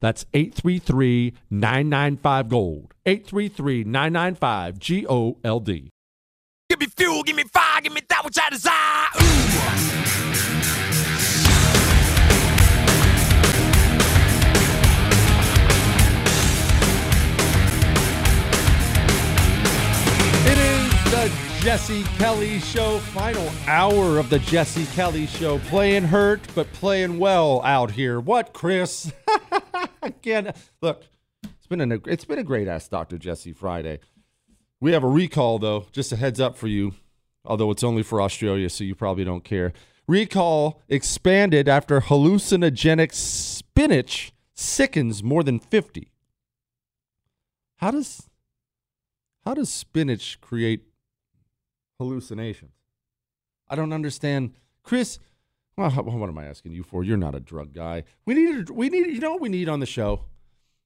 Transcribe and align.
That's 0.00 0.24
833 0.32 1.34
995 1.50 2.48
Gold. 2.48 2.94
833 3.04 3.84
995 3.84 4.78
G 4.78 5.06
O 5.06 5.36
L 5.44 5.60
D. 5.60 5.90
Give 6.70 6.80
me 6.80 6.86
fuel, 6.86 7.22
give 7.22 7.36
me 7.36 7.44
fire, 7.44 7.80
give 7.82 7.92
me 7.92 8.00
that 8.08 8.24
which 8.24 8.38
I 8.40 8.48
desire. 8.50 9.08
Ooh. 9.20 9.30
It 20.46 20.58
is 20.58 21.10
the 21.10 21.50
Jesse 21.60 22.04
Kelly 22.16 22.58
Show, 22.60 23.00
final 23.00 23.50
hour 23.66 24.18
of 24.18 24.30
the 24.30 24.38
Jesse 24.38 24.86
Kelly 24.94 25.26
Show. 25.26 25.58
Playing 25.58 26.04
hurt, 26.04 26.40
but 26.54 26.72
playing 26.72 27.18
well 27.18 27.60
out 27.64 27.90
here. 27.90 28.18
What, 28.18 28.54
Chris? 28.54 29.12
Again, 30.02 30.52
look, 30.80 31.04
it's 31.42 31.66
been 31.66 31.92
a 31.92 31.98
it's 32.06 32.24
been 32.24 32.38
a 32.38 32.44
great 32.44 32.68
Ask 32.68 32.90
Dr. 32.90 33.18
Jesse 33.18 33.52
Friday. 33.52 34.00
We 34.80 34.92
have 34.92 35.04
a 35.04 35.08
recall 35.08 35.58
though, 35.58 35.86
just 35.92 36.12
a 36.12 36.16
heads 36.16 36.40
up 36.40 36.56
for 36.56 36.68
you. 36.68 36.94
Although 37.44 37.70
it's 37.70 37.84
only 37.84 38.02
for 38.02 38.20
Australia, 38.20 38.68
so 38.68 38.84
you 38.84 38.94
probably 38.94 39.24
don't 39.24 39.44
care. 39.44 39.72
Recall 40.06 40.82
expanded 40.88 41.68
after 41.68 42.00
hallucinogenic 42.00 43.14
spinach 43.14 44.32
sickens 44.54 45.22
more 45.22 45.42
than 45.42 45.58
50. 45.58 46.08
How 47.76 47.90
does 47.90 48.28
how 49.44 49.54
does 49.54 49.70
spinach 49.70 50.40
create 50.40 50.82
hallucinations? 51.98 52.72
I 53.68 53.76
don't 53.76 53.92
understand. 53.92 54.52
Chris, 54.82 55.18
well, 55.88 56.18
what 56.18 56.28
am 56.28 56.38
I 56.38 56.46
asking 56.46 56.72
you 56.72 56.82
for? 56.82 57.04
You're 57.04 57.16
not 57.16 57.34
a 57.34 57.40
drug 57.40 57.72
guy. 57.74 58.04
We 58.24 58.34
need 58.34 58.68
a, 58.68 58.72
we 58.72 58.88
need 58.88 59.06
you 59.06 59.20
know 59.20 59.32
what 59.32 59.40
we 59.40 59.48
need 59.48 59.68
on 59.68 59.80
the 59.80 59.86
show? 59.86 60.24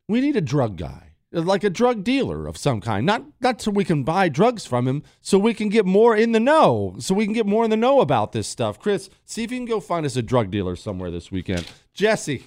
We 0.09 0.21
need 0.21 0.37
a 0.37 0.41
drug 0.41 0.77
guy. 0.77 1.10
Like 1.32 1.65
a 1.65 1.71
drug 1.71 2.05
dealer 2.05 2.47
of 2.47 2.56
some 2.56 2.81
kind. 2.81 3.05
Not 3.05 3.25
not 3.41 3.60
so 3.60 3.72
we 3.72 3.84
can 3.84 4.05
buy 4.05 4.28
drugs 4.28 4.66
from 4.66 4.87
him, 4.87 5.03
so 5.21 5.37
we 5.37 5.53
can 5.53 5.69
get 5.69 5.84
more 5.84 6.16
in 6.16 6.31
the 6.31 6.38
know. 6.38 6.94
So 7.00 7.12
we 7.12 7.25
can 7.25 7.34
get 7.34 7.47
more 7.47 7.65
in 7.65 7.71
the 7.71 7.77
know 7.77 8.00
about 8.00 8.31
this 8.32 8.47
stuff. 8.47 8.78
Chris, 8.78 9.10
see 9.25 9.43
if 9.43 9.50
you 9.50 9.59
can 9.59 9.66
go 9.66 9.81
find 9.81 10.06
us 10.06 10.15
a 10.15 10.22
drug 10.22 10.53
dealer 10.53 10.77
somewhere 10.77 11.11
this 11.11 11.32
weekend. 11.32 11.66
Jesse, 11.93 12.44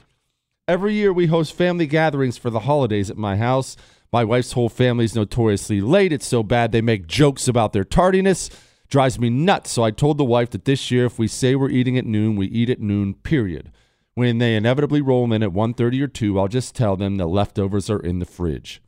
Every 0.70 0.96
year 0.96 1.14
we 1.14 1.28
host 1.28 1.54
family 1.54 1.88
gatherings 1.88 2.38
for 2.38 2.50
the 2.50 2.60
holidays 2.62 3.10
at 3.10 3.16
my 3.16 3.38
house. 3.38 3.78
My 4.12 4.26
wife's 4.26 4.52
whole 4.52 4.68
family's 4.68 5.16
notoriously 5.16 5.80
late. 5.80 6.12
It's 6.12 6.28
so 6.28 6.44
bad 6.44 6.74
they 6.74 6.82
make 6.82 7.08
jokes 7.08 7.48
about 7.48 7.72
their 7.72 7.86
tardiness. 7.86 8.50
Drives 8.90 9.20
me 9.20 9.30
nuts. 9.30 9.72
So 9.72 9.84
I 9.84 9.92
told 9.92 10.18
the 10.18 10.26
wife 10.26 10.50
that 10.52 10.66
this 10.66 10.92
year 10.92 11.06
if 11.06 11.20
we 11.20 11.28
say 11.28 11.56
we're 11.56 11.70
eating 11.70 11.98
at 11.98 12.06
noon, 12.06 12.36
we 12.36 12.48
eat 12.48 12.70
at 12.70 12.80
noon, 12.80 13.14
period. 13.16 13.72
When 14.14 14.38
they 14.40 14.56
inevitably 14.56 15.02
roll 15.02 15.32
in 15.32 15.44
at 15.44 15.52
1:30 15.52 16.02
or 16.02 16.08
2, 16.08 16.40
I'll 16.40 16.48
just 16.48 16.76
tell 16.76 16.96
them 16.96 17.18
the 17.18 17.28
leftovers 17.28 17.90
are 17.90 18.00
in 18.00 18.20
the 18.20 18.26
fridge. 18.26 18.82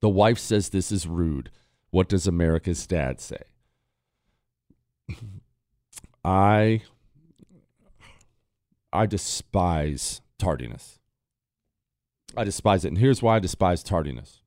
The 0.00 0.08
wife 0.08 0.38
says 0.38 0.68
this 0.68 0.92
is 0.92 1.06
rude. 1.06 1.50
What 1.90 2.08
does 2.08 2.26
America's 2.26 2.86
dad 2.86 3.20
say? 3.20 3.42
I 6.24 6.82
I 8.92 9.06
despise 9.06 10.20
tardiness. 10.38 10.98
I 12.36 12.44
despise 12.44 12.84
it. 12.84 12.88
And 12.88 12.98
here's 12.98 13.22
why 13.22 13.36
I 13.36 13.38
despise 13.40 13.82
tardiness 13.82 14.42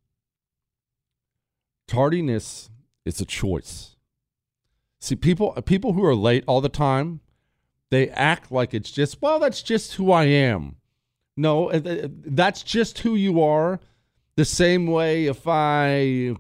tardiness 1.87 2.69
is 3.05 3.19
a 3.21 3.25
choice. 3.25 3.96
See, 4.99 5.15
people 5.15 5.51
people 5.65 5.93
who 5.93 6.03
are 6.03 6.15
late 6.15 6.43
all 6.47 6.61
the 6.61 6.69
time, 6.69 7.21
they 7.89 8.09
act 8.09 8.51
like 8.51 8.73
it's 8.73 8.91
just, 8.91 9.21
well, 9.21 9.39
that's 9.39 9.61
just 9.61 9.95
who 9.95 10.11
I 10.11 10.25
am. 10.25 10.77
No, 11.35 11.69
uh, 11.69 11.81
uh, 11.85 12.07
that's 12.25 12.63
just 12.63 12.99
who 12.99 13.15
you 13.15 13.41
are. 13.41 13.79
The 14.35 14.45
same 14.45 14.87
way 14.87 15.25
if 15.25 15.47
I 15.47 16.35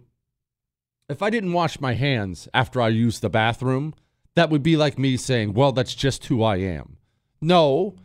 if 1.09 1.21
I 1.21 1.29
didn't 1.29 1.53
wash 1.53 1.79
my 1.79 1.93
hands 1.93 2.47
after 2.53 2.81
I 2.81 2.89
used 2.89 3.21
the 3.21 3.29
bathroom, 3.29 3.93
that 4.35 4.49
would 4.49 4.63
be 4.63 4.75
like 4.75 4.99
me 4.99 5.17
saying, 5.17 5.53
"Well, 5.53 5.71
that's 5.71 5.95
just 5.95 6.25
who 6.25 6.43
I 6.43 6.57
am." 6.57 6.97
No, 7.41 7.95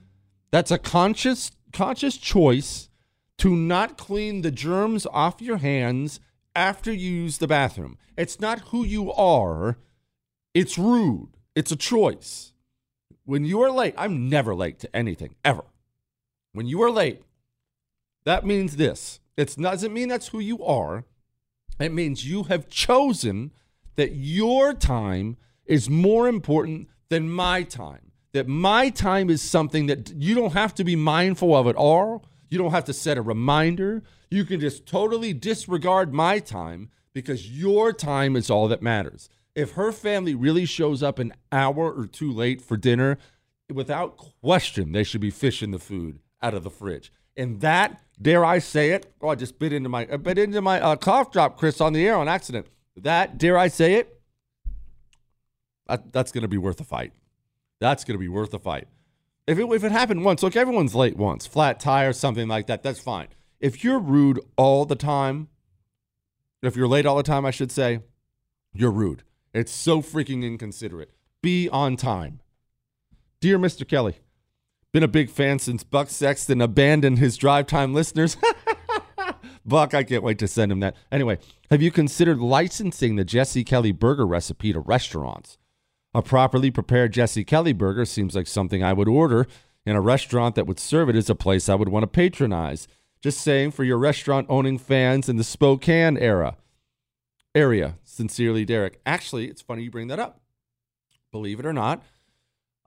that's 0.50 0.70
a 0.70 0.78
conscious 0.78 1.50
conscious 1.72 2.18
choice 2.18 2.90
to 3.38 3.56
not 3.56 3.96
clean 3.96 4.42
the 4.42 4.50
germs 4.50 5.06
off 5.06 5.40
your 5.40 5.56
hands 5.56 6.20
after 6.54 6.92
you 6.92 7.10
use 7.10 7.38
the 7.38 7.48
bathroom. 7.48 7.96
It's 8.16 8.38
not 8.38 8.60
who 8.68 8.84
you 8.84 9.12
are. 9.12 9.78
It's 10.54 10.76
rude. 10.78 11.30
It's 11.54 11.72
a 11.72 11.76
choice. 11.76 12.52
When 13.24 13.44
you 13.44 13.60
are 13.62 13.70
late, 13.70 13.94
I'm 13.96 14.28
never 14.28 14.54
late 14.54 14.78
to 14.80 14.96
anything 14.96 15.34
ever. 15.44 15.64
When 16.52 16.66
you 16.66 16.82
are 16.82 16.90
late, 16.90 17.22
That 18.24 18.46
means 18.46 18.76
this. 18.76 19.20
It 19.36 19.56
doesn't 19.56 19.92
mean 19.92 20.08
that's 20.08 20.28
who 20.28 20.38
you 20.38 20.62
are. 20.64 21.04
It 21.80 21.92
means 21.92 22.28
you 22.28 22.44
have 22.44 22.68
chosen 22.68 23.52
that 23.96 24.14
your 24.14 24.74
time 24.74 25.36
is 25.64 25.90
more 25.90 26.28
important 26.28 26.88
than 27.08 27.28
my 27.28 27.62
time. 27.62 28.12
That 28.32 28.48
my 28.48 28.90
time 28.90 29.28
is 29.28 29.42
something 29.42 29.86
that 29.86 30.12
you 30.14 30.34
don't 30.34 30.52
have 30.52 30.74
to 30.76 30.84
be 30.84 30.96
mindful 30.96 31.54
of 31.54 31.66
at 31.66 31.76
all. 31.76 32.24
You 32.48 32.58
don't 32.58 32.70
have 32.70 32.84
to 32.84 32.92
set 32.92 33.18
a 33.18 33.22
reminder. 33.22 34.02
You 34.30 34.44
can 34.44 34.60
just 34.60 34.86
totally 34.86 35.32
disregard 35.32 36.14
my 36.14 36.38
time 36.38 36.90
because 37.12 37.50
your 37.50 37.92
time 37.92 38.36
is 38.36 38.50
all 38.50 38.68
that 38.68 38.82
matters. 38.82 39.28
If 39.54 39.72
her 39.72 39.92
family 39.92 40.34
really 40.34 40.64
shows 40.64 41.02
up 41.02 41.18
an 41.18 41.34
hour 41.50 41.92
or 41.92 42.06
two 42.06 42.32
late 42.32 42.62
for 42.62 42.76
dinner, 42.76 43.18
without 43.70 44.16
question, 44.16 44.92
they 44.92 45.04
should 45.04 45.20
be 45.20 45.30
fishing 45.30 45.70
the 45.70 45.78
food 45.78 46.20
out 46.40 46.54
of 46.54 46.64
the 46.64 46.70
fridge. 46.70 47.12
And 47.36 47.60
that, 47.60 48.00
dare 48.20 48.44
I 48.44 48.58
say 48.58 48.90
it? 48.90 49.12
Oh, 49.20 49.28
I 49.28 49.34
just 49.34 49.58
bit 49.58 49.72
into 49.72 49.88
my 49.88 50.06
I 50.10 50.16
bit 50.16 50.38
into 50.38 50.60
my 50.60 50.80
uh, 50.80 50.96
cough 50.96 51.30
drop, 51.32 51.56
Chris, 51.56 51.80
on 51.80 51.92
the 51.92 52.06
air 52.06 52.16
on 52.16 52.28
accident. 52.28 52.66
That, 52.96 53.38
dare 53.38 53.58
I 53.58 53.68
say 53.68 53.94
it? 53.94 54.20
That, 55.86 56.12
that's 56.12 56.32
going 56.32 56.42
to 56.42 56.48
be 56.48 56.58
worth 56.58 56.80
a 56.80 56.84
fight. 56.84 57.12
That's 57.80 58.04
going 58.04 58.14
to 58.14 58.20
be 58.20 58.28
worth 58.28 58.54
a 58.54 58.58
fight. 58.58 58.88
If 59.46 59.58
it, 59.58 59.64
if 59.64 59.82
it 59.84 59.92
happened 59.92 60.24
once, 60.24 60.42
look, 60.42 60.56
everyone's 60.56 60.94
late 60.94 61.16
once, 61.16 61.46
flat 61.46 61.80
tire, 61.80 62.12
something 62.12 62.48
like 62.48 62.66
that, 62.68 62.82
that's 62.82 63.00
fine. 63.00 63.28
If 63.60 63.82
you're 63.82 63.98
rude 63.98 64.40
all 64.56 64.84
the 64.84 64.94
time, 64.94 65.48
if 66.62 66.76
you're 66.76 66.88
late 66.88 67.06
all 67.06 67.16
the 67.16 67.22
time, 67.22 67.44
I 67.44 67.50
should 67.50 67.72
say, 67.72 68.00
you're 68.72 68.90
rude. 68.90 69.24
It's 69.54 69.72
so 69.72 70.00
freaking 70.00 70.44
inconsiderate. 70.44 71.10
Be 71.42 71.68
on 71.68 71.96
time. 71.96 72.40
Dear 73.40 73.58
Mr. 73.58 73.86
Kelly, 73.86 74.16
been 74.92 75.02
a 75.02 75.08
big 75.08 75.28
fan 75.28 75.58
since 75.58 75.84
Buck 75.84 76.08
Sexton 76.08 76.62
abandoned 76.62 77.18
his 77.18 77.36
drive 77.36 77.66
time 77.66 77.92
listeners. 77.92 78.36
Buck, 79.66 79.92
I 79.92 80.04
can't 80.04 80.22
wait 80.22 80.38
to 80.38 80.48
send 80.48 80.72
him 80.72 80.80
that. 80.80 80.96
Anyway, 81.10 81.38
have 81.70 81.82
you 81.82 81.90
considered 81.90 82.38
licensing 82.38 83.16
the 83.16 83.24
Jesse 83.24 83.62
Kelly 83.62 83.92
burger 83.92 84.26
recipe 84.26 84.72
to 84.72 84.80
restaurants? 84.80 85.58
A 86.14 86.22
properly 86.22 86.70
prepared 86.70 87.12
Jesse 87.12 87.44
Kelly 87.44 87.72
burger 87.74 88.06
seems 88.06 88.34
like 88.34 88.46
something 88.46 88.82
I 88.82 88.92
would 88.92 89.08
order, 89.08 89.46
and 89.84 89.96
a 89.96 90.00
restaurant 90.00 90.54
that 90.54 90.66
would 90.66 90.80
serve 90.80 91.10
it 91.10 91.16
is 91.16 91.28
a 91.28 91.34
place 91.34 91.68
I 91.68 91.74
would 91.74 91.88
want 91.88 92.04
to 92.04 92.06
patronize. 92.06 92.88
Just 93.20 93.40
saying 93.40 93.72
for 93.72 93.84
your 93.84 93.98
restaurant 93.98 94.46
owning 94.48 94.78
fans 94.78 95.28
in 95.28 95.36
the 95.36 95.44
Spokane 95.44 96.16
era. 96.16 96.56
Area. 97.54 97.96
Sincerely, 98.04 98.64
Derek. 98.64 99.00
Actually, 99.04 99.48
it's 99.48 99.62
funny 99.62 99.82
you 99.84 99.90
bring 99.90 100.08
that 100.08 100.18
up. 100.18 100.40
Believe 101.30 101.60
it 101.60 101.66
or 101.66 101.72
not, 101.72 102.02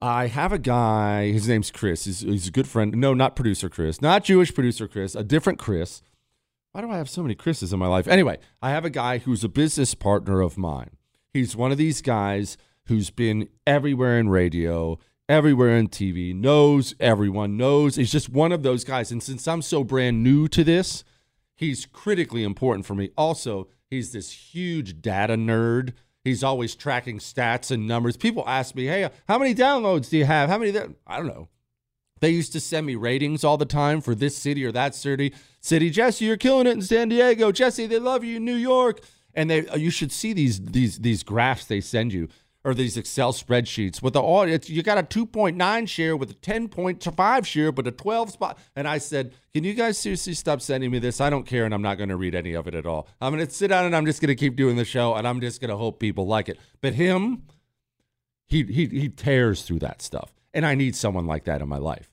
I 0.02 0.28
have 0.28 0.52
a 0.52 0.60
guy, 0.60 1.32
his 1.32 1.48
name's 1.48 1.72
Chris. 1.72 2.06
He's, 2.06 2.20
he's 2.20 2.48
a 2.48 2.52
good 2.52 2.68
friend. 2.68 2.96
No, 2.96 3.14
not 3.14 3.36
producer 3.36 3.70
Chris, 3.70 4.02
not 4.02 4.24
Jewish 4.24 4.54
producer 4.54 4.88
Chris, 4.88 5.16
a 5.16 5.24
different 5.24 5.58
Chris. 5.58 6.02
Why 6.72 6.82
do 6.82 6.92
I 6.92 6.98
have 6.98 7.10
so 7.10 7.22
many 7.22 7.36
Chris's 7.36 7.74
in 7.74 7.80
my 7.80 7.88
life? 7.88 8.08
Anyway, 8.08 8.38
I 8.62 8.72
have 8.72 8.86
a 8.86 8.90
guy 8.90 9.20
who's 9.20 9.44
a 9.44 9.50
business 9.50 9.96
partner 9.96 10.42
of 10.42 10.58
mine. 10.58 10.92
He's 11.34 11.56
one 11.56 11.72
of 11.72 11.78
these 11.78 12.02
guys 12.02 12.58
who's 12.88 13.10
been 13.10 13.48
everywhere 13.66 14.20
in 14.20 14.30
radio, 14.30 15.00
everywhere 15.30 15.78
in 15.78 15.88
TV, 15.88 16.36
knows 16.36 16.94
everyone, 17.00 17.58
knows. 17.58 17.96
He's 17.96 18.12
just 18.12 18.30
one 18.30 18.52
of 18.52 18.64
those 18.64 18.84
guys. 18.84 19.12
And 19.12 19.24
since 19.24 19.48
I'm 19.48 19.62
so 19.62 19.84
brand 19.84 20.22
new 20.22 20.48
to 20.50 20.64
this, 20.64 21.04
he's 21.56 21.86
critically 21.86 22.44
important 22.44 22.86
for 22.86 22.94
me. 22.94 23.10
Also, 23.18 23.70
he's 23.90 24.12
this 24.12 24.32
huge 24.32 25.02
data 25.02 25.36
nerd. 25.36 25.94
He's 26.24 26.44
always 26.44 26.76
tracking 26.76 27.20
stats 27.20 27.70
and 27.70 27.88
numbers. 27.88 28.18
People 28.18 28.44
ask 28.48 28.74
me, 28.76 28.86
hey, 28.86 29.10
how 29.28 29.38
many 29.38 29.54
downloads 29.54 30.10
do 30.10 30.18
you 30.18 30.26
have? 30.26 30.50
How 30.50 30.58
many? 30.58 30.78
I 31.06 31.18
don't 31.18 31.28
know. 31.28 31.50
They 32.22 32.30
used 32.30 32.54
to 32.54 32.60
send 32.60 32.88
me 32.88 32.96
ratings 32.96 33.44
all 33.44 33.58
the 33.58 33.66
time 33.66 34.02
for 34.02 34.16
this 34.16 34.36
city 34.36 34.66
or 34.66 34.72
that 34.72 34.96
city. 34.96 35.34
City, 35.62 35.90
Jesse, 35.90 36.26
you're 36.26 36.38
killing 36.38 36.66
it 36.66 36.72
in 36.72 36.82
San 36.82 37.10
Diego. 37.10 37.52
Jesse, 37.52 37.86
they 37.86 38.00
love 38.00 38.24
you 38.24 38.38
in 38.38 38.46
New 38.46 38.56
York. 38.56 39.02
And 39.36 39.50
they, 39.50 39.68
you 39.78 39.90
should 39.92 40.14
see 40.14 40.32
these 40.32 40.62
these 40.62 41.00
these 41.00 41.22
graphs 41.22 41.66
they 41.66 41.82
send 41.82 42.14
you 42.14 42.30
or 42.66 42.74
these 42.74 42.98
Excel 42.98 43.32
spreadsheets 43.32 44.02
with 44.02 44.14
the 44.14 44.22
audience. 44.22 44.70
You 44.72 44.82
got 44.82 44.98
a 44.98 45.04
2.9 45.04 45.88
share 45.88 46.18
with 46.18 46.32
a 46.32 46.34
10.5 46.34 47.46
share, 47.46 47.72
but 47.72 47.86
a 47.86 47.92
12 47.92 48.32
spot. 48.32 48.58
And 48.76 48.88
I 48.88 48.98
said, 48.98 49.36
Can 49.54 49.64
you 49.64 49.76
guys 49.76 50.00
seriously 50.00 50.34
stop 50.34 50.62
sending 50.62 50.90
me 50.90 50.98
this? 50.98 51.22
I 51.22 51.30
don't 51.30 51.46
care, 51.46 51.66
and 51.66 51.76
I'm 51.76 51.84
not 51.84 52.00
going 52.00 52.10
to 52.10 52.16
read 52.16 52.34
any 52.34 52.54
of 52.54 52.68
it 52.68 52.74
at 52.74 52.88
all. 52.88 53.08
I'm 53.22 53.34
going 53.34 53.46
to 53.46 53.54
sit 53.54 53.68
down 53.68 53.86
and 53.86 53.96
I'm 53.96 54.08
just 54.08 54.20
going 54.20 54.30
to 54.30 54.36
keep 54.36 54.56
doing 54.56 54.78
the 54.78 54.84
show, 54.84 55.14
and 55.14 55.28
I'm 55.28 55.40
just 55.42 55.62
going 55.62 55.70
to 55.70 55.78
hope 55.78 56.00
people 56.00 56.26
like 56.26 56.50
it. 56.50 56.58
But 56.82 56.96
him, 56.96 57.44
he, 58.48 58.64
he, 58.64 58.88
he 58.88 59.10
tears 59.10 59.62
through 59.62 59.80
that 59.80 60.02
stuff. 60.02 60.34
And 60.52 60.66
I 60.66 60.74
need 60.74 60.96
someone 60.96 61.28
like 61.28 61.44
that 61.44 61.62
in 61.62 61.70
my 61.70 61.78
life. 61.78 62.10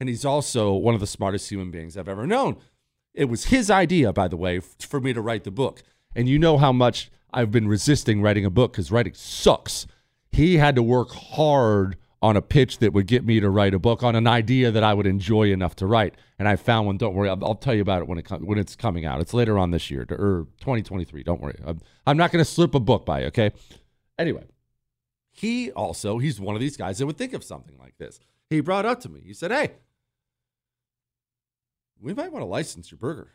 And 0.00 0.08
he's 0.08 0.24
also 0.24 0.72
one 0.72 0.94
of 0.94 1.00
the 1.00 1.06
smartest 1.06 1.48
human 1.48 1.70
beings 1.70 1.96
I've 1.96 2.08
ever 2.08 2.26
known. 2.26 2.56
It 3.14 3.26
was 3.26 3.46
his 3.46 3.70
idea, 3.70 4.12
by 4.12 4.26
the 4.26 4.36
way, 4.36 4.58
for 4.58 5.00
me 5.00 5.12
to 5.12 5.20
write 5.20 5.44
the 5.44 5.52
book. 5.52 5.82
And 6.16 6.28
you 6.28 6.40
know 6.40 6.58
how 6.58 6.72
much 6.72 7.10
I've 7.32 7.50
been 7.50 7.68
resisting 7.68 8.22
writing 8.22 8.44
a 8.44 8.50
book 8.50 8.72
because 8.72 8.90
writing 8.90 9.14
sucks. 9.14 9.86
He 10.30 10.56
had 10.56 10.74
to 10.76 10.82
work 10.82 11.10
hard 11.10 11.96
on 12.22 12.36
a 12.36 12.42
pitch 12.42 12.78
that 12.78 12.92
would 12.92 13.06
get 13.06 13.24
me 13.26 13.40
to 13.40 13.50
write 13.50 13.74
a 13.74 13.78
book 13.78 14.02
on 14.04 14.14
an 14.14 14.28
idea 14.28 14.70
that 14.70 14.84
I 14.84 14.94
would 14.94 15.06
enjoy 15.06 15.50
enough 15.50 15.74
to 15.76 15.86
write. 15.86 16.14
And 16.38 16.48
I 16.48 16.54
found 16.54 16.86
one. 16.86 16.96
Don't 16.96 17.14
worry, 17.14 17.28
I'll, 17.28 17.44
I'll 17.44 17.56
tell 17.56 17.74
you 17.74 17.82
about 17.82 18.00
it 18.00 18.08
when 18.08 18.18
it 18.18 18.24
com- 18.24 18.46
when 18.46 18.58
it's 18.58 18.76
coming 18.76 19.04
out. 19.04 19.20
It's 19.20 19.34
later 19.34 19.58
on 19.58 19.72
this 19.72 19.90
year 19.90 20.06
or 20.08 20.16
er, 20.16 20.46
2023. 20.60 21.24
Don't 21.24 21.40
worry. 21.40 21.58
I'm, 21.66 21.80
I'm 22.06 22.16
not 22.16 22.30
going 22.30 22.42
to 22.42 22.50
slip 22.50 22.74
a 22.74 22.80
book 22.80 23.04
by. 23.04 23.24
Okay. 23.24 23.50
Anyway, 24.18 24.44
he 25.32 25.72
also 25.72 26.18
he's 26.18 26.40
one 26.40 26.54
of 26.54 26.60
these 26.60 26.76
guys 26.76 26.98
that 26.98 27.06
would 27.06 27.18
think 27.18 27.32
of 27.32 27.42
something 27.42 27.76
like 27.78 27.98
this. 27.98 28.20
He 28.50 28.60
brought 28.60 28.86
up 28.86 29.00
to 29.00 29.08
me. 29.08 29.22
He 29.24 29.34
said, 29.34 29.50
"Hey, 29.50 29.72
we 32.00 32.14
might 32.14 32.30
want 32.30 32.42
to 32.42 32.46
license 32.46 32.90
your 32.90 32.98
burger." 32.98 33.32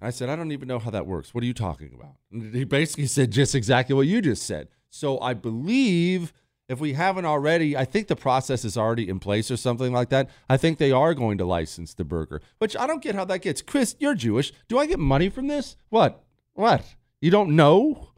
I 0.00 0.10
said, 0.10 0.28
I 0.28 0.36
don't 0.36 0.52
even 0.52 0.68
know 0.68 0.78
how 0.78 0.90
that 0.90 1.06
works. 1.06 1.34
What 1.34 1.42
are 1.44 1.46
you 1.46 1.54
talking 1.54 1.92
about? 1.94 2.16
And 2.32 2.54
he 2.54 2.64
basically 2.64 3.06
said 3.06 3.30
just 3.30 3.54
exactly 3.54 3.94
what 3.94 4.06
you 4.06 4.20
just 4.20 4.42
said. 4.42 4.68
So 4.90 5.20
I 5.20 5.34
believe 5.34 6.32
if 6.68 6.80
we 6.80 6.94
haven't 6.94 7.26
already, 7.26 7.76
I 7.76 7.84
think 7.84 8.08
the 8.08 8.16
process 8.16 8.64
is 8.64 8.76
already 8.76 9.08
in 9.08 9.18
place 9.18 9.50
or 9.50 9.56
something 9.56 9.92
like 9.92 10.08
that. 10.10 10.30
I 10.48 10.56
think 10.56 10.78
they 10.78 10.92
are 10.92 11.14
going 11.14 11.38
to 11.38 11.44
license 11.44 11.94
the 11.94 12.04
burger, 12.04 12.40
which 12.58 12.76
I 12.76 12.86
don't 12.86 13.02
get 13.02 13.14
how 13.14 13.24
that 13.26 13.42
gets. 13.42 13.62
Chris, 13.62 13.96
you're 13.98 14.14
Jewish. 14.14 14.52
Do 14.68 14.78
I 14.78 14.86
get 14.86 14.98
money 14.98 15.28
from 15.28 15.46
this? 15.46 15.76
What? 15.90 16.24
What? 16.54 16.94
You 17.20 17.30
don't 17.30 17.56
know? 17.56 18.10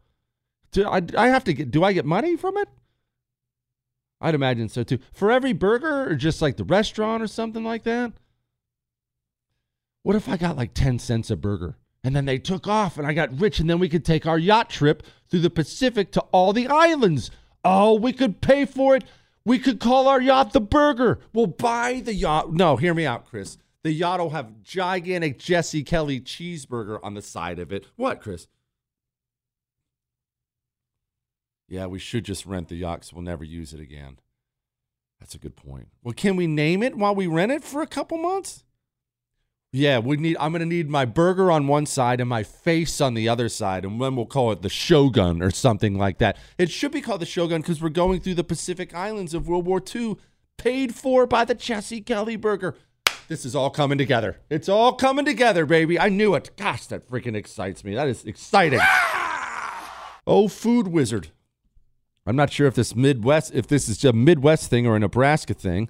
Do 0.71 0.87
I, 0.87 1.01
I 1.17 1.27
have 1.27 1.43
to 1.45 1.53
get, 1.53 1.71
do 1.71 1.83
I 1.83 1.93
get 1.93 2.05
money 2.05 2.35
from 2.37 2.57
it? 2.57 2.69
I'd 4.19 4.35
imagine 4.35 4.69
so 4.69 4.83
too. 4.83 4.99
For 5.11 5.31
every 5.31 5.53
burger 5.53 6.09
or 6.09 6.15
just 6.15 6.41
like 6.41 6.57
the 6.57 6.63
restaurant 6.63 7.21
or 7.21 7.27
something 7.27 7.63
like 7.63 7.83
that? 7.83 8.13
What 10.07 10.15
if 10.15 10.29
I 10.29 10.37
got 10.37 10.55
like 10.55 10.73
10 10.73 10.99
cents 10.99 11.29
a 11.29 11.35
burger? 11.35 11.75
And 12.01 12.15
then 12.15 12.23
they 12.23 12.37
took 12.37 12.65
off 12.65 12.97
and 12.97 13.05
I 13.05 13.11
got 13.11 13.41
rich, 13.41 13.59
and 13.59 13.69
then 13.69 13.77
we 13.77 13.89
could 13.89 14.05
take 14.05 14.25
our 14.25 14.39
yacht 14.39 14.69
trip 14.69 15.03
through 15.27 15.41
the 15.41 15.49
Pacific 15.49 16.13
to 16.13 16.21
all 16.31 16.53
the 16.53 16.65
islands. 16.65 17.29
Oh, 17.65 17.93
we 17.93 18.13
could 18.13 18.39
pay 18.39 18.63
for 18.63 18.95
it. 18.95 19.03
We 19.43 19.59
could 19.59 19.81
call 19.81 20.07
our 20.07 20.21
yacht 20.21 20.53
the 20.53 20.61
Burger. 20.61 21.19
We'll 21.33 21.47
buy 21.47 21.99
the 21.99 22.13
yacht. 22.13 22.53
No, 22.53 22.77
hear 22.77 22.93
me 22.93 23.05
out, 23.05 23.25
Chris. 23.29 23.57
The 23.83 23.91
yacht 23.91 24.21
will 24.21 24.29
have 24.29 24.63
gigantic 24.63 25.39
Jesse 25.39 25.83
Kelly 25.83 26.21
cheeseburger 26.21 27.01
on 27.03 27.13
the 27.13 27.21
side 27.21 27.59
of 27.59 27.73
it. 27.73 27.85
What, 27.97 28.21
Chris? 28.21 28.47
Yeah, 31.67 31.87
we 31.87 31.99
should 31.99 32.23
just 32.23 32.45
rent 32.45 32.69
the 32.69 32.77
yacht 32.77 32.99
because 32.99 33.11
we'll 33.11 33.23
never 33.23 33.43
use 33.43 33.73
it 33.73 33.81
again. 33.81 34.19
That's 35.19 35.35
a 35.35 35.37
good 35.37 35.57
point. 35.57 35.89
Well, 36.01 36.13
can 36.13 36.37
we 36.37 36.47
name 36.47 36.81
it 36.81 36.95
while 36.95 37.13
we 37.13 37.27
rent 37.27 37.51
it 37.51 37.65
for 37.65 37.81
a 37.81 37.87
couple 37.87 38.17
months? 38.17 38.63
Yeah, 39.73 39.99
we 39.99 40.15
need. 40.17 40.37
I'm 40.39 40.53
gonna 40.53 40.65
need 40.65 40.89
my 40.89 41.05
burger 41.05 41.51
on 41.51 41.67
one 41.67 41.85
side 41.85 42.21
and 42.21 42.29
my 42.29 42.43
face 42.43 43.01
on 43.01 43.13
the 43.15 43.27
other 43.27 43.49
side, 43.49 43.83
and 43.83 44.01
then 44.01 44.15
we'll 44.15 44.25
call 44.25 44.51
it 44.51 44.61
the 44.61 44.69
Shogun 44.69 45.41
or 45.41 45.51
something 45.51 45.97
like 45.97 46.19
that. 46.19 46.37
It 46.57 46.71
should 46.71 46.91
be 46.91 47.01
called 47.01 47.21
the 47.21 47.25
Shogun 47.25 47.61
because 47.61 47.81
we're 47.81 47.89
going 47.89 48.21
through 48.21 48.35
the 48.35 48.45
Pacific 48.45 48.93
Islands 48.95 49.33
of 49.33 49.47
World 49.47 49.65
War 49.65 49.81
II, 49.93 50.15
paid 50.57 50.95
for 50.95 51.27
by 51.27 51.43
the 51.43 51.53
Jesse 51.53 52.01
Kelly 52.01 52.37
Burger. 52.37 52.75
This 53.27 53.45
is 53.45 53.55
all 53.57 53.69
coming 53.69 53.97
together. 53.97 54.37
It's 54.49 54.69
all 54.69 54.93
coming 54.93 55.25
together, 55.25 55.65
baby. 55.65 55.99
I 55.99 56.07
knew 56.07 56.33
it. 56.35 56.51
Gosh, 56.55 56.85
that 56.87 57.09
freaking 57.09 57.35
excites 57.35 57.83
me. 57.83 57.93
That 57.93 58.07
is 58.07 58.23
exciting. 58.23 58.79
Ah! 58.81 60.21
oh, 60.25 60.47
food 60.47 60.87
wizard. 60.87 61.29
I'm 62.25 62.37
not 62.37 62.51
sure 62.51 62.67
if 62.67 62.75
this 62.75 62.95
Midwest, 62.95 63.53
if 63.53 63.67
this 63.67 63.89
is 63.89 64.03
a 64.05 64.13
Midwest 64.13 64.69
thing 64.69 64.87
or 64.87 64.95
a 64.95 64.99
Nebraska 64.99 65.53
thing. 65.53 65.89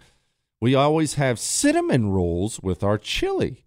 We 0.59 0.73
always 0.73 1.13
have 1.15 1.39
cinnamon 1.39 2.09
rolls 2.09 2.59
with 2.59 2.83
our 2.83 2.97
chili. 2.97 3.63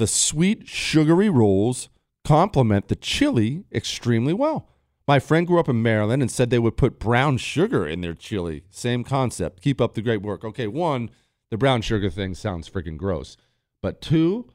The 0.00 0.06
sweet, 0.06 0.66
sugary 0.66 1.28
rolls 1.28 1.90
complement 2.24 2.88
the 2.88 2.96
chili 2.96 3.64
extremely 3.70 4.32
well. 4.32 4.66
My 5.06 5.18
friend 5.18 5.46
grew 5.46 5.60
up 5.60 5.68
in 5.68 5.82
Maryland 5.82 6.22
and 6.22 6.30
said 6.30 6.48
they 6.48 6.58
would 6.58 6.78
put 6.78 6.98
brown 6.98 7.36
sugar 7.36 7.86
in 7.86 8.00
their 8.00 8.14
chili. 8.14 8.64
Same 8.70 9.04
concept. 9.04 9.60
Keep 9.60 9.78
up 9.78 9.92
the 9.92 10.00
great 10.00 10.22
work. 10.22 10.42
Okay, 10.42 10.66
one, 10.66 11.10
the 11.50 11.58
brown 11.58 11.82
sugar 11.82 12.08
thing 12.08 12.32
sounds 12.32 12.66
freaking 12.66 12.96
gross. 12.96 13.36
But 13.82 14.00
two, 14.00 14.50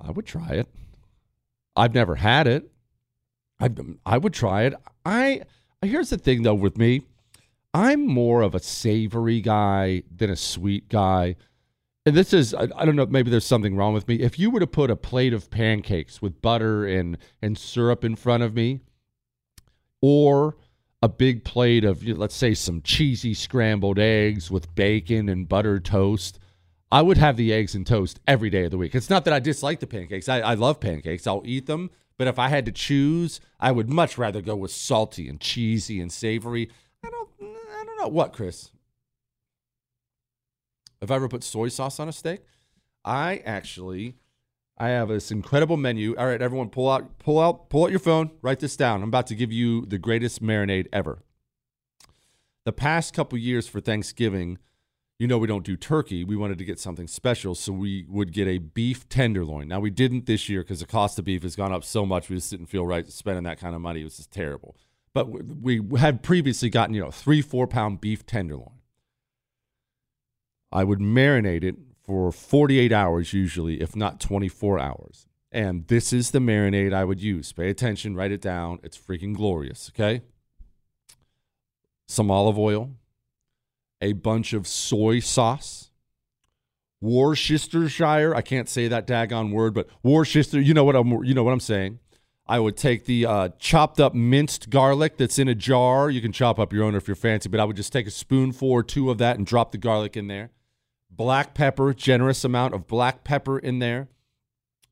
I 0.00 0.12
would 0.12 0.24
try 0.24 0.52
it. 0.52 0.68
I've 1.76 1.92
never 1.92 2.14
had 2.14 2.46
it. 2.46 2.72
I 3.60 3.68
I 4.06 4.16
would 4.16 4.32
try 4.32 4.62
it. 4.62 4.72
I 5.04 5.42
here's 5.82 6.08
the 6.08 6.16
thing 6.16 6.42
though 6.42 6.54
with 6.54 6.78
me, 6.78 7.02
I'm 7.74 8.06
more 8.06 8.40
of 8.40 8.54
a 8.54 8.60
savory 8.60 9.42
guy 9.42 10.04
than 10.10 10.30
a 10.30 10.36
sweet 10.36 10.88
guy 10.88 11.36
and 12.10 12.16
this 12.16 12.32
is 12.32 12.54
I, 12.54 12.66
I 12.74 12.84
don't 12.84 12.96
know 12.96 13.06
maybe 13.06 13.30
there's 13.30 13.46
something 13.46 13.76
wrong 13.76 13.94
with 13.94 14.08
me. 14.08 14.16
If 14.16 14.36
you 14.36 14.50
were 14.50 14.58
to 14.58 14.66
put 14.66 14.90
a 14.90 14.96
plate 14.96 15.32
of 15.32 15.48
pancakes 15.48 16.20
with 16.20 16.42
butter 16.42 16.84
and 16.84 17.16
and 17.40 17.56
syrup 17.56 18.04
in 18.04 18.16
front 18.16 18.42
of 18.42 18.52
me, 18.52 18.80
or 20.02 20.56
a 21.00 21.08
big 21.08 21.44
plate 21.44 21.84
of 21.84 22.04
let's 22.04 22.34
say 22.34 22.52
some 22.52 22.82
cheesy 22.82 23.32
scrambled 23.32 24.00
eggs 24.00 24.50
with 24.50 24.74
bacon 24.74 25.28
and 25.28 25.48
buttered 25.48 25.84
toast, 25.84 26.40
I 26.90 27.00
would 27.00 27.16
have 27.16 27.36
the 27.36 27.52
eggs 27.52 27.76
and 27.76 27.86
toast 27.86 28.18
every 28.26 28.50
day 28.50 28.64
of 28.64 28.72
the 28.72 28.78
week. 28.78 28.96
It's 28.96 29.08
not 29.08 29.24
that 29.26 29.32
I 29.32 29.38
dislike 29.38 29.78
the 29.78 29.86
pancakes. 29.86 30.28
I, 30.28 30.40
I 30.40 30.54
love 30.54 30.80
pancakes. 30.80 31.28
I'll 31.28 31.44
eat 31.44 31.66
them. 31.66 31.90
But 32.18 32.26
if 32.26 32.40
I 32.40 32.48
had 32.48 32.66
to 32.66 32.72
choose, 32.72 33.40
I 33.60 33.70
would 33.70 33.88
much 33.88 34.18
rather 34.18 34.42
go 34.42 34.56
with 34.56 34.72
salty 34.72 35.28
and 35.28 35.40
cheesy 35.40 36.00
and 36.00 36.10
savory. 36.10 36.70
I 37.04 37.10
don't 37.10 37.28
I 37.40 37.84
don't 37.84 37.98
know 38.00 38.08
what, 38.08 38.32
Chris. 38.32 38.72
Have 41.00 41.10
I 41.10 41.16
ever 41.16 41.28
put 41.28 41.42
soy 41.42 41.68
sauce 41.68 41.98
on 41.98 42.08
a 42.08 42.12
steak? 42.12 42.40
I 43.04 43.42
actually 43.44 44.16
I 44.80 44.88
have 44.88 45.08
this 45.08 45.30
incredible 45.30 45.76
menu. 45.76 46.16
All 46.16 46.26
right, 46.26 46.40
everyone, 46.40 46.70
pull 46.70 46.90
out, 46.90 47.18
pull 47.18 47.38
out, 47.38 47.68
pull 47.68 47.84
out 47.84 47.90
your 47.90 48.00
phone. 48.00 48.30
Write 48.40 48.60
this 48.60 48.76
down. 48.76 49.02
I'm 49.02 49.10
about 49.10 49.26
to 49.26 49.34
give 49.34 49.52
you 49.52 49.84
the 49.84 49.98
greatest 49.98 50.42
marinade 50.42 50.86
ever. 50.90 51.22
The 52.64 52.72
past 52.72 53.12
couple 53.12 53.36
years 53.36 53.68
for 53.68 53.80
Thanksgiving, 53.80 54.56
you 55.18 55.26
know 55.26 55.36
we 55.36 55.46
don't 55.46 55.66
do 55.66 55.76
turkey. 55.76 56.24
We 56.24 56.34
wanted 56.34 56.56
to 56.58 56.64
get 56.64 56.78
something 56.78 57.08
special, 57.08 57.54
so 57.54 57.74
we 57.74 58.06
would 58.08 58.32
get 58.32 58.48
a 58.48 58.56
beef 58.56 59.06
tenderloin. 59.10 59.68
Now 59.68 59.80
we 59.80 59.90
didn't 59.90 60.24
this 60.24 60.48
year 60.48 60.62
because 60.62 60.80
the 60.80 60.86
cost 60.86 61.18
of 61.18 61.26
beef 61.26 61.42
has 61.42 61.56
gone 61.56 61.74
up 61.74 61.84
so 61.84 62.06
much. 62.06 62.30
We 62.30 62.36
just 62.36 62.50
didn't 62.50 62.66
feel 62.66 62.86
right 62.86 63.06
spending 63.06 63.44
that 63.44 63.60
kind 63.60 63.74
of 63.74 63.82
money. 63.82 64.00
It 64.00 64.04
was 64.04 64.16
just 64.16 64.30
terrible. 64.30 64.76
But 65.12 65.28
we 65.60 65.82
had 65.98 66.22
previously 66.22 66.70
gotten 66.70 66.94
you 66.94 67.02
know 67.02 67.10
three 67.10 67.42
four 67.42 67.66
pound 67.66 68.00
beef 68.00 68.24
tenderloin. 68.24 68.79
I 70.72 70.84
would 70.84 71.00
marinate 71.00 71.64
it 71.64 71.76
for 72.02 72.30
48 72.32 72.92
hours, 72.92 73.32
usually, 73.32 73.80
if 73.80 73.96
not 73.96 74.20
24 74.20 74.78
hours. 74.78 75.26
And 75.52 75.86
this 75.88 76.12
is 76.12 76.30
the 76.30 76.38
marinade 76.38 76.92
I 76.92 77.04
would 77.04 77.20
use. 77.20 77.52
Pay 77.52 77.70
attention, 77.70 78.14
write 78.14 78.30
it 78.30 78.40
down. 78.40 78.78
It's 78.84 78.96
freaking 78.96 79.34
glorious, 79.34 79.90
okay? 79.94 80.22
Some 82.06 82.30
olive 82.30 82.58
oil, 82.58 82.90
a 84.00 84.12
bunch 84.12 84.52
of 84.52 84.66
soy 84.66 85.20
sauce, 85.20 85.90
Worcestershire. 87.00 88.34
I 88.34 88.42
can't 88.42 88.68
say 88.68 88.86
that 88.88 89.06
daggone 89.06 89.52
word, 89.52 89.74
but 89.74 89.88
Worcester. 90.02 90.60
You 90.60 90.74
know 90.74 90.84
what 90.84 90.96
I'm. 90.96 91.24
You 91.24 91.32
know 91.32 91.42
what 91.42 91.52
I'm 91.52 91.60
saying. 91.60 91.98
I 92.46 92.58
would 92.58 92.76
take 92.76 93.06
the 93.06 93.24
uh, 93.24 93.48
chopped 93.58 94.00
up 94.00 94.12
minced 94.12 94.70
garlic 94.70 95.16
that's 95.16 95.38
in 95.38 95.48
a 95.48 95.54
jar. 95.54 96.10
You 96.10 96.20
can 96.20 96.32
chop 96.32 96.58
up 96.58 96.72
your 96.72 96.84
own 96.84 96.94
if 96.94 97.08
you're 97.08 97.14
fancy, 97.14 97.48
but 97.48 97.58
I 97.60 97.64
would 97.64 97.76
just 97.76 97.92
take 97.92 98.06
a 98.06 98.10
spoonful 98.10 98.70
or 98.70 98.82
two 98.82 99.10
of 99.10 99.18
that 99.18 99.38
and 99.38 99.46
drop 99.46 99.72
the 99.72 99.78
garlic 99.78 100.16
in 100.16 100.26
there 100.26 100.50
black 101.20 101.52
pepper, 101.52 101.92
generous 101.92 102.46
amount 102.46 102.72
of 102.72 102.86
black 102.86 103.24
pepper 103.24 103.58
in 103.58 103.78
there. 103.78 104.08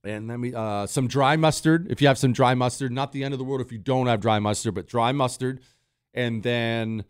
And 0.04 0.28
then 0.28 0.42
we 0.42 0.54
uh, 0.54 0.87
some 0.87 1.08
dry 1.08 1.37
mustard. 1.37 1.90
If 1.90 2.02
you 2.02 2.08
have 2.08 2.18
some 2.18 2.35
dry 2.35 2.52
mustard, 2.54 2.92
not 2.92 3.12
the 3.12 3.25
end 3.25 3.32
of 3.32 3.38
the 3.38 3.44
world 3.44 3.62
if 3.62 3.73
you 3.73 3.78
don't 3.78 4.08
have 4.08 4.20
dry 4.20 4.38
mustard, 4.38 4.75
but 4.75 4.87
dry 4.87 5.11
mustard. 5.11 5.61
And 6.12 6.42
then 6.42 7.06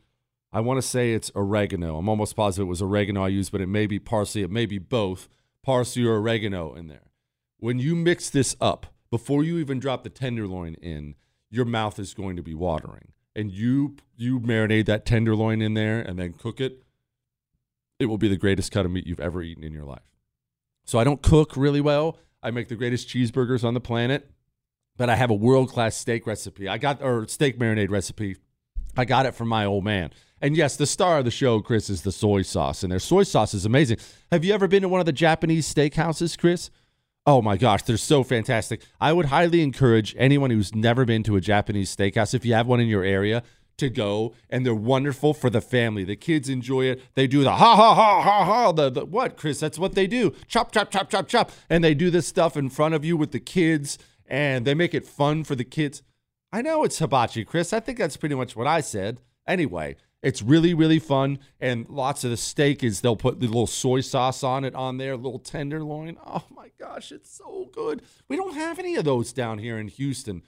I 0.53 0.61
want 0.61 0.79
to 0.79 0.87
say 0.87 1.15
it's 1.15 1.33
oregano. 1.35 1.99
I'm 1.99 2.09
almost 2.09 2.37
positive 2.37 2.69
it 2.69 2.71
was 2.71 2.81
oregano 2.81 3.25
I 3.25 3.29
used, 3.29 3.51
but 3.51 3.61
it 3.61 3.67
may 3.67 3.89
be 3.89 3.99
parsley. 3.99 4.43
It 4.43 4.53
may 4.53 4.67
be 4.67 4.79
both 4.79 5.29
parsley 5.65 6.05
or 6.05 6.19
oregano 6.19 6.75
in 6.75 6.87
there. 6.87 7.11
When 7.59 7.81
you 7.81 7.97
mix 7.97 8.31
this 8.31 8.55
up, 8.61 8.87
before 9.11 9.43
you 9.43 9.59
even 9.59 9.81
drop 9.81 10.05
the 10.05 10.11
tenderloin 10.11 10.75
in, 10.75 11.17
your 11.51 11.65
mouth 11.65 11.99
is 11.99 12.15
going 12.15 12.37
to 12.37 12.43
be 12.45 12.55
watering. 12.55 13.09
And 13.35 13.51
you 13.51 13.97
you 14.17 14.39
marinate 14.39 14.87
that 14.87 15.05
tenderloin 15.05 15.61
in 15.61 15.75
there 15.75 15.99
and 15.99 16.21
then 16.21 16.35
cook 16.35 16.61
it 16.61 16.85
it 17.99 18.07
will 18.07 18.19
be 18.19 18.29
the 18.29 18.37
greatest 18.37 18.73
cut 18.73 18.87
of 18.87 18.93
meat 18.93 19.07
you've 19.07 19.21
ever 19.21 19.43
eaten 19.43 19.65
in 19.65 19.73
your 19.73 19.85
life. 19.85 20.03
So 20.85 20.99
I 20.99 21.05
don't 21.05 21.23
cook 21.23 21.57
really 21.57 21.81
well. 21.81 22.19
I 22.43 22.51
make 22.51 22.69
the 22.69 22.77
greatest 22.77 23.09
cheeseburgers 23.09 23.65
on 23.65 23.75
the 23.75 23.81
planet, 23.81 24.31
but 24.97 25.11
I 25.11 25.17
have 25.17 25.31
a 25.31 25.35
world 25.35 25.71
class 25.71 25.97
steak 25.97 26.27
recipe. 26.27 26.69
I 26.69 26.79
got 26.79 27.03
or 27.03 27.27
steak 27.29 27.59
marinade 27.59 27.91
recipe. 27.91 28.37
I 28.97 29.05
got 29.05 29.27
it 29.27 29.35
from 29.35 29.49
my 29.49 29.65
old 29.65 29.85
man. 29.85 30.11
And 30.41 30.57
yes, 30.57 30.77
the 30.77 30.87
star 30.87 31.19
of 31.19 31.25
the 31.25 31.31
show, 31.31 31.61
Chris, 31.61 31.91
is 31.91 32.03
the 32.03 32.13
soy 32.13 32.43
sauce, 32.43 32.83
and 32.83 32.93
their 32.93 33.01
soy 33.01 33.25
sauce 33.25 33.55
is 33.55 33.65
amazing. 33.65 33.99
Have 34.31 34.45
you 34.45 34.55
ever 34.55 34.69
been 34.69 34.83
to 34.83 34.89
one 34.89 35.01
of 35.01 35.07
the 35.07 35.13
Japanese 35.13 35.73
steakhouses, 35.73 36.39
Chris? 36.39 36.71
Oh 37.27 37.43
my 37.43 37.57
gosh, 37.57 37.83
they're 37.83 37.97
so 37.97 38.23
fantastic. 38.23 38.81
I 39.01 39.13
would 39.13 39.27
highly 39.27 39.63
encourage 39.63 40.15
anyone 40.17 40.51
who's 40.51 40.75
never 40.75 41.05
been 41.05 41.23
to 41.25 41.37
a 41.37 41.41
Japanese 41.41 41.95
steakhouse, 41.95 42.35
if 42.35 42.45
you 42.45 42.55
have 42.55 42.67
one 42.67 42.81
in 42.81 42.89
your 42.89 43.05
area, 43.05 43.43
to 43.79 43.89
go 43.89 44.35
and 44.51 44.65
they're 44.65 44.75
wonderful 44.75 45.35
for 45.35 45.51
the 45.51 45.61
family. 45.61 46.05
The 46.05 46.17
kids 46.17 46.49
enjoy 46.49 46.87
it. 46.87 47.03
They 47.15 47.27
do 47.27 47.43
the 47.43 47.53
ha 47.53 47.77
ha 47.77 47.95
ha 47.95 48.23
ha 48.23 48.45
ha. 48.45 48.73
The, 48.73 48.91
the 48.91 49.05
what, 49.05 49.37
Chris? 49.37 49.61
That's 49.61 49.79
what 49.79 49.95
they 49.95 50.07
do. 50.07 50.35
Chop, 50.47 50.73
chop, 50.73 50.91
chop, 50.91 51.11
chop, 51.11 51.29
chop. 51.29 51.51
And 51.71 51.83
they 51.83 51.95
do 51.95 52.11
this 52.11 52.27
stuff 52.27 52.57
in 52.57 52.69
front 52.71 52.95
of 52.95 53.05
you 53.05 53.17
with 53.17 53.33
the 53.33 53.41
kids 53.41 53.99
and 54.27 54.67
they 54.67 54.75
make 54.75 54.95
it 54.95 55.07
fun 55.07 55.45
for 55.45 55.55
the 55.55 55.65
kids. 55.65 56.03
I 56.53 56.63
know 56.63 56.85
it's 56.85 56.99
hibachi, 56.99 57.45
Chris. 57.45 57.73
I 57.73 57.81
think 57.81 57.99
that's 57.99 58.17
pretty 58.17 58.35
much 58.35 58.57
what 58.57 58.67
I 58.67 58.81
said. 58.81 59.21
Anyway, 59.47 59.97
it's 60.23 60.43
really, 60.43 60.75
really 60.75 60.99
fun. 60.99 61.39
And 61.61 61.89
lots 61.89 62.25
of 62.25 62.31
the 62.31 62.37
steak 62.37 62.83
is 62.83 63.01
they'll 63.01 63.17
put 63.17 63.41
the 63.41 63.47
little 63.47 63.67
soy 63.67 64.01
sauce 64.01 64.43
on 64.43 64.65
it 64.65 64.75
on 64.75 64.99
there, 64.99 65.17
little 65.17 65.39
tenderloin. 65.39 66.17
Oh 66.27 66.45
my 66.55 66.71
gosh, 66.79 67.13
it's 67.13 67.37
so 67.37 67.69
good. 67.73 68.03
We 68.29 68.37
don't 68.37 68.55
have 68.55 68.79
any 68.79 68.97
of 68.97 69.05
those 69.05 69.33
down 69.33 69.59
here 69.59 69.79
in 69.79 69.89
Houston. 69.89 70.43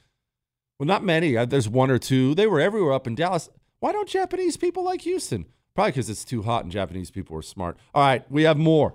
Well, 0.81 0.87
not 0.87 1.05
many. 1.05 1.37
Uh, 1.37 1.45
there's 1.45 1.69
one 1.69 1.91
or 1.91 1.99
two. 1.99 2.35
They 2.35 2.47
were 2.47 2.59
everywhere 2.59 2.95
up 2.95 3.07
in 3.07 3.15
Dallas. 3.15 3.51
Why 3.81 3.93
don't 3.93 4.09
Japanese 4.09 4.57
people 4.57 4.83
like 4.83 5.03
Houston? 5.03 5.45
Probably 5.75 5.91
because 5.91 6.09
it's 6.09 6.25
too 6.25 6.41
hot 6.41 6.63
and 6.63 6.73
Japanese 6.73 7.11
people 7.11 7.37
are 7.37 7.43
smart. 7.43 7.77
All 7.95 8.03
right, 8.03 8.25
we 8.31 8.45
have 8.45 8.57
more. 8.57 8.95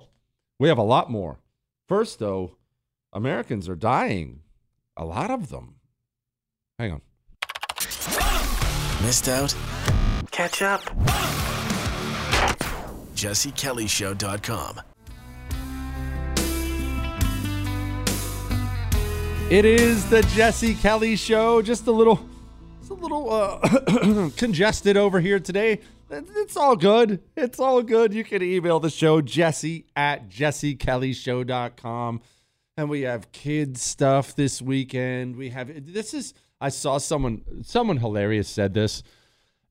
We 0.57 0.67
have 0.67 0.79
a 0.79 0.83
lot 0.83 1.11
more. 1.11 1.41
First, 1.87 2.17
though, 2.17 2.57
Americans 3.13 3.69
are 3.69 3.75
dying. 3.75 4.39
A 4.97 5.05
lot 5.05 5.29
of 5.29 5.49
them. 5.49 5.75
Hang 6.79 6.93
on. 6.93 7.01
Missed 9.03 9.29
out? 9.29 9.55
Catch 10.31 10.63
up. 10.63 10.81
JesseKellyShow.com. 13.13 14.81
It 19.47 19.63
is 19.63 20.09
the 20.09 20.23
Jesse 20.33 20.73
Kelly 20.73 21.15
Show. 21.15 21.61
Just 21.61 21.85
a 21.85 21.91
little, 21.91 22.19
just 22.79 22.89
a 22.89 22.95
little 22.95 23.31
uh, 23.31 24.29
congested 24.37 24.97
over 24.97 25.19
here 25.19 25.39
today. 25.39 25.81
It's 26.09 26.57
all 26.57 26.75
good. 26.75 27.21
It's 27.37 27.59
all 27.59 27.83
good. 27.83 28.11
You 28.11 28.23
can 28.23 28.41
email 28.41 28.79
the 28.79 28.89
show, 28.89 29.21
jesse 29.21 29.85
at 29.95 30.29
jessekellyshow.com. 30.29 32.21
And 32.77 32.89
we 32.89 33.01
have 33.01 33.31
kids 33.31 33.83
stuff 33.83 34.35
this 34.35 34.63
weekend. 34.63 35.35
We 35.35 35.49
have, 35.49 35.69
this 35.93 36.15
is, 36.15 36.33
I 36.59 36.69
saw 36.69 36.97
someone, 36.97 37.43
someone 37.63 37.97
hilarious 37.97 38.47
said 38.49 38.73
this. 38.73 39.03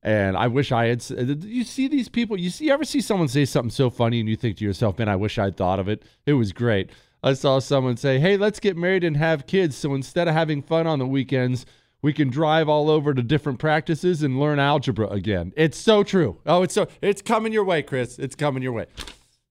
And 0.01 0.37
I 0.37 0.47
wish 0.47 0.71
I 0.71 0.85
had. 0.85 1.03
You 1.43 1.65
see 1.65 1.89
these 1.89 2.07
people. 2.07 2.39
You 2.39 2.51
see, 2.51 2.65
you 2.67 2.71
ever 2.71 2.85
see 2.85 3.01
someone 3.01 3.27
say 3.27 3.43
something 3.43 3.71
so 3.71 3.89
funny, 3.89 4.19
and 4.19 4.29
you 4.29 4.35
think 4.35 4.57
to 4.57 4.63
yourself, 4.63 4.99
"Man, 4.99 5.09
I 5.09 5.15
wish 5.15 5.39
I'd 5.39 5.57
thought 5.57 5.79
of 5.79 5.87
it." 5.87 6.03
It 6.27 6.33
was 6.33 6.51
great. 6.51 6.91
I 7.25 7.33
saw 7.33 7.57
someone 7.57 7.97
say, 7.97 8.19
"Hey, 8.19 8.37
let's 8.37 8.59
get 8.59 8.77
married 8.77 9.03
and 9.03 9.17
have 9.17 9.47
kids. 9.47 9.75
So 9.75 9.95
instead 9.95 10.27
of 10.27 10.35
having 10.35 10.61
fun 10.61 10.85
on 10.85 10.99
the 10.99 11.07
weekends, 11.07 11.65
we 12.03 12.13
can 12.13 12.29
drive 12.29 12.69
all 12.69 12.87
over 12.87 13.15
to 13.15 13.23
different 13.23 13.57
practices 13.57 14.21
and 14.21 14.39
learn 14.39 14.59
algebra 14.59 15.07
again." 15.07 15.51
It's 15.57 15.77
so 15.77 16.03
true. 16.03 16.37
Oh, 16.45 16.61
it's 16.61 16.75
so 16.75 16.87
it's 17.01 17.23
coming 17.23 17.51
your 17.51 17.63
way, 17.63 17.81
Chris. 17.81 18.19
It's 18.19 18.35
coming 18.35 18.61
your 18.61 18.73
way. 18.73 18.85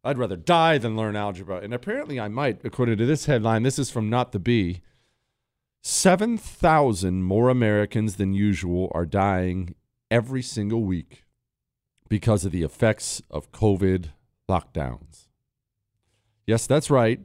I'd 0.05 0.19
rather 0.19 0.37
die 0.37 0.79
than 0.79 0.97
learn 0.97 1.17
algebra, 1.17 1.59
and 1.59 1.75
apparently 1.75 2.21
I 2.21 2.29
might, 2.29 2.65
according 2.65 2.99
to 2.99 3.07
this 3.07 3.27
headline. 3.27 3.65
This 3.65 3.79
is 3.79 3.91
from 3.91 4.09
Not 4.09 4.31
the 4.31 4.39
Bee. 4.39 4.81
Seven 5.83 6.39
thousand 6.39 7.25
more 7.25 7.49
Americans 7.49 8.17
than 8.17 8.35
usual 8.35 8.89
are 8.95 9.05
dying 9.05 9.75
every 10.13 10.43
single 10.43 10.85
week 10.85 11.25
because 12.09 12.45
of 12.45 12.53
the 12.53 12.63
effects 12.63 13.21
of 13.31 13.51
COVID 13.51 14.11
lockdowns. 14.49 15.27
Yes, 16.47 16.69
that's 16.69 16.89
right. 16.89 17.21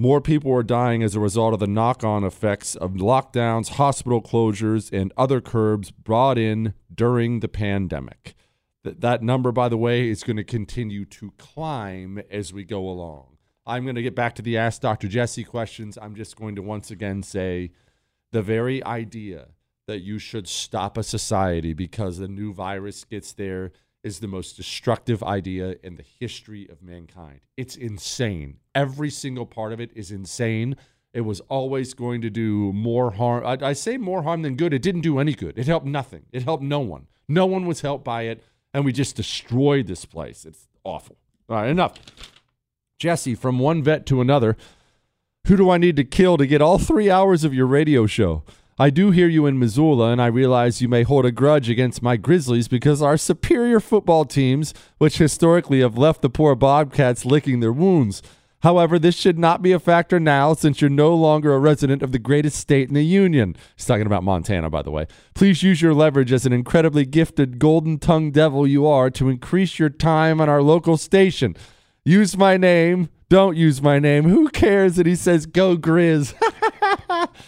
More 0.00 0.22
people 0.22 0.50
are 0.54 0.62
dying 0.62 1.02
as 1.02 1.14
a 1.14 1.20
result 1.20 1.52
of 1.52 1.60
the 1.60 1.66
knock 1.66 2.02
on 2.02 2.24
effects 2.24 2.74
of 2.74 2.92
lockdowns, 2.92 3.72
hospital 3.72 4.22
closures, 4.22 4.90
and 4.98 5.12
other 5.14 5.42
curbs 5.42 5.90
brought 5.90 6.38
in 6.38 6.72
during 6.90 7.40
the 7.40 7.48
pandemic. 7.48 8.34
That, 8.82 9.02
that 9.02 9.22
number, 9.22 9.52
by 9.52 9.68
the 9.68 9.76
way, 9.76 10.08
is 10.08 10.22
going 10.22 10.38
to 10.38 10.42
continue 10.42 11.04
to 11.04 11.34
climb 11.36 12.18
as 12.30 12.50
we 12.50 12.64
go 12.64 12.88
along. 12.88 13.36
I'm 13.66 13.82
going 13.82 13.94
to 13.94 14.00
get 14.00 14.14
back 14.14 14.34
to 14.36 14.42
the 14.42 14.56
Ask 14.56 14.80
Dr. 14.80 15.06
Jesse 15.06 15.44
questions. 15.44 15.98
I'm 16.00 16.14
just 16.14 16.34
going 16.34 16.56
to 16.56 16.62
once 16.62 16.90
again 16.90 17.22
say 17.22 17.70
the 18.32 18.40
very 18.40 18.82
idea 18.82 19.48
that 19.86 20.00
you 20.00 20.18
should 20.18 20.48
stop 20.48 20.96
a 20.96 21.02
society 21.02 21.74
because 21.74 22.16
the 22.16 22.26
new 22.26 22.54
virus 22.54 23.04
gets 23.04 23.34
there 23.34 23.70
is 24.02 24.20
the 24.20 24.26
most 24.26 24.56
destructive 24.56 25.22
idea 25.22 25.76
in 25.82 25.96
the 25.96 26.04
history 26.18 26.68
of 26.68 26.82
mankind. 26.82 27.40
It's 27.56 27.76
insane. 27.76 28.58
Every 28.74 29.10
single 29.10 29.46
part 29.46 29.72
of 29.72 29.80
it 29.80 29.90
is 29.94 30.10
insane. 30.10 30.76
It 31.12 31.22
was 31.22 31.40
always 31.48 31.92
going 31.94 32.20
to 32.22 32.30
do 32.30 32.72
more 32.72 33.10
harm. 33.10 33.44
I, 33.44 33.58
I, 33.68 33.72
say 33.72 33.96
more 33.96 34.22
harm 34.22 34.42
than 34.42 34.56
good. 34.56 34.72
It 34.72 34.82
didn't 34.82 35.00
do 35.00 35.18
any 35.18 35.34
good. 35.34 35.58
It 35.58 35.66
helped 35.66 35.86
nothing. 35.86 36.26
It 36.32 36.44
helped 36.44 36.62
no 36.62 36.80
one. 36.80 37.08
No 37.28 37.46
one 37.46 37.66
was 37.66 37.80
helped 37.80 38.04
by 38.04 38.22
it. 38.22 38.42
And 38.72 38.84
we 38.84 38.92
just 38.92 39.16
destroyed 39.16 39.86
this 39.86 40.04
place. 40.04 40.44
It's 40.44 40.68
awful. 40.84 41.16
All 41.48 41.56
right, 41.56 41.68
enough. 41.68 41.94
Jesse, 42.98 43.34
from 43.34 43.58
one 43.58 43.82
vet 43.82 44.06
to 44.06 44.20
another, 44.20 44.56
who 45.46 45.56
do 45.56 45.70
I 45.70 45.78
need 45.78 45.96
to 45.96 46.04
kill 46.04 46.36
to 46.36 46.46
get 46.46 46.62
all 46.62 46.78
three 46.78 47.10
hours 47.10 47.42
of 47.44 47.52
your 47.52 47.66
radio 47.66 48.06
show? 48.06 48.44
I 48.80 48.88
do 48.88 49.10
hear 49.10 49.28
you 49.28 49.44
in 49.44 49.58
Missoula, 49.58 50.10
and 50.10 50.22
I 50.22 50.28
realize 50.28 50.80
you 50.80 50.88
may 50.88 51.02
hold 51.02 51.26
a 51.26 51.30
grudge 51.30 51.68
against 51.68 52.00
my 52.00 52.16
Grizzlies 52.16 52.66
because 52.66 53.02
our 53.02 53.18
superior 53.18 53.78
football 53.78 54.24
teams, 54.24 54.72
which 54.96 55.18
historically 55.18 55.80
have 55.80 55.98
left 55.98 56.22
the 56.22 56.30
poor 56.30 56.54
Bobcats 56.54 57.26
licking 57.26 57.60
their 57.60 57.74
wounds. 57.74 58.22
However, 58.60 58.98
this 58.98 59.14
should 59.14 59.38
not 59.38 59.60
be 59.60 59.72
a 59.72 59.78
factor 59.78 60.18
now 60.18 60.54
since 60.54 60.80
you're 60.80 60.88
no 60.88 61.14
longer 61.14 61.52
a 61.52 61.58
resident 61.58 62.02
of 62.02 62.12
the 62.12 62.18
greatest 62.18 62.56
state 62.56 62.88
in 62.88 62.94
the 62.94 63.04
Union. 63.04 63.54
He's 63.76 63.84
talking 63.84 64.06
about 64.06 64.24
Montana, 64.24 64.70
by 64.70 64.80
the 64.80 64.90
way. 64.90 65.06
Please 65.34 65.62
use 65.62 65.82
your 65.82 65.92
leverage 65.92 66.32
as 66.32 66.46
an 66.46 66.54
incredibly 66.54 67.04
gifted 67.04 67.58
golden 67.58 67.98
tongued 67.98 68.32
devil 68.32 68.66
you 68.66 68.86
are 68.86 69.10
to 69.10 69.28
increase 69.28 69.78
your 69.78 69.90
time 69.90 70.40
on 70.40 70.48
our 70.48 70.62
local 70.62 70.96
station. 70.96 71.54
Use 72.02 72.34
my 72.34 72.56
name. 72.56 73.10
Don't 73.28 73.58
use 73.58 73.82
my 73.82 73.98
name. 73.98 74.24
Who 74.24 74.48
cares 74.48 74.96
that 74.96 75.04
he 75.04 75.16
says 75.16 75.44
go 75.44 75.76
Grizz? 75.76 76.32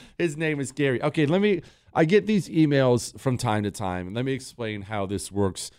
His 0.22 0.36
name 0.36 0.60
is 0.60 0.70
Gary. 0.70 1.02
Okay, 1.02 1.26
let 1.26 1.40
me. 1.40 1.62
I 1.92 2.04
get 2.04 2.26
these 2.26 2.48
emails 2.48 3.18
from 3.18 3.36
time 3.36 3.64
to 3.64 3.72
time, 3.72 4.14
let 4.14 4.24
me 4.24 4.32
explain 4.32 4.82
how 4.82 5.04
this 5.04 5.32
works 5.32 5.72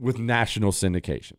with 0.00 0.18
national 0.18 0.72
syndication. 0.72 1.34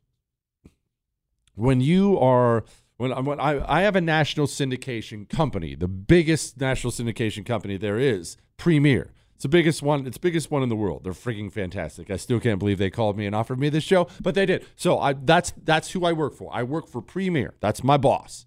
When 1.56 1.82
you 1.82 2.20
are 2.20 2.64
when, 2.98 3.26
when 3.26 3.40
I, 3.40 3.80
I 3.80 3.82
have 3.82 3.96
a 3.96 4.02
national 4.02 4.46
syndication 4.46 5.28
company, 5.28 5.74
the 5.74 5.88
biggest 5.88 6.62
national 6.62 6.92
syndication 6.92 7.44
company 7.44 7.76
there 7.76 7.98
is, 7.98 8.38
Premier. 8.58 9.12
It's 9.34 9.44
the 9.44 9.50
biggest 9.50 9.82
one. 9.82 10.06
It's 10.06 10.18
the 10.18 10.22
biggest 10.22 10.52
one 10.52 10.62
in 10.62 10.70
the 10.70 10.76
world. 10.76 11.04
They're 11.04 11.12
freaking 11.12 11.52
fantastic. 11.52 12.12
I 12.12 12.18
still 12.18 12.40
can't 12.40 12.60
believe 12.60 12.78
they 12.78 12.92
called 12.92 13.18
me 13.18 13.26
and 13.26 13.36
offered 13.36 13.60
me 13.60 13.70
this 13.70 13.84
show, 13.84 14.08
but 14.22 14.36
they 14.36 14.46
did. 14.46 14.64
So 14.76 15.00
I 15.00 15.14
that's 15.14 15.54
that's 15.64 15.92
who 15.92 16.06
I 16.06 16.14
work 16.14 16.36
for. 16.36 16.50
I 16.54 16.62
work 16.62 16.88
for 16.88 17.02
Premier. 17.02 17.56
That's 17.62 17.84
my 17.84 17.98
boss. 17.98 18.46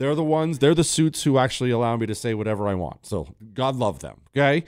They're 0.00 0.14
the 0.14 0.24
ones. 0.24 0.60
They're 0.60 0.74
the 0.74 0.82
suits 0.82 1.24
who 1.24 1.36
actually 1.36 1.70
allow 1.70 1.94
me 1.98 2.06
to 2.06 2.14
say 2.14 2.32
whatever 2.32 2.66
I 2.66 2.74
want. 2.74 3.04
So 3.04 3.34
God 3.52 3.76
love 3.76 3.98
them. 3.98 4.22
Okay. 4.34 4.64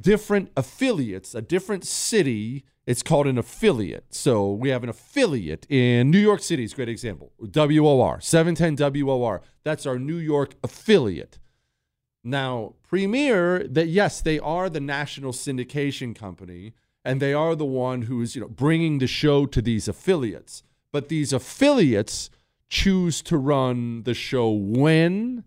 Different 0.00 0.50
affiliates, 0.56 1.34
a 1.34 1.42
different 1.42 1.84
city. 1.84 2.64
It's 2.86 3.02
called 3.02 3.26
an 3.26 3.36
affiliate. 3.36 4.14
So 4.14 4.50
we 4.50 4.70
have 4.70 4.82
an 4.82 4.88
affiliate 4.88 5.66
in 5.70 6.10
New 6.10 6.18
York 6.18 6.40
City. 6.40 6.64
Is 6.64 6.72
great 6.72 6.88
example. 6.88 7.32
WOR, 7.38 8.18
710 8.22 9.04
WOR. 9.04 9.42
That's 9.62 9.84
our 9.84 9.98
New 9.98 10.16
York 10.16 10.54
affiliate. 10.64 11.38
Now, 12.24 12.76
Premier, 12.82 13.62
that 13.68 13.88
yes, 13.88 14.22
they 14.22 14.38
are 14.38 14.70
the 14.70 14.80
national 14.80 15.32
syndication 15.32 16.16
company, 16.16 16.72
and 17.04 17.20
they 17.20 17.34
are 17.34 17.54
the 17.54 17.66
one 17.66 18.02
who 18.02 18.22
is, 18.22 18.34
you 18.34 18.40
know, 18.40 18.48
bringing 18.48 19.00
the 19.00 19.06
show 19.06 19.44
to 19.44 19.60
these 19.60 19.86
affiliates. 19.86 20.62
But 20.92 21.10
these 21.10 21.34
affiliates 21.34 22.30
choose 22.68 23.22
to 23.22 23.36
run 23.36 24.02
the 24.02 24.14
show 24.14 24.50
whenever 24.50 25.44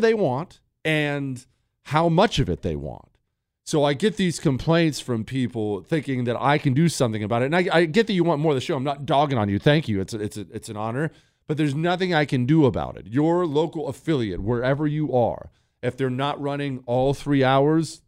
they 0.00 0.14
want 0.14 0.60
and 0.84 1.46
how 1.84 2.08
much 2.08 2.38
of 2.38 2.48
it 2.48 2.62
they 2.62 2.76
want. 2.76 3.18
So 3.64 3.84
I 3.84 3.92
get 3.92 4.16
these 4.16 4.40
complaints 4.40 4.98
from 4.98 5.24
people 5.24 5.82
thinking 5.82 6.24
that 6.24 6.40
I 6.40 6.56
can 6.56 6.72
do 6.72 6.88
something 6.88 7.22
about 7.22 7.42
it, 7.42 7.46
and 7.52 7.56
I, 7.56 7.68
I 7.70 7.84
get 7.84 8.06
that 8.06 8.14
you 8.14 8.24
want 8.24 8.40
more 8.40 8.52
of 8.52 8.56
the 8.56 8.62
show. 8.62 8.76
I'm 8.76 8.82
not 8.82 9.04
dogging 9.04 9.36
on 9.36 9.50
you. 9.50 9.58
Thank 9.58 9.88
you. 9.88 10.00
It's 10.00 10.14
a, 10.14 10.20
it's 10.20 10.38
a, 10.38 10.46
it's 10.50 10.68
an 10.70 10.78
honor, 10.78 11.10
but 11.46 11.58
there's 11.58 11.74
nothing 11.74 12.14
I 12.14 12.24
can 12.24 12.46
do 12.46 12.64
about 12.64 12.96
it. 12.96 13.08
Your 13.08 13.44
local 13.44 13.86
affiliate, 13.88 14.40
wherever 14.40 14.86
you 14.86 15.14
are, 15.14 15.50
if 15.82 15.98
they're 15.98 16.08
not 16.08 16.40
running 16.40 16.82
all 16.86 17.12
three 17.12 17.44
hours, 17.44 18.00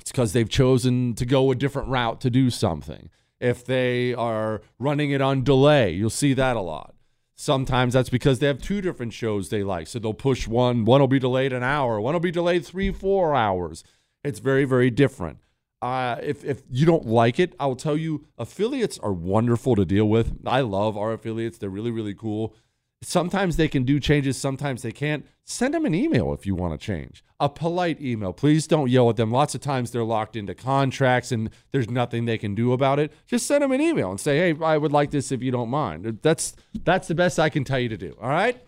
it's 0.00 0.10
because 0.10 0.32
they've 0.32 0.48
chosen 0.48 1.14
to 1.14 1.24
go 1.24 1.52
a 1.52 1.54
different 1.54 1.88
route 1.88 2.20
to 2.22 2.30
do 2.30 2.50
something. 2.50 3.08
If 3.38 3.64
they 3.64 4.12
are 4.12 4.60
running 4.76 5.12
it 5.12 5.20
on 5.20 5.44
delay, 5.44 5.92
you'll 5.92 6.10
see 6.10 6.34
that 6.34 6.56
a 6.56 6.60
lot. 6.60 6.95
Sometimes 7.38 7.92
that's 7.92 8.08
because 8.08 8.38
they 8.38 8.46
have 8.46 8.62
two 8.62 8.80
different 8.80 9.12
shows 9.12 9.50
they 9.50 9.62
like. 9.62 9.86
So 9.86 9.98
they'll 9.98 10.14
push 10.14 10.48
one, 10.48 10.86
one 10.86 11.00
will 11.00 11.06
be 11.06 11.18
delayed 11.18 11.52
an 11.52 11.62
hour, 11.62 12.00
one 12.00 12.14
will 12.14 12.20
be 12.20 12.30
delayed 12.30 12.64
three, 12.64 12.90
four 12.90 13.34
hours. 13.34 13.84
It's 14.24 14.38
very, 14.38 14.64
very 14.64 14.90
different. 14.90 15.38
Uh, 15.82 16.16
if, 16.22 16.42
if 16.44 16.62
you 16.70 16.86
don't 16.86 17.04
like 17.04 17.38
it, 17.38 17.54
I 17.60 17.66
will 17.66 17.76
tell 17.76 17.96
you 17.96 18.26
affiliates 18.38 18.98
are 18.98 19.12
wonderful 19.12 19.76
to 19.76 19.84
deal 19.84 20.08
with. 20.08 20.38
I 20.46 20.62
love 20.62 20.96
our 20.96 21.12
affiliates, 21.12 21.58
they're 21.58 21.68
really, 21.68 21.90
really 21.90 22.14
cool. 22.14 22.54
Sometimes 23.02 23.56
they 23.56 23.68
can 23.68 23.84
do 23.84 24.00
changes, 24.00 24.36
sometimes 24.36 24.82
they 24.82 24.92
can't. 24.92 25.26
Send 25.44 25.74
them 25.74 25.84
an 25.84 25.94
email 25.94 26.32
if 26.32 26.44
you 26.44 26.54
want 26.54 26.78
to 26.78 26.84
change. 26.84 27.22
A 27.38 27.48
polite 27.48 28.00
email. 28.00 28.32
Please 28.32 28.66
don't 28.66 28.90
yell 28.90 29.08
at 29.10 29.16
them. 29.16 29.30
Lots 29.30 29.54
of 29.54 29.60
times 29.60 29.90
they're 29.90 30.02
locked 30.02 30.34
into 30.34 30.54
contracts 30.54 31.30
and 31.30 31.50
there's 31.70 31.88
nothing 31.88 32.24
they 32.24 32.38
can 32.38 32.54
do 32.54 32.72
about 32.72 32.98
it. 32.98 33.12
Just 33.26 33.46
send 33.46 33.62
them 33.62 33.70
an 33.70 33.80
email 33.80 34.10
and 34.10 34.18
say, 34.18 34.38
"Hey, 34.38 34.58
I 34.60 34.76
would 34.76 34.92
like 34.92 35.10
this 35.10 35.30
if 35.30 35.42
you 35.42 35.52
don't 35.52 35.68
mind." 35.68 36.18
That's 36.22 36.56
that's 36.84 37.06
the 37.06 37.14
best 37.14 37.38
I 37.38 37.48
can 37.48 37.62
tell 37.62 37.78
you 37.78 37.88
to 37.90 37.96
do. 37.96 38.16
All 38.20 38.30
right? 38.30 38.60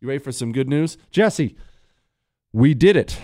You 0.00 0.08
ready 0.08 0.18
for 0.18 0.32
some 0.32 0.50
good 0.50 0.68
news? 0.68 0.98
Jesse, 1.10 1.54
we 2.52 2.74
did 2.74 2.96
it. 2.96 3.18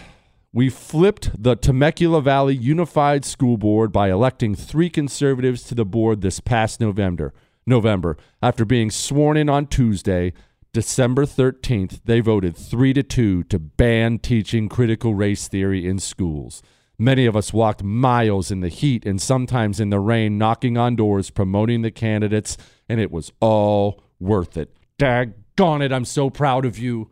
We 0.53 0.69
flipped 0.69 1.43
the 1.43 1.57
Temecula 1.57 2.21
Valley 2.21 2.55
Unified 2.55 3.25
School 3.25 3.57
Board 3.57 3.93
by 3.93 4.11
electing 4.11 4.55
three 4.55 4.91
conservatives 4.91 5.63
to 5.65 5.75
the 5.75 5.85
board 5.85 6.21
this 6.21 6.41
past 6.41 6.81
November. 6.81 7.33
November, 7.67 8.17
after 8.43 8.65
being 8.65 8.91
sworn 8.91 9.37
in 9.37 9.49
on 9.49 9.67
Tuesday, 9.67 10.33
December 10.73 11.25
13th, 11.25 12.01
they 12.05 12.21
voted 12.21 12.57
3 12.57 12.93
to 12.93 13.03
2 13.03 13.43
to 13.45 13.59
ban 13.59 14.21
teaching 14.21 14.69
critical 14.69 15.17
race 15.17 15.49
theory 15.49 15.85
in 15.85 15.99
schools. 15.99 16.63
Many 16.97 17.27
of 17.27 17.35
us 17.35 17.53
walked 17.53 17.83
miles 17.83 18.53
in 18.53 18.61
the 18.61 18.69
heat 18.69 19.05
and 19.05 19.21
sometimes 19.21 19.81
in 19.81 19.91
the 19.91 19.99
rain, 19.99 20.39
knocking 20.39 20.77
on 20.77 20.95
doors, 20.95 21.31
promoting 21.31 21.83
the 21.83 21.91
candidates, 21.91 22.57
and 22.89 23.01
it 23.01 23.11
was 23.11 23.33
all 23.41 24.05
worth 24.21 24.57
it. 24.57 24.77
Daggone 24.99 25.83
it, 25.83 25.93
I'm 25.93 26.05
so 26.05 26.31
proud 26.31 26.65
of 26.65 26.79
you. 26.79 27.11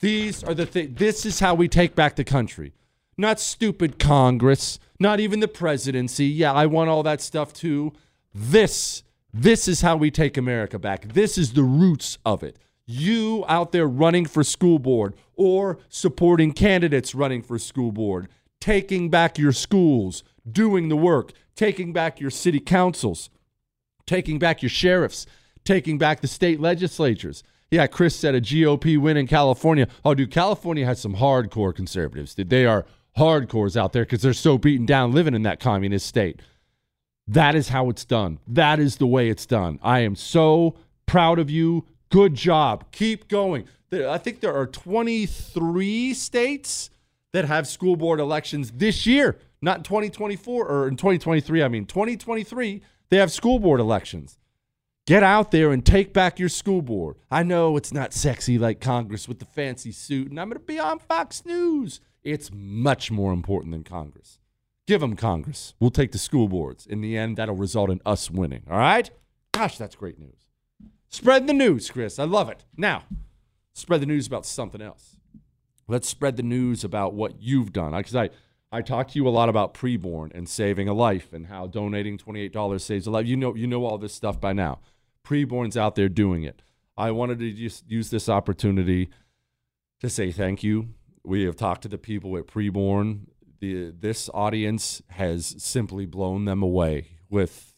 These 0.00 0.42
are 0.42 0.54
the 0.54 0.66
things. 0.66 0.98
This 0.98 1.24
is 1.24 1.38
how 1.38 1.54
we 1.54 1.68
take 1.68 1.94
back 1.94 2.16
the 2.16 2.24
country. 2.24 2.72
Not 3.16 3.38
stupid 3.38 4.00
Congress, 4.00 4.80
not 4.98 5.20
even 5.20 5.38
the 5.38 5.48
presidency. 5.48 6.26
Yeah, 6.26 6.52
I 6.52 6.66
want 6.66 6.90
all 6.90 7.04
that 7.04 7.20
stuff 7.20 7.52
too. 7.52 7.92
This, 8.34 9.04
this 9.32 9.68
is 9.68 9.80
how 9.80 9.96
we 9.96 10.10
take 10.10 10.36
America 10.36 10.78
back. 10.78 11.12
This 11.12 11.38
is 11.38 11.52
the 11.52 11.62
roots 11.62 12.18
of 12.24 12.42
it. 12.42 12.58
You 12.86 13.44
out 13.48 13.72
there 13.72 13.86
running 13.86 14.26
for 14.26 14.44
school 14.44 14.78
board 14.78 15.14
or 15.34 15.78
supporting 15.88 16.52
candidates 16.52 17.14
running 17.14 17.42
for 17.42 17.58
school 17.58 17.92
board, 17.92 18.28
taking 18.60 19.10
back 19.10 19.38
your 19.38 19.52
schools, 19.52 20.22
doing 20.50 20.88
the 20.88 20.96
work, 20.96 21.32
taking 21.56 21.92
back 21.92 22.20
your 22.20 22.30
city 22.30 22.60
councils, 22.60 23.30
taking 24.06 24.38
back 24.38 24.62
your 24.62 24.70
sheriffs, 24.70 25.26
taking 25.64 25.98
back 25.98 26.20
the 26.20 26.28
state 26.28 26.60
legislatures. 26.60 27.42
Yeah, 27.70 27.88
Chris 27.88 28.14
said 28.14 28.36
a 28.36 28.40
GOP 28.40 28.96
win 28.96 29.16
in 29.16 29.26
California. 29.26 29.88
Oh, 30.04 30.14
dude, 30.14 30.30
California 30.30 30.86
has 30.86 31.00
some 31.00 31.16
hardcore 31.16 31.74
conservatives. 31.74 32.36
They 32.36 32.64
are 32.64 32.86
hardcores 33.18 33.76
out 33.76 33.92
there 33.92 34.04
because 34.04 34.22
they're 34.22 34.32
so 34.32 34.58
beaten 34.58 34.86
down 34.86 35.12
living 35.12 35.34
in 35.34 35.42
that 35.42 35.58
communist 35.58 36.06
state. 36.06 36.40
That 37.26 37.56
is 37.56 37.70
how 37.70 37.90
it's 37.90 38.04
done. 38.04 38.38
That 38.46 38.78
is 38.78 38.96
the 38.96 39.06
way 39.06 39.28
it's 39.28 39.46
done. 39.46 39.80
I 39.82 40.00
am 40.00 40.14
so 40.14 40.76
proud 41.06 41.40
of 41.40 41.50
you. 41.50 41.84
Good 42.10 42.34
job. 42.34 42.84
Keep 42.92 43.28
going. 43.28 43.66
I 43.92 44.18
think 44.18 44.40
there 44.40 44.54
are 44.54 44.66
23 44.66 46.14
states 46.14 46.90
that 47.32 47.44
have 47.44 47.66
school 47.66 47.96
board 47.96 48.20
elections 48.20 48.72
this 48.72 49.06
year, 49.06 49.38
not 49.60 49.78
in 49.78 49.82
2024 49.84 50.66
or 50.66 50.88
in 50.88 50.96
2023. 50.96 51.62
I 51.62 51.68
mean, 51.68 51.84
2023, 51.86 52.82
they 53.10 53.16
have 53.16 53.30
school 53.30 53.58
board 53.58 53.80
elections. 53.80 54.38
Get 55.06 55.22
out 55.22 55.52
there 55.52 55.70
and 55.70 55.86
take 55.86 56.12
back 56.12 56.40
your 56.40 56.48
school 56.48 56.82
board. 56.82 57.16
I 57.30 57.44
know 57.44 57.76
it's 57.76 57.92
not 57.92 58.12
sexy 58.12 58.58
like 58.58 58.80
Congress 58.80 59.28
with 59.28 59.38
the 59.38 59.44
fancy 59.44 59.92
suit, 59.92 60.30
and 60.30 60.40
I'm 60.40 60.48
going 60.48 60.58
to 60.58 60.66
be 60.66 60.80
on 60.80 60.98
Fox 60.98 61.44
News. 61.44 62.00
It's 62.24 62.50
much 62.52 63.10
more 63.12 63.32
important 63.32 63.70
than 63.70 63.84
Congress. 63.84 64.40
Give 64.88 65.00
them 65.00 65.14
Congress. 65.14 65.74
We'll 65.78 65.90
take 65.90 66.10
the 66.10 66.18
school 66.18 66.48
boards. 66.48 66.86
In 66.86 67.02
the 67.02 67.16
end, 67.16 67.36
that'll 67.36 67.54
result 67.54 67.90
in 67.90 68.00
us 68.04 68.30
winning. 68.30 68.62
All 68.68 68.78
right? 68.78 69.08
Gosh, 69.52 69.78
that's 69.78 69.94
great 69.94 70.18
news. 70.18 70.45
Spread 71.16 71.46
the 71.46 71.54
news, 71.54 71.90
Chris. 71.90 72.18
I 72.18 72.24
love 72.24 72.50
it. 72.50 72.66
Now, 72.76 73.04
spread 73.72 74.02
the 74.02 74.06
news 74.06 74.26
about 74.26 74.44
something 74.44 74.82
else. 74.82 75.16
Let's 75.88 76.10
spread 76.10 76.36
the 76.36 76.42
news 76.42 76.84
about 76.84 77.14
what 77.14 77.40
you've 77.40 77.72
done. 77.72 77.92
Because 77.92 78.14
I, 78.14 78.28
I 78.70 78.82
talked 78.82 79.12
to 79.12 79.18
you 79.18 79.26
a 79.26 79.30
lot 79.30 79.48
about 79.48 79.72
preborn 79.72 80.30
and 80.34 80.46
saving 80.46 80.90
a 80.90 80.92
life 80.92 81.32
and 81.32 81.46
how 81.46 81.68
donating 81.68 82.18
$28 82.18 82.78
saves 82.82 83.06
a 83.06 83.10
life. 83.10 83.26
You 83.26 83.38
know, 83.38 83.54
you 83.54 83.66
know 83.66 83.86
all 83.86 83.96
this 83.96 84.12
stuff 84.12 84.38
by 84.42 84.52
now. 84.52 84.80
Preborn's 85.26 85.74
out 85.74 85.94
there 85.94 86.10
doing 86.10 86.42
it. 86.42 86.60
I 86.98 87.12
wanted 87.12 87.38
to 87.38 87.50
just 87.50 87.90
use 87.90 88.10
this 88.10 88.28
opportunity 88.28 89.08
to 90.00 90.10
say 90.10 90.30
thank 90.30 90.62
you. 90.62 90.90
We 91.24 91.44
have 91.44 91.56
talked 91.56 91.80
to 91.84 91.88
the 91.88 91.96
people 91.96 92.36
at 92.36 92.46
preborn. 92.46 93.20
The, 93.60 93.90
this 93.90 94.28
audience 94.34 95.00
has 95.12 95.54
simply 95.56 96.04
blown 96.04 96.44
them 96.44 96.62
away 96.62 97.12
with 97.30 97.72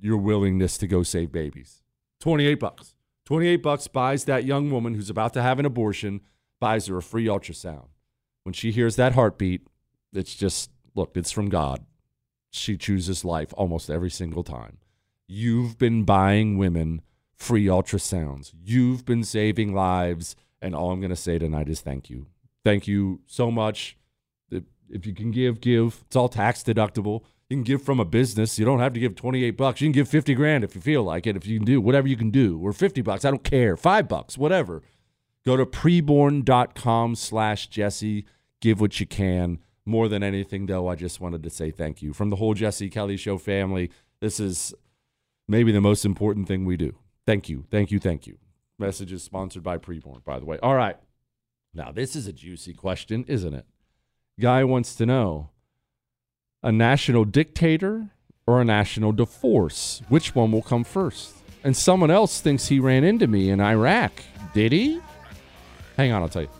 your 0.00 0.16
willingness 0.16 0.76
to 0.78 0.88
go 0.88 1.04
save 1.04 1.30
babies. 1.30 1.84
28 2.20 2.54
bucks. 2.54 2.94
28 3.26 3.56
bucks 3.56 3.86
buys 3.88 4.24
that 4.24 4.44
young 4.44 4.70
woman 4.70 4.94
who's 4.94 5.10
about 5.10 5.32
to 5.34 5.42
have 5.42 5.58
an 5.58 5.66
abortion, 5.66 6.20
buys 6.60 6.86
her 6.86 6.98
a 6.98 7.02
free 7.02 7.26
ultrasound. 7.26 7.88
When 8.42 8.52
she 8.52 8.72
hears 8.72 8.96
that 8.96 9.14
heartbeat, 9.14 9.66
it's 10.12 10.34
just, 10.34 10.70
look, 10.94 11.12
it's 11.14 11.30
from 11.30 11.48
God. 11.48 11.84
She 12.50 12.76
chooses 12.76 13.24
life 13.24 13.52
almost 13.56 13.90
every 13.90 14.10
single 14.10 14.42
time. 14.42 14.78
You've 15.28 15.78
been 15.78 16.04
buying 16.04 16.58
women 16.58 17.02
free 17.36 17.66
ultrasounds. 17.66 18.52
You've 18.62 19.04
been 19.04 19.22
saving 19.22 19.72
lives, 19.72 20.34
and 20.60 20.74
all 20.74 20.90
I'm 20.90 21.00
going 21.00 21.10
to 21.10 21.16
say 21.16 21.38
tonight 21.38 21.68
is 21.68 21.80
thank 21.80 22.10
you. 22.10 22.26
Thank 22.64 22.88
you 22.88 23.20
so 23.26 23.50
much. 23.50 23.96
If, 24.92 25.06
you 25.06 25.14
can 25.14 25.30
give, 25.30 25.60
give. 25.60 26.02
It's 26.06 26.16
all 26.16 26.28
tax 26.28 26.64
deductible. 26.64 27.22
You 27.50 27.56
can 27.56 27.64
give 27.64 27.82
from 27.82 27.98
a 27.98 28.04
business. 28.04 28.60
You 28.60 28.64
don't 28.64 28.78
have 28.78 28.92
to 28.92 29.00
give 29.00 29.16
28 29.16 29.50
bucks. 29.50 29.80
You 29.80 29.86
can 29.86 29.92
give 29.92 30.08
50 30.08 30.34
grand 30.34 30.62
if 30.62 30.76
you 30.76 30.80
feel 30.80 31.02
like 31.02 31.26
it. 31.26 31.36
If 31.36 31.46
you 31.46 31.58
can 31.58 31.66
do 31.66 31.80
whatever 31.80 32.06
you 32.06 32.16
can 32.16 32.30
do, 32.30 32.60
or 32.62 32.72
50 32.72 33.02
bucks. 33.02 33.24
I 33.24 33.30
don't 33.30 33.42
care. 33.42 33.76
Five 33.76 34.08
bucks, 34.08 34.38
whatever. 34.38 34.82
Go 35.44 35.56
to 35.56 35.66
preborn.com 35.66 37.16
slash 37.16 37.66
Jesse. 37.66 38.24
Give 38.60 38.80
what 38.80 39.00
you 39.00 39.06
can. 39.06 39.58
More 39.84 40.06
than 40.06 40.22
anything, 40.22 40.66
though, 40.66 40.86
I 40.86 40.94
just 40.94 41.20
wanted 41.20 41.42
to 41.42 41.50
say 41.50 41.72
thank 41.72 42.00
you. 42.00 42.12
From 42.12 42.30
the 42.30 42.36
whole 42.36 42.54
Jesse 42.54 42.88
Kelly 42.88 43.16
Show 43.16 43.36
family, 43.36 43.90
this 44.20 44.38
is 44.38 44.72
maybe 45.48 45.72
the 45.72 45.80
most 45.80 46.04
important 46.04 46.46
thing 46.46 46.64
we 46.64 46.76
do. 46.76 46.94
Thank 47.26 47.48
you. 47.48 47.64
Thank 47.68 47.90
you. 47.90 47.98
Thank 47.98 48.28
you. 48.28 48.38
Message 48.78 49.10
is 49.12 49.24
sponsored 49.24 49.64
by 49.64 49.76
Preborn, 49.76 50.22
by 50.24 50.38
the 50.38 50.44
way. 50.44 50.58
All 50.62 50.76
right. 50.76 50.96
Now, 51.74 51.90
this 51.90 52.14
is 52.14 52.28
a 52.28 52.32
juicy 52.32 52.74
question, 52.74 53.24
isn't 53.26 53.54
it? 53.54 53.66
Guy 54.38 54.62
wants 54.62 54.94
to 54.94 55.06
know 55.06 55.50
a 56.62 56.70
national 56.70 57.24
dictator 57.24 58.10
or 58.46 58.60
a 58.60 58.64
national 58.64 59.12
divorce? 59.12 60.02
Which 60.08 60.34
one 60.34 60.52
will 60.52 60.62
come 60.62 60.84
first? 60.84 61.34
And 61.64 61.76
someone 61.76 62.10
else 62.10 62.40
thinks 62.40 62.68
he 62.68 62.80
ran 62.80 63.04
into 63.04 63.26
me 63.26 63.50
in 63.50 63.60
Iraq. 63.60 64.12
Did 64.54 64.72
he? 64.72 65.00
Hang 65.96 66.12
on, 66.12 66.22
I'll 66.22 66.28
tell 66.28 66.42
you. 66.42 66.59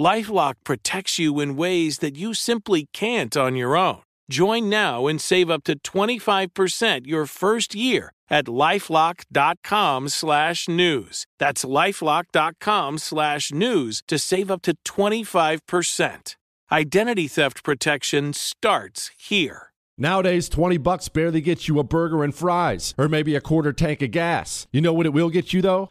Lifelock 0.00 0.54
protects 0.64 1.18
you 1.18 1.40
in 1.40 1.56
ways 1.56 1.98
that 1.98 2.16
you 2.16 2.32
simply 2.32 2.88
can't 2.94 3.36
on 3.36 3.54
your 3.54 3.76
own. 3.76 4.00
Join 4.30 4.70
now 4.70 5.06
and 5.06 5.20
save 5.20 5.50
up 5.50 5.62
to 5.64 5.78
25% 5.78 7.06
your 7.06 7.26
first 7.26 7.74
year 7.74 8.10
at 8.30 8.46
lifelock.com 8.46 10.08
slash 10.08 10.68
news. 10.68 11.26
That's 11.38 11.66
lifelock.com 11.66 12.96
slash 12.96 13.52
news 13.52 14.02
to 14.08 14.18
save 14.18 14.50
up 14.50 14.62
to 14.62 14.74
25%. 14.86 16.36
Identity 16.72 17.28
theft 17.28 17.62
protection 17.62 18.32
starts 18.32 19.10
here. 19.18 19.70
Nowadays, 19.98 20.48
20 20.48 20.78
bucks 20.78 21.10
barely 21.10 21.42
gets 21.42 21.68
you 21.68 21.78
a 21.78 21.84
burger 21.84 22.24
and 22.24 22.34
fries, 22.34 22.94
or 22.96 23.06
maybe 23.06 23.36
a 23.36 23.40
quarter 23.42 23.70
tank 23.70 24.00
of 24.00 24.12
gas. 24.12 24.66
You 24.72 24.80
know 24.80 24.94
what 24.94 25.04
it 25.04 25.12
will 25.12 25.28
get 25.28 25.52
you 25.52 25.60
though? 25.60 25.90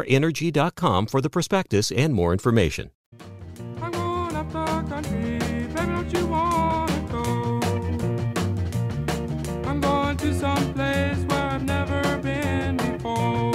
LabradorEnergy.com 0.05 1.07
for 1.07 1.21
the 1.21 1.29
prospectus 1.29 1.91
and 1.91 2.13
more 2.13 2.31
information. 2.33 2.91
I'm 3.81 3.91
going 3.91 4.35
up 4.35 4.51
the 4.51 4.65
country, 4.89 5.39
baby, 5.39 5.73
don't 5.73 6.13
you 6.13 6.25
wanna 6.27 7.07
go? 7.11 7.59
I'm 9.67 9.79
going 9.81 10.17
to 10.17 10.33
some 10.33 10.73
place 10.73 11.17
where 11.27 11.39
I've 11.39 11.63
never 11.63 12.17
been 12.19 12.77
before. 12.77 13.53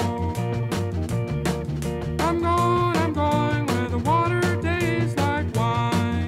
I'm 2.21 2.41
going, 2.41 2.97
I'm 2.97 3.13
going 3.13 3.67
where 3.67 3.89
the 3.89 3.99
water 3.99 4.63
tastes 4.63 5.17
like 5.17 5.55
wine. 5.55 6.27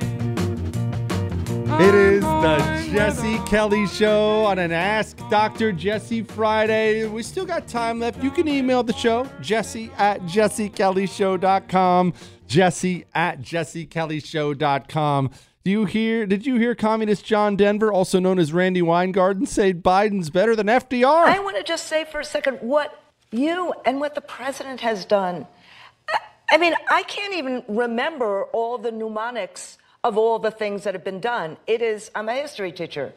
It 1.80 1.94
is 1.94 2.24
I'm 2.24 2.42
the 2.42 2.56
going 2.56 2.60
where 2.60 2.77
Jesse 2.92 3.38
Kelly 3.40 3.86
Show 3.86 4.44
on 4.46 4.58
an 4.58 4.72
Ask 4.72 5.16
Dr. 5.28 5.72
Jesse 5.72 6.22
Friday. 6.22 7.06
We 7.06 7.22
still 7.22 7.44
got 7.44 7.68
time 7.68 8.00
left. 8.00 8.22
You 8.24 8.30
can 8.30 8.48
email 8.48 8.82
the 8.82 8.94
show, 8.94 9.28
jesse 9.42 9.90
at 9.98 10.22
jessekellyshow.com. 10.22 12.14
Jesse 12.46 13.04
at 13.14 13.42
jessekellyshow.com. 13.42 15.30
Do 15.64 15.70
you 15.70 15.84
hear? 15.84 16.26
Did 16.26 16.46
you 16.46 16.56
hear 16.56 16.74
Communist 16.74 17.26
John 17.26 17.56
Denver, 17.56 17.92
also 17.92 18.18
known 18.20 18.38
as 18.38 18.54
Randi 18.54 18.80
Weingarten, 18.80 19.44
say 19.44 19.74
Biden's 19.74 20.30
better 20.30 20.56
than 20.56 20.66
FDR? 20.68 21.24
I 21.26 21.38
want 21.40 21.58
to 21.58 21.62
just 21.62 21.88
say 21.88 22.06
for 22.06 22.20
a 22.20 22.24
second 22.24 22.56
what 22.62 23.02
you 23.30 23.74
and 23.84 24.00
what 24.00 24.14
the 24.14 24.22
president 24.22 24.80
has 24.80 25.04
done. 25.04 25.46
I- 26.08 26.18
I 26.54 26.56
mean, 26.56 26.74
I 26.90 27.02
can't 27.02 27.34
even 27.34 27.62
remember 27.68 28.44
all 28.44 28.78
the 28.78 28.90
mnemonics 28.90 29.76
of 30.08 30.16
all 30.16 30.38
the 30.38 30.50
things 30.50 30.84
that 30.84 30.94
have 30.94 31.04
been 31.04 31.20
done. 31.20 31.58
It 31.66 31.82
is, 31.82 32.10
I'm 32.14 32.28
a 32.30 32.34
history 32.34 32.72
teacher. 32.72 33.12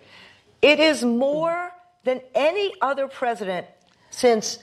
It 0.62 0.80
is 0.80 1.04
more 1.04 1.72
than 2.04 2.20
any 2.36 2.74
other 2.82 3.08
president 3.08 3.66
since 4.10 4.60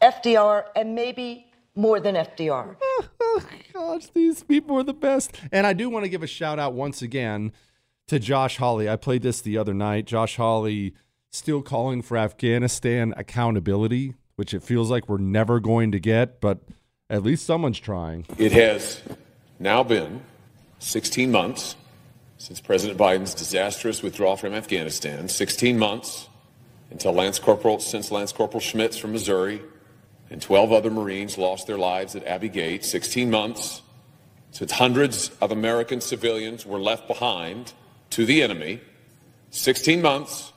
FDR 0.00 0.64
and 0.76 0.94
maybe 0.94 1.46
more 1.74 1.98
than 1.98 2.14
FDR. 2.14 2.76
oh 3.20 3.42
gosh, 3.72 4.06
these 4.14 4.44
people 4.44 4.78
are 4.78 4.84
the 4.84 4.94
best. 4.94 5.32
And 5.50 5.66
I 5.66 5.72
do 5.72 5.90
want 5.90 6.04
to 6.04 6.08
give 6.08 6.22
a 6.22 6.28
shout 6.28 6.60
out 6.60 6.72
once 6.72 7.02
again 7.02 7.52
to 8.06 8.20
Josh 8.20 8.58
Hawley. 8.58 8.88
I 8.88 8.96
played 8.96 9.22
this 9.22 9.40
the 9.40 9.58
other 9.58 9.74
night. 9.74 10.06
Josh 10.06 10.36
Hawley 10.36 10.94
still 11.30 11.62
calling 11.62 12.00
for 12.00 12.16
Afghanistan 12.16 13.12
accountability, 13.16 14.14
which 14.36 14.54
it 14.54 14.62
feels 14.62 14.88
like 14.88 15.08
we're 15.08 15.18
never 15.18 15.58
going 15.58 15.90
to 15.92 15.98
get, 15.98 16.40
but 16.40 16.60
at 17.10 17.24
least 17.24 17.44
someone's 17.44 17.80
trying. 17.80 18.24
It 18.38 18.52
has 18.52 19.02
now 19.58 19.82
been 19.82 20.22
16 20.82 21.30
months 21.30 21.76
since 22.38 22.60
President 22.60 22.98
Biden's 22.98 23.34
disastrous 23.34 24.02
withdrawal 24.02 24.36
from 24.36 24.52
Afghanistan. 24.52 25.28
16 25.28 25.78
months 25.78 26.28
until 26.90 27.12
Lance 27.12 27.38
Corporal, 27.38 27.78
since 27.78 28.10
Lance 28.10 28.32
Corporal 28.32 28.60
Schmitz 28.60 28.98
from 28.98 29.12
Missouri 29.12 29.62
and 30.28 30.42
12 30.42 30.72
other 30.72 30.90
Marines 30.90 31.38
lost 31.38 31.68
their 31.68 31.78
lives 31.78 32.16
at 32.16 32.26
Abbey 32.26 32.48
Gate. 32.48 32.84
16 32.84 33.30
months 33.30 33.80
since 34.50 34.72
hundreds 34.72 35.30
of 35.40 35.52
American 35.52 36.00
civilians 36.00 36.66
were 36.66 36.80
left 36.80 37.06
behind 37.06 37.72
to 38.10 38.26
the 38.26 38.42
enemy. 38.42 38.80
16 39.50 40.02
months. 40.02 40.52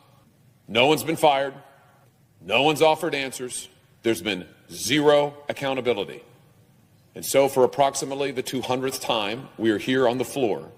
No 0.67 0.87
one's 0.87 1.03
been 1.03 1.15
fired. 1.15 1.53
No 2.41 2.63
one's 2.63 2.81
offered 2.81 3.13
answers. 3.13 3.69
There's 4.01 4.23
been 4.23 4.47
zero 4.71 5.35
accountability. 5.49 6.23
And 7.15 7.25
so, 7.25 7.47
for 7.47 7.63
approximately 7.63 8.31
the 8.31 8.43
200th 8.43 8.99
time, 8.99 9.47
we 9.57 9.71
are 9.71 9.77
here 9.77 10.07
on 10.07 10.17
the 10.17 10.25
floor 10.25 10.69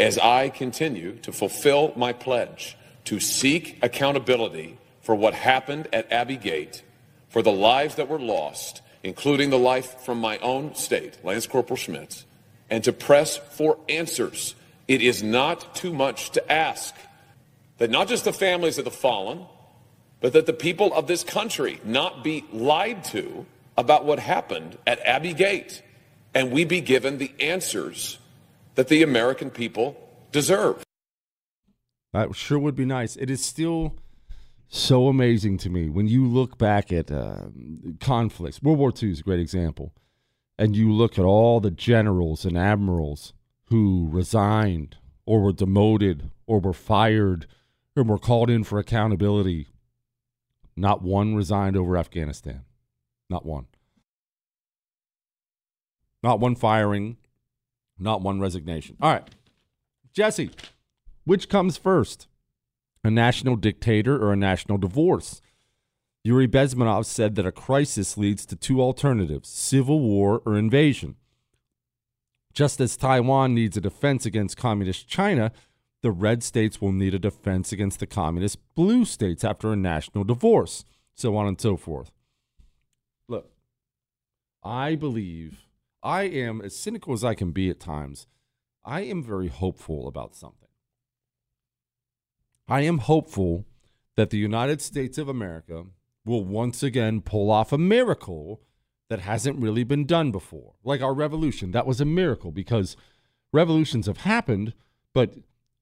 as 0.00 0.18
I 0.18 0.48
continue 0.48 1.14
to 1.20 1.32
fulfill 1.32 1.92
my 1.94 2.12
pledge 2.12 2.76
to 3.04 3.20
seek 3.20 3.78
accountability 3.80 4.76
for 5.02 5.14
what 5.14 5.34
happened 5.34 5.86
at 5.92 6.10
Abbey 6.10 6.36
Gate, 6.36 6.82
for 7.28 7.42
the 7.42 7.52
lives 7.52 7.94
that 7.94 8.08
were 8.08 8.18
lost, 8.18 8.82
including 9.04 9.50
the 9.50 9.58
life 9.58 10.00
from 10.00 10.18
my 10.18 10.38
own 10.38 10.74
state, 10.74 11.18
Lance 11.22 11.46
Corporal 11.46 11.76
Schmitz, 11.76 12.24
and 12.68 12.82
to 12.82 12.92
press 12.92 13.36
for 13.36 13.78
answers. 13.88 14.56
It 14.88 15.02
is 15.02 15.22
not 15.22 15.74
too 15.74 15.92
much 15.92 16.30
to 16.30 16.52
ask 16.52 16.94
that 17.78 17.90
not 17.90 18.08
just 18.08 18.24
the 18.24 18.32
families 18.32 18.78
of 18.78 18.84
the 18.84 18.90
fallen, 18.90 19.46
but 20.20 20.32
that 20.32 20.46
the 20.46 20.52
people 20.52 20.92
of 20.94 21.06
this 21.06 21.22
country 21.22 21.80
not 21.84 22.24
be 22.24 22.44
lied 22.52 23.04
to 23.04 23.46
about 23.76 24.04
what 24.04 24.18
happened 24.18 24.78
at 24.86 25.00
Abbey 25.00 25.34
Gate, 25.34 25.82
and 26.34 26.50
we 26.50 26.64
be 26.64 26.80
given 26.80 27.18
the 27.18 27.32
answers 27.40 28.18
that 28.74 28.88
the 28.88 29.02
American 29.02 29.50
people 29.50 29.96
deserve. 30.32 30.82
That 32.12 32.34
sure 32.36 32.58
would 32.58 32.76
be 32.76 32.84
nice. 32.84 33.16
It 33.16 33.30
is 33.30 33.44
still 33.44 33.96
so 34.68 35.08
amazing 35.08 35.58
to 35.58 35.70
me 35.70 35.88
when 35.88 36.08
you 36.08 36.26
look 36.26 36.58
back 36.58 36.92
at 36.92 37.10
uh, 37.10 37.46
conflicts. 38.00 38.62
World 38.62 38.78
War 38.78 38.92
II 39.00 39.10
is 39.10 39.20
a 39.20 39.22
great 39.22 39.40
example. 39.40 39.92
And 40.58 40.76
you 40.76 40.92
look 40.92 41.18
at 41.18 41.24
all 41.24 41.60
the 41.60 41.70
generals 41.70 42.44
and 42.44 42.56
admirals 42.56 43.32
who 43.66 44.08
resigned 44.10 44.96
or 45.26 45.40
were 45.40 45.52
demoted 45.52 46.30
or 46.46 46.60
were 46.60 46.72
fired 46.72 47.46
or 47.96 48.04
were 48.04 48.18
called 48.18 48.50
in 48.50 48.62
for 48.62 48.78
accountability. 48.78 49.68
Not 50.76 51.02
one 51.02 51.34
resigned 51.34 51.76
over 51.76 51.96
Afghanistan. 51.96 52.62
Not 53.28 53.44
one. 53.44 53.66
Not 56.22 56.40
one 56.40 56.54
firing. 56.54 57.16
Not 57.98 58.22
one 58.22 58.40
resignation. 58.40 58.96
All 59.00 59.12
right. 59.12 59.28
Jesse, 60.12 60.50
which 61.24 61.48
comes 61.48 61.76
first? 61.76 62.28
A 63.02 63.10
national 63.10 63.56
dictator 63.56 64.16
or 64.16 64.32
a 64.32 64.36
national 64.36 64.78
divorce? 64.78 65.40
Yuri 66.22 66.48
Bezmenov 66.48 67.04
said 67.04 67.34
that 67.34 67.44
a 67.44 67.52
crisis 67.52 68.16
leads 68.16 68.46
to 68.46 68.56
two 68.56 68.80
alternatives 68.80 69.48
civil 69.48 70.00
war 70.00 70.40
or 70.46 70.56
invasion. 70.56 71.16
Just 72.54 72.80
as 72.80 72.96
Taiwan 72.96 73.54
needs 73.54 73.76
a 73.76 73.80
defense 73.80 74.24
against 74.24 74.56
communist 74.56 75.06
China, 75.06 75.52
the 76.02 76.12
red 76.12 76.42
states 76.42 76.80
will 76.80 76.92
need 76.92 77.14
a 77.14 77.18
defense 77.18 77.72
against 77.72 77.98
the 78.00 78.06
communist 78.06 78.58
blue 78.74 79.04
states 79.04 79.44
after 79.44 79.72
a 79.72 79.76
national 79.76 80.24
divorce, 80.24 80.84
so 81.14 81.36
on 81.36 81.46
and 81.46 81.60
so 81.60 81.76
forth. 81.76 82.10
I 84.64 84.94
believe, 84.94 85.66
I 86.02 86.22
am 86.22 86.60
as 86.62 86.76
cynical 86.76 87.12
as 87.12 87.22
I 87.22 87.34
can 87.34 87.50
be 87.50 87.68
at 87.68 87.80
times. 87.80 88.26
I 88.84 89.02
am 89.02 89.22
very 89.22 89.48
hopeful 89.48 90.08
about 90.08 90.34
something. 90.34 90.68
I 92.66 92.80
am 92.82 92.98
hopeful 92.98 93.66
that 94.16 94.30
the 94.30 94.38
United 94.38 94.80
States 94.80 95.18
of 95.18 95.28
America 95.28 95.84
will 96.24 96.44
once 96.44 96.82
again 96.82 97.20
pull 97.20 97.50
off 97.50 97.72
a 97.72 97.78
miracle 97.78 98.62
that 99.10 99.20
hasn't 99.20 99.60
really 99.60 99.84
been 99.84 100.06
done 100.06 100.30
before. 100.30 100.74
Like 100.82 101.02
our 101.02 101.12
revolution, 101.12 101.72
that 101.72 101.86
was 101.86 102.00
a 102.00 102.06
miracle 102.06 102.52
because 102.52 102.96
revolutions 103.52 104.06
have 104.06 104.18
happened, 104.18 104.72
but 105.12 105.34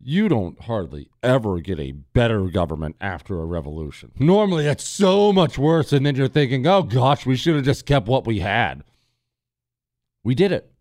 you 0.03 0.29
don't 0.29 0.61
hardly 0.63 1.09
ever 1.23 1.61
get 1.61 1.79
a 1.79 1.93
better 1.93 2.47
government 2.47 2.97
after 3.01 3.41
a 3.41 3.45
revolution. 3.45 4.13
Normally, 4.19 4.67
it's 4.67 4.85
so 4.85 5.33
much 5.33 5.57
worse, 5.59 5.93
and 5.93 6.05
then 6.05 6.17
you're 6.17 6.29
thinking, 6.29 6.67
oh 6.67 6.83
gosh, 6.83 7.25
we 7.25 7.37
should 7.37 7.55
have 7.55 7.65
just 7.65 7.87
kept 7.87 8.09
what 8.09 8.27
we 8.27 8.41
had. 8.41 8.85
We 10.25 10.35
did 10.35 10.53
it. 10.53 10.73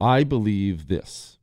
I 0.00 0.24
believe 0.24 0.88
this. 0.88 1.38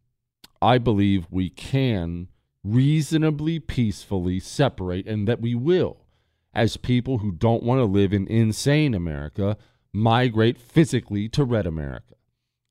I 0.61 0.77
believe 0.77 1.27
we 1.29 1.49
can 1.49 2.29
reasonably 2.63 3.59
peacefully 3.59 4.39
separate, 4.39 5.07
and 5.07 5.27
that 5.27 5.41
we 5.41 5.55
will, 5.55 6.05
as 6.53 6.77
people 6.77 7.19
who 7.19 7.31
don't 7.31 7.63
want 7.63 7.79
to 7.79 7.85
live 7.85 8.13
in 8.13 8.27
insane 8.27 8.93
America, 8.93 9.57
migrate 9.93 10.57
physically 10.57 11.29
to 11.29 11.43
red 11.43 11.65
America. 11.65 12.15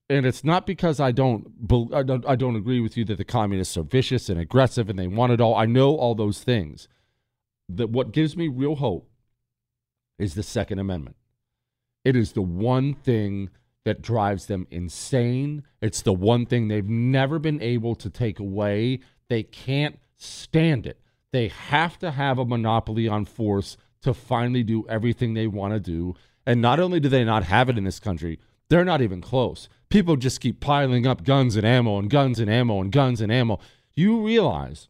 And 0.09 0.25
it's 0.25 0.45
not 0.45 0.67
because 0.67 1.01
I 1.01 1.11
don't, 1.11 1.49
I 1.93 2.37
don't 2.37 2.57
agree 2.57 2.81
with 2.81 2.97
you 2.97 3.05
that 3.07 3.19
the 3.19 3.25
communists 3.25 3.77
are 3.77 3.83
vicious 3.83 4.29
and 4.29 4.39
aggressive 4.39 4.89
and 4.89 4.99
they 4.99 5.09
want 5.09 5.33
it 5.33 5.41
all. 5.41 5.55
I 5.57 5.67
know 5.67 5.97
all 5.97 6.15
those 6.15 6.45
things. 6.45 6.89
That 7.69 7.91
what 7.91 8.13
gives 8.13 8.37
me 8.37 8.47
real 8.47 8.77
hope 8.77 9.11
is 10.19 10.35
the 10.35 10.45
Second 10.45 10.79
Amendment. 10.79 11.17
It 12.05 12.15
is 12.15 12.33
the 12.33 12.43
one 12.43 12.95
thing 12.95 13.51
that 13.85 14.01
drives 14.01 14.47
them 14.47 14.69
insane. 14.71 15.65
It's 15.83 16.03
the 16.03 16.13
one 16.13 16.47
thing 16.47 16.69
they've 16.69 16.89
never 16.89 17.41
been 17.41 17.61
able 17.61 17.97
to 17.97 18.09
take 18.09 18.39
away. 18.39 19.01
They 19.29 19.43
can't 19.43 19.99
stand 20.17 20.87
it. 20.87 21.01
They 21.33 21.49
have 21.49 21.99
to 21.99 22.13
have 22.13 22.39
a 22.39 22.45
monopoly 22.45 23.09
on 23.09 23.25
force 23.25 23.77
to 24.03 24.15
finally 24.15 24.63
do 24.63 24.87
everything 24.89 25.35
they 25.35 25.49
want 25.49 25.75
to 25.75 25.81
do. 25.81 26.15
And 26.47 26.63
not 26.63 26.79
only 26.79 27.01
do 27.01 27.09
they 27.09 27.25
not 27.25 27.43
have 27.43 27.69
it 27.69 27.77
in 27.77 27.83
this 27.83 27.99
country, 27.99 28.39
they're 28.69 28.85
not 28.85 29.03
even 29.03 29.21
close. 29.21 29.69
People 29.89 30.17
just 30.17 30.41
keep 30.41 30.61
piling 30.61 31.07
up 31.07 31.25
guns 31.25 31.57
and 31.57 31.67
ammo 31.67 31.99
and 31.99 32.11
guns 32.11 32.41
and 32.41 32.51
ammo 32.51 32.81
and 32.81 32.91
guns 32.91 33.21
and 33.21 33.31
ammo. 33.31 33.59
You 33.95 34.25
realize 34.25 34.89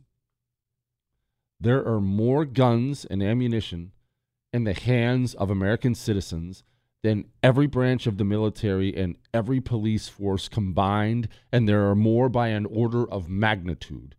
there 1.60 1.86
are 1.86 2.00
more 2.00 2.44
guns 2.44 3.04
and 3.04 3.22
ammunition 3.22 3.92
in 4.52 4.64
the 4.64 4.74
hands 4.74 5.34
of 5.34 5.50
American 5.50 5.94
citizens 5.94 6.62
than 7.02 7.26
every 7.42 7.66
branch 7.66 8.06
of 8.06 8.16
the 8.16 8.24
military 8.24 8.96
and 8.96 9.16
every 9.32 9.60
police 9.60 10.08
force 10.08 10.48
combined, 10.48 11.28
and 11.52 11.68
there 11.68 11.88
are 11.88 11.94
more 11.94 12.28
by 12.28 12.48
an 12.48 12.66
order 12.66 13.08
of 13.08 13.28
magnitude. 13.28 14.14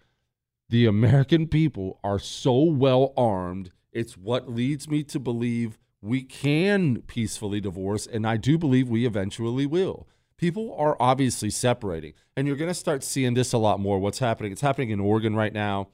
The 0.69 0.85
American 0.85 1.47
people 1.47 1.99
are 2.03 2.19
so 2.19 2.61
well 2.61 3.13
armed, 3.17 3.71
it's 3.91 4.15
what 4.15 4.49
leads 4.49 4.87
me 4.87 5.03
to 5.03 5.19
believe 5.19 5.79
we 6.01 6.21
can 6.21 7.01
peacefully 7.07 7.59
divorce, 7.59 8.05
and 8.05 8.27
I 8.27 8.37
do 8.37 8.57
believe 8.57 8.87
we 8.87 9.05
eventually 9.05 9.65
will. 9.65 10.07
People 10.38 10.76
are 10.78 10.95
obviously 11.00 11.50
separating, 11.50 12.13
and 12.36 12.47
you're 12.47 12.56
going 12.56 12.69
to 12.69 12.76
start 12.76 13.04
seeing 13.04 13.34
this 13.34 13.54
a 13.54 13.58
lot 13.58 13.80
more. 13.80 13.97
What's 14.00 14.19
happening? 14.19 14.52
It's 14.52 14.62
happening 14.62 14.91
in 14.91 15.00
Oregon 15.00 15.36
right 15.36 15.54
now. 15.54 15.89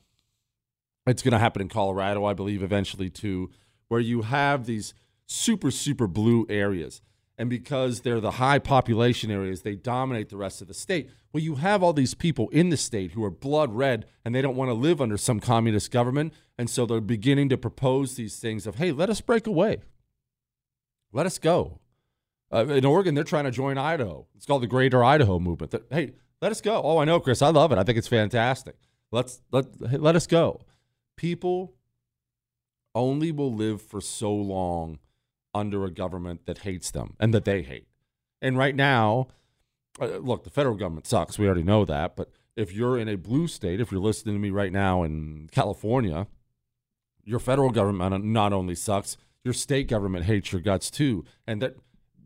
It's 1.07 1.21
going 1.21 1.31
to 1.33 1.39
happen 1.39 1.61
in 1.61 1.69
Colorado, 1.69 2.25
I 2.25 2.33
believe, 2.33 2.61
eventually 2.61 3.09
too, 3.09 3.51
where 3.87 3.99
you 3.99 4.23
have 4.23 4.65
these 4.65 4.93
super, 5.25 5.71
super 5.71 6.07
blue 6.07 6.45
areas. 6.49 7.01
And 7.37 7.49
because 7.49 8.01
they're 8.01 8.19
the 8.19 8.31
high 8.31 8.59
population 8.59 9.31
areas, 9.31 9.61
they 9.63 9.75
dominate 9.75 10.29
the 10.29 10.37
rest 10.37 10.61
of 10.61 10.67
the 10.67 10.73
state. 10.73 11.09
Well, 11.31 11.41
you 11.41 11.55
have 11.55 11.81
all 11.81 11.93
these 11.93 12.13
people 12.13 12.47
in 12.49 12.69
the 12.69 12.77
state 12.77 13.11
who 13.11 13.23
are 13.23 13.31
blood 13.31 13.73
red 13.73 14.05
and 14.23 14.35
they 14.35 14.41
don't 14.41 14.55
want 14.55 14.69
to 14.69 14.75
live 14.75 15.01
under 15.01 15.17
some 15.17 15.39
communist 15.39 15.89
government. 15.89 16.33
And 16.57 16.69
so 16.69 16.85
they're 16.85 17.01
beginning 17.01 17.49
to 17.49 17.57
propose 17.57 18.15
these 18.15 18.37
things 18.37 18.67
of, 18.67 18.75
hey, 18.75 18.91
let 18.91 19.09
us 19.09 19.19
break 19.19 19.47
away. 19.47 19.79
Let 21.11 21.25
us 21.25 21.39
go. 21.39 21.79
Uh, 22.53 22.67
in 22.67 22.85
Oregon, 22.85 23.15
they're 23.15 23.23
trying 23.23 23.45
to 23.45 23.51
join 23.51 23.77
Idaho. 23.77 24.27
It's 24.35 24.45
called 24.45 24.61
the 24.61 24.67
Greater 24.67 25.03
Idaho 25.03 25.39
Movement. 25.39 25.73
Hey, 25.89 26.13
let 26.41 26.51
us 26.51 26.61
go. 26.61 26.81
Oh, 26.83 26.99
I 26.99 27.05
know, 27.05 27.19
Chris. 27.19 27.41
I 27.41 27.49
love 27.49 27.71
it. 27.71 27.77
I 27.77 27.83
think 27.83 27.97
it's 27.97 28.07
fantastic. 28.07 28.75
Let's 29.11 29.41
let 29.51 29.65
hey, 29.89 29.97
let 29.97 30.15
us 30.15 30.27
go. 30.27 30.61
People 31.17 31.73
only 32.93 33.31
will 33.31 33.53
live 33.53 33.81
for 33.81 34.01
so 34.01 34.33
long 34.33 34.99
under 35.53 35.85
a 35.85 35.91
government 35.91 36.45
that 36.45 36.59
hates 36.59 36.91
them 36.91 37.15
and 37.19 37.33
that 37.33 37.45
they 37.45 37.63
hate. 37.63 37.87
And 38.41 38.57
right 38.57 38.75
now, 38.75 39.27
uh, 39.99 40.17
look, 40.17 40.43
the 40.43 40.49
federal 40.49 40.75
government 40.75 41.07
sucks. 41.07 41.39
We 41.39 41.45
already 41.45 41.63
know 41.63 41.85
that. 41.85 42.15
But 42.15 42.29
if 42.55 42.71
you're 42.71 42.99
in 42.99 43.07
a 43.07 43.15
blue 43.15 43.47
state, 43.47 43.79
if 43.79 43.91
you're 43.91 44.01
listening 44.01 44.35
to 44.35 44.39
me 44.39 44.49
right 44.49 44.71
now 44.71 45.03
in 45.03 45.49
California, 45.51 46.27
your 47.23 47.39
federal 47.39 47.69
government 47.71 48.25
not 48.25 48.53
only 48.53 48.75
sucks, 48.75 49.17
your 49.43 49.53
state 49.53 49.87
government 49.87 50.25
hates 50.25 50.51
your 50.51 50.61
guts 50.61 50.91
too. 50.91 51.25
And 51.47 51.61
that 51.61 51.77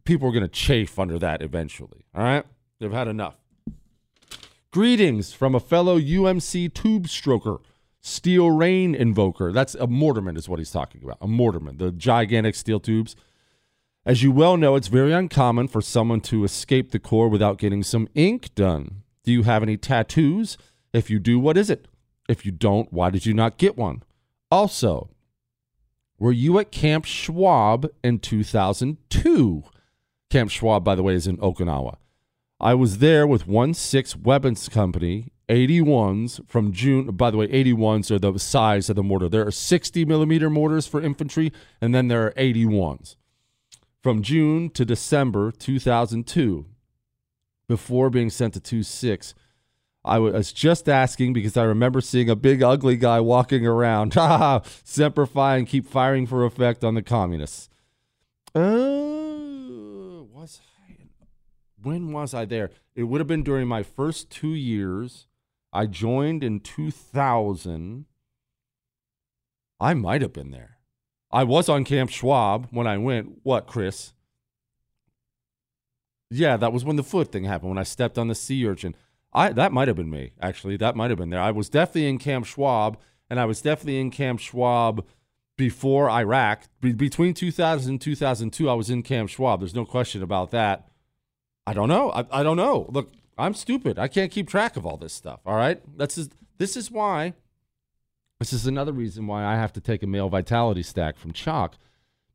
people 0.08 0.30
are 0.30 0.32
going 0.32 0.42
to 0.42 0.48
chafe 0.48 0.98
under 0.98 1.20
that 1.20 1.42
eventually. 1.42 2.06
All 2.16 2.24
right? 2.24 2.46
They've 2.80 2.92
had 2.92 3.10
enough. 3.10 3.36
Greetings 4.72 5.34
from 5.34 5.54
a 5.54 5.60
fellow 5.60 6.00
UMC 6.00 6.74
tube 6.74 7.08
stroker, 7.08 7.60
Steel 8.00 8.50
Rain 8.50 8.96
Invoker. 8.96 9.52
That's 9.52 9.76
a 9.76 9.86
Mortarman, 9.86 10.38
is 10.38 10.48
what 10.48 10.60
he's 10.60 10.72
talking 10.72 11.04
about. 11.04 11.18
A 11.20 11.28
Mortarman, 11.28 11.78
the 11.78 11.92
gigantic 11.92 12.56
steel 12.56 12.80
tubes. 12.80 13.18
As 14.06 14.24
you 14.24 14.32
well 14.32 14.56
know, 14.56 14.76
it's 14.76 14.88
very 14.88 15.12
uncommon 15.12 15.68
for 15.68 15.82
someone 15.82 16.22
to 16.22 16.46
escape 16.46 16.92
the 16.92 17.00
Corps 17.00 17.28
without 17.28 17.58
getting 17.58 17.84
some 17.84 18.08
ink 18.16 18.56
done. 18.56 19.04
Do 19.26 19.34
you 19.34 19.44
have 19.44 19.62
any 19.62 19.76
tattoos? 19.76 20.58
If 20.94 21.10
you 21.10 21.20
do, 21.20 21.38
what 21.38 21.58
is 21.58 21.70
it? 21.70 21.86
If 22.30 22.46
you 22.46 22.54
don't, 22.54 22.94
why 22.94 23.10
did 23.10 23.26
you 23.26 23.34
not 23.34 23.58
get 23.58 23.78
one? 23.78 24.04
Also, 24.50 25.10
were 26.18 26.32
you 26.32 26.60
at 26.60 26.72
Camp 26.72 27.04
Schwab 27.04 27.90
in 28.06 28.20
2002? 28.20 29.64
Camp 30.30 30.52
Schwab, 30.52 30.84
by 30.84 30.96
the 30.96 31.04
way, 31.04 31.14
is 31.14 31.28
in 31.28 31.38
Okinawa. 31.38 31.98
I 32.60 32.74
was 32.74 32.98
there 32.98 33.28
with 33.28 33.48
1 33.48 33.74
6 33.74 34.16
Weapons 34.18 34.68
Company, 34.68 35.32
81s 35.48 36.48
from 36.48 36.72
June. 36.72 37.08
By 37.16 37.32
the 37.32 37.38
way, 37.38 37.48
81s 37.48 38.12
are 38.12 38.20
the 38.20 38.38
size 38.40 38.90
of 38.90 38.96
the 38.96 39.04
mortar. 39.04 39.30
There 39.30 39.46
are 39.46 39.52
60 39.52 40.06
millimeter 40.06 40.50
mortars 40.50 40.88
for 40.88 41.02
infantry, 41.02 41.54
and 41.80 41.94
then 41.94 42.08
there 42.08 42.26
are 42.26 42.32
81s. 42.32 43.16
From 44.02 44.22
June 44.22 44.70
to 44.72 44.86
December 44.86 45.52
2002, 45.52 46.66
before 47.68 48.10
being 48.10 48.30
sent 48.30 48.54
to 48.56 48.60
2 48.60 48.84
6, 48.84 49.34
I 50.04 50.20
was 50.20 50.54
just 50.54 50.88
asking 50.90 51.34
because 51.34 51.58
I 51.58 51.64
remember 51.64 52.02
seeing 52.02 52.30
a 52.30 52.36
big 52.36 52.64
ugly 52.64 52.96
guy 52.96 53.20
walking 53.20 53.68
around. 53.68 54.14
Semper 54.84 55.26
Fi 55.26 55.58
and 55.58 55.68
keep 55.68 55.86
firing 55.86 56.26
for 56.26 56.46
effect 56.46 56.84
on 56.84 56.96
the 56.96 57.02
communists. 57.02 57.70
Uh? 58.56 59.17
When 61.88 62.12
was 62.12 62.34
I 62.34 62.44
there? 62.44 62.72
It 62.96 63.04
would 63.04 63.22
have 63.22 63.30
been 63.30 63.44
during 63.44 63.66
my 63.66 63.82
first 63.82 64.30
two 64.30 64.54
years. 64.54 65.28
I 65.72 65.86
joined 65.86 66.44
in 66.44 66.60
2000. 66.60 68.06
I 69.80 69.94
might 69.94 70.22
have 70.22 70.34
been 70.34 70.52
there. 70.52 70.80
I 71.32 71.46
was 71.46 71.70
on 71.70 71.86
Camp 71.86 72.10
Schwab 72.10 72.68
when 72.72 72.88
I 72.88 72.98
went. 72.98 73.40
What, 73.44 73.68
Chris? 73.68 74.12
Yeah, 76.30 76.58
that 76.58 76.74
was 76.74 76.84
when 76.84 76.98
the 76.98 77.04
foot 77.04 77.32
thing 77.32 77.46
happened, 77.46 77.70
when 77.70 77.78
I 77.78 77.84
stepped 77.84 78.18
on 78.18 78.28
the 78.28 78.36
sea 78.36 78.68
urchin. 78.68 78.94
I 79.32 79.54
that 79.54 79.72
might 79.72 79.88
have 79.88 79.96
been 79.96 80.10
me, 80.10 80.34
actually. 80.42 80.76
That 80.76 80.98
might 80.98 81.10
have 81.10 81.18
been 81.18 81.30
there. 81.30 81.40
I 81.40 81.52
was 81.52 81.70
definitely 81.70 82.10
in 82.10 82.18
Camp 82.18 82.46
Schwab, 82.46 83.00
and 83.30 83.40
I 83.40 83.46
was 83.46 83.62
definitely 83.62 84.02
in 84.02 84.12
Camp 84.12 84.42
Schwab 84.42 85.06
before 85.56 86.10
Iraq. 86.10 86.64
Be- 86.82 86.92
between 86.92 87.34
2000 87.34 87.90
and 87.90 88.02
2002, 88.02 88.70
I 88.70 88.74
was 88.74 88.90
in 88.90 89.04
Camp 89.04 89.30
Schwab. 89.30 89.62
There's 89.62 89.74
no 89.74 89.86
question 89.86 90.22
about 90.22 90.52
that. 90.52 90.90
I 91.68 91.74
don't 91.74 91.90
know. 91.90 92.12
I, 92.12 92.26
I 92.32 92.44
don't 92.44 92.56
know. 92.56 92.88
Look, 92.90 93.12
I'm 93.38 93.54
stupid. 93.54 94.00
I 94.00 94.08
can't 94.08 94.32
keep 94.32 94.48
track 94.48 94.78
of 94.78 94.86
all 94.86 94.96
this 94.96 95.12
stuff. 95.12 95.42
All 95.46 95.58
right. 95.58 95.82
That's 95.98 96.16
just, 96.16 96.32
this 96.58 96.78
is 96.78 96.90
why. 96.90 97.34
This 98.40 98.54
is 98.54 98.66
another 98.66 98.94
reason 98.94 99.28
why 99.28 99.44
I 99.44 99.56
have 99.56 99.74
to 99.74 99.82
take 99.82 100.02
a 100.02 100.08
male 100.08 100.30
vitality 100.30 100.82
stack 100.82 101.18
from 101.18 101.34
Choq, 101.34 101.74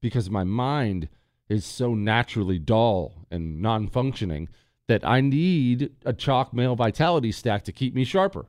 because 0.03 0.29
my 0.29 0.45
mind 0.45 1.09
is 1.49 1.64
so 1.64 1.95
naturally 1.95 2.59
dull 2.59 3.27
and 3.31 3.62
non-functioning 3.62 4.51
that 4.87 5.07
I 5.07 5.23
need 5.23 5.92
a 6.05 6.12
Choq 6.12 6.53
male 6.53 6.77
vitality 6.77 7.33
stack 7.33 7.64
to 7.64 7.73
keep 7.73 7.95
me 7.95 8.05
sharper. 8.05 8.45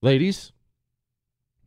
Ladies, 0.00 0.52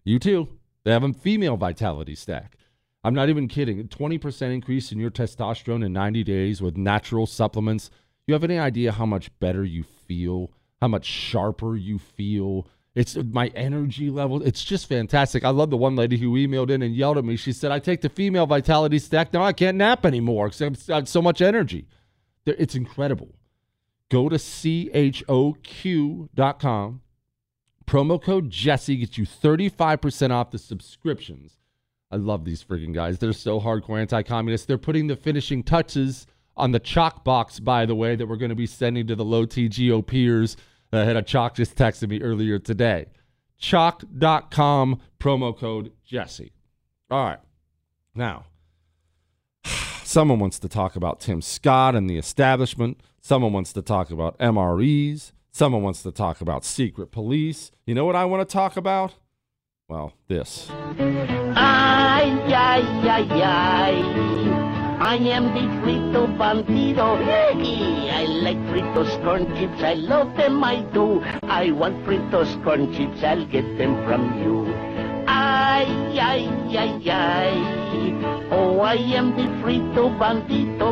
you 0.06 0.19
too. 0.19 0.47
They 0.86 0.91
have 0.91 1.04
a 1.04 1.12
female 1.12 1.58
vitality 1.58 2.15
stack. 2.15 2.56
I'm 3.04 3.13
not 3.13 3.28
even 3.28 3.49
kidding. 3.49 3.86
20% 3.88 4.54
increase 4.54 4.91
in 4.93 4.99
your 4.99 5.12
testosterone 5.12 5.86
in 5.86 5.91
90 5.91 6.23
days 6.23 6.62
with 6.62 6.78
natural 6.78 7.26
supplements. 7.26 7.89
You 8.27 8.33
have 8.33 8.43
any 8.43 8.57
idea 8.57 8.91
how 8.91 9.05
much 9.05 9.29
better 9.39 9.63
you 9.63 9.83
feel? 9.83 10.51
How 10.81 10.88
much 10.88 11.05
sharper 11.05 11.75
you 11.75 11.99
feel? 11.99 12.67
It's 12.95 13.15
my 13.15 13.47
energy 13.47 14.09
level. 14.09 14.41
It's 14.43 14.63
just 14.63 14.88
fantastic. 14.88 15.43
I 15.43 15.49
love 15.49 15.71
the 15.71 15.77
one 15.77 15.95
lady 15.95 16.17
who 16.17 16.33
emailed 16.33 16.69
in 16.69 16.81
and 16.83 16.95
yelled 16.95 17.17
at 17.17 17.25
me. 17.25 17.36
She 17.36 17.51
said, 17.51 17.71
I 17.71 17.79
take 17.79 18.01
the 18.01 18.09
female 18.09 18.45
vitality 18.45 18.99
stack. 18.99 19.33
Now 19.33 19.43
I 19.43 19.51
can't 19.51 19.77
nap 19.77 20.05
anymore 20.05 20.47
because 20.47 20.62
I've 20.62 20.88
got 20.88 21.07
so 21.07 21.21
much 21.21 21.41
energy. 21.41 21.88
It's 22.45 22.75
incredible. 22.75 23.29
Go 24.09 24.29
to 24.29 24.36
choq.com. 24.36 25.21
Promo 27.86 28.21
code 28.21 28.49
Jesse 28.49 28.97
gets 28.97 29.17
you 29.17 29.25
35% 29.25 30.31
off 30.31 30.51
the 30.51 30.59
subscriptions. 30.59 31.57
I 32.12 32.17
love 32.17 32.45
these 32.45 32.63
freaking 32.63 32.93
guys. 32.93 33.17
They're 33.17 33.33
so 33.33 33.59
hardcore 33.59 33.99
anti 33.99 34.21
communist. 34.21 34.67
They're 34.67 34.77
putting 34.77 35.07
the 35.07 35.15
finishing 35.15 35.63
touches 35.63 36.27
on 36.55 36.71
the 36.71 36.79
Choq 36.79 37.23
box, 37.23 37.59
by 37.59 37.85
the 37.85 37.95
way, 37.95 38.15
that 38.15 38.27
we're 38.27 38.35
going 38.35 38.49
to 38.49 38.55
be 38.55 38.67
sending 38.67 39.07
to 39.07 39.15
the 39.15 39.25
low 39.25 39.45
T 39.45 39.69
GOPers. 39.69 40.55
Uh, 40.91 41.03
had 41.03 41.15
a 41.15 41.23
Choq 41.23 41.55
just 41.55 41.75
texted 41.75 42.09
me 42.09 42.21
earlier 42.21 42.59
today. 42.59 43.07
Choq.com, 43.59 44.99
promo 45.19 45.57
code 45.57 45.91
Jesse. 46.05 46.51
All 47.09 47.25
right. 47.25 47.39
Now, 48.13 48.45
someone 50.03 50.39
wants 50.39 50.59
to 50.59 50.69
talk 50.69 50.95
about 50.95 51.19
Tim 51.19 51.41
Scott 51.41 51.95
and 51.95 52.09
the 52.09 52.17
establishment. 52.17 53.01
Someone 53.21 53.54
wants 53.54 53.73
to 53.73 53.81
talk 53.81 54.12
about 54.12 54.37
MREs. 54.39 55.31
Someone 55.51 55.81
wants 55.81 56.04
to 56.04 56.12
talk 56.12 56.41
about 56.41 56.65
secret 56.65 57.12
police. 57.12 57.71
You 57.85 57.95
know 57.95 58.06
what 58.06 58.15
I 58.15 58.25
want 58.25 58.47
to 58.47 58.51
talk 58.51 58.75
about? 58.75 59.13
Well, 59.87 60.13
this. 60.27 60.69
I 65.00 65.15
am 65.15 65.46
the 65.54 65.65
frito 65.81 66.27
bandito. 66.37 67.17
Hey, 67.23 68.10
I 68.10 68.25
like 68.25 68.58
fritos 68.69 69.12
corn 69.23 69.46
chips. 69.56 69.81
I 69.81 69.94
love 69.96 70.35
them, 70.37 70.63
I 70.63 70.81
do. 70.94 71.21
I 71.44 71.71
want 71.71 72.04
fritos 72.06 72.63
corn 72.63 72.94
chips. 72.94 73.23
I'll 73.23 73.46
get 73.46 73.77
them 73.77 74.04
from 74.06 74.41
you. 74.41 74.65
Ay, 75.27 75.87
ay, 76.19 76.50
ay, 76.77 77.10
ay. 77.10 77.83
Oh, 78.52 78.79
I 78.81 78.96
am 78.96 79.35
the 79.35 79.48
frito 79.62 80.10
bandito. 80.19 80.91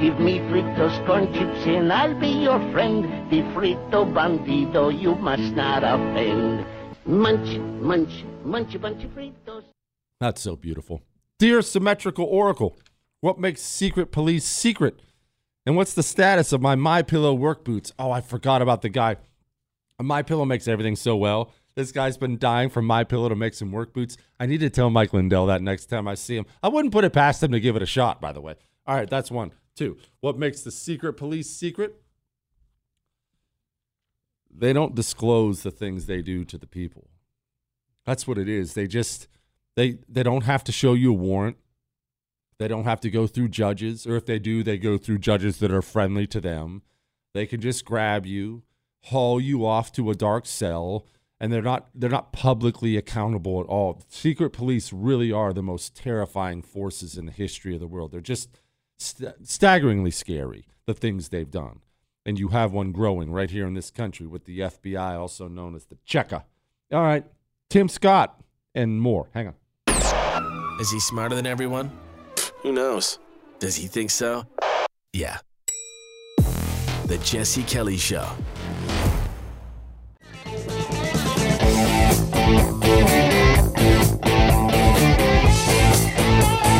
Give 0.00 0.18
me 0.18 0.38
fritos 0.50 1.06
corn 1.06 1.32
chips 1.32 1.66
and 1.66 1.92
I'll 1.92 2.18
be 2.18 2.28
your 2.28 2.58
friend. 2.72 3.04
The 3.30 3.42
frito 3.54 4.04
bandito 4.12 4.90
you 4.90 5.14
must 5.14 5.54
not 5.54 5.84
offend. 5.84 6.66
Munch, 7.06 7.58
munch, 7.80 8.24
munch 8.44 8.80
bunch 8.80 9.04
of 9.04 9.10
fritos. 9.10 9.64
That's 10.20 10.40
so 10.42 10.56
beautiful. 10.56 11.02
Dear 11.40 11.62
Symmetrical 11.62 12.26
Oracle, 12.26 12.76
What 13.22 13.40
makes 13.40 13.62
secret 13.62 14.12
police 14.12 14.44
secret? 14.44 15.00
And 15.64 15.74
what's 15.74 15.94
the 15.94 16.02
status 16.02 16.52
of 16.52 16.60
my 16.60 16.74
My 16.74 17.00
Pillow 17.00 17.32
work 17.32 17.64
boots? 17.64 17.94
Oh, 17.98 18.10
I 18.10 18.20
forgot 18.20 18.60
about 18.60 18.82
the 18.82 18.90
guy. 18.90 19.16
My 19.98 20.20
Pillow 20.20 20.44
makes 20.44 20.68
everything 20.68 20.96
so 20.96 21.16
well. 21.16 21.50
This 21.76 21.92
guy's 21.92 22.18
been 22.18 22.36
dying 22.36 22.68
for 22.68 22.82
My 22.82 23.04
Pillow 23.04 23.30
to 23.30 23.34
make 23.34 23.54
some 23.54 23.72
work 23.72 23.94
boots. 23.94 24.18
I 24.38 24.44
need 24.44 24.60
to 24.60 24.68
tell 24.68 24.90
Mike 24.90 25.14
Lindell 25.14 25.46
that 25.46 25.62
next 25.62 25.86
time 25.86 26.06
I 26.06 26.14
see 26.14 26.36
him. 26.36 26.44
I 26.62 26.68
wouldn't 26.68 26.92
put 26.92 27.04
it 27.04 27.14
past 27.14 27.42
him 27.42 27.52
to 27.52 27.60
give 27.60 27.74
it 27.74 27.80
a 27.80 27.86
shot, 27.86 28.20
by 28.20 28.32
the 28.32 28.42
way. 28.42 28.56
All 28.86 28.94
right, 28.94 29.08
that's 29.08 29.30
one. 29.30 29.52
Two. 29.74 29.96
What 30.20 30.38
makes 30.38 30.60
the 30.60 30.70
secret 30.70 31.14
police 31.14 31.48
secret? 31.48 32.02
They 34.54 34.74
don't 34.74 34.94
disclose 34.94 35.62
the 35.62 35.70
things 35.70 36.04
they 36.04 36.20
do 36.20 36.44
to 36.44 36.58
the 36.58 36.66
people. 36.66 37.08
That's 38.04 38.26
what 38.26 38.36
it 38.36 38.46
is. 38.48 38.74
They 38.74 38.86
just 38.86 39.26
they 39.76 39.98
they 40.08 40.22
don't 40.22 40.44
have 40.44 40.64
to 40.64 40.72
show 40.72 40.94
you 40.94 41.10
a 41.10 41.16
warrant. 41.16 41.56
They 42.58 42.68
don't 42.68 42.84
have 42.84 43.00
to 43.00 43.10
go 43.10 43.26
through 43.26 43.48
judges, 43.48 44.06
or 44.06 44.16
if 44.16 44.26
they 44.26 44.38
do, 44.38 44.62
they 44.62 44.76
go 44.76 44.98
through 44.98 45.18
judges 45.18 45.58
that 45.58 45.72
are 45.72 45.82
friendly 45.82 46.26
to 46.26 46.40
them. 46.40 46.82
They 47.32 47.46
can 47.46 47.60
just 47.60 47.84
grab 47.84 48.26
you, 48.26 48.64
haul 49.04 49.40
you 49.40 49.64
off 49.64 49.92
to 49.92 50.10
a 50.10 50.14
dark 50.14 50.44
cell, 50.46 51.06
and 51.40 51.52
they're 51.52 51.62
not 51.62 51.88
they're 51.94 52.10
not 52.10 52.32
publicly 52.32 52.96
accountable 52.96 53.60
at 53.60 53.66
all. 53.66 54.02
Secret 54.08 54.50
police 54.50 54.92
really 54.92 55.32
are 55.32 55.52
the 55.52 55.62
most 55.62 55.96
terrifying 55.96 56.60
forces 56.60 57.16
in 57.16 57.26
the 57.26 57.32
history 57.32 57.74
of 57.74 57.80
the 57.80 57.86
world. 57.86 58.12
They're 58.12 58.20
just 58.20 58.50
st- 58.98 59.48
staggeringly 59.48 60.10
scary 60.10 60.66
the 60.86 60.94
things 60.94 61.28
they've 61.28 61.50
done. 61.50 61.80
And 62.26 62.38
you 62.38 62.48
have 62.48 62.72
one 62.72 62.92
growing 62.92 63.32
right 63.32 63.50
here 63.50 63.66
in 63.66 63.74
this 63.74 63.90
country 63.90 64.26
with 64.26 64.44
the 64.44 64.60
FBI, 64.60 65.18
also 65.18 65.48
known 65.48 65.74
as 65.74 65.86
the 65.86 65.96
Cheka. 66.06 66.44
All 66.92 67.02
right, 67.02 67.24
Tim 67.70 67.88
Scott 67.88 68.42
and 68.74 69.00
more. 69.00 69.30
Hang 69.32 69.48
on. 69.48 69.54
Is 70.80 70.90
he 70.90 70.98
smarter 70.98 71.34
than 71.34 71.46
everyone? 71.46 71.92
Who 72.62 72.72
knows? 72.72 73.18
Does 73.58 73.76
he 73.76 73.86
think 73.86 74.10
so? 74.10 74.46
Yeah. 75.12 75.36
The 77.04 77.20
Jesse 77.22 77.64
Kelly 77.64 77.98
Show. 77.98 78.26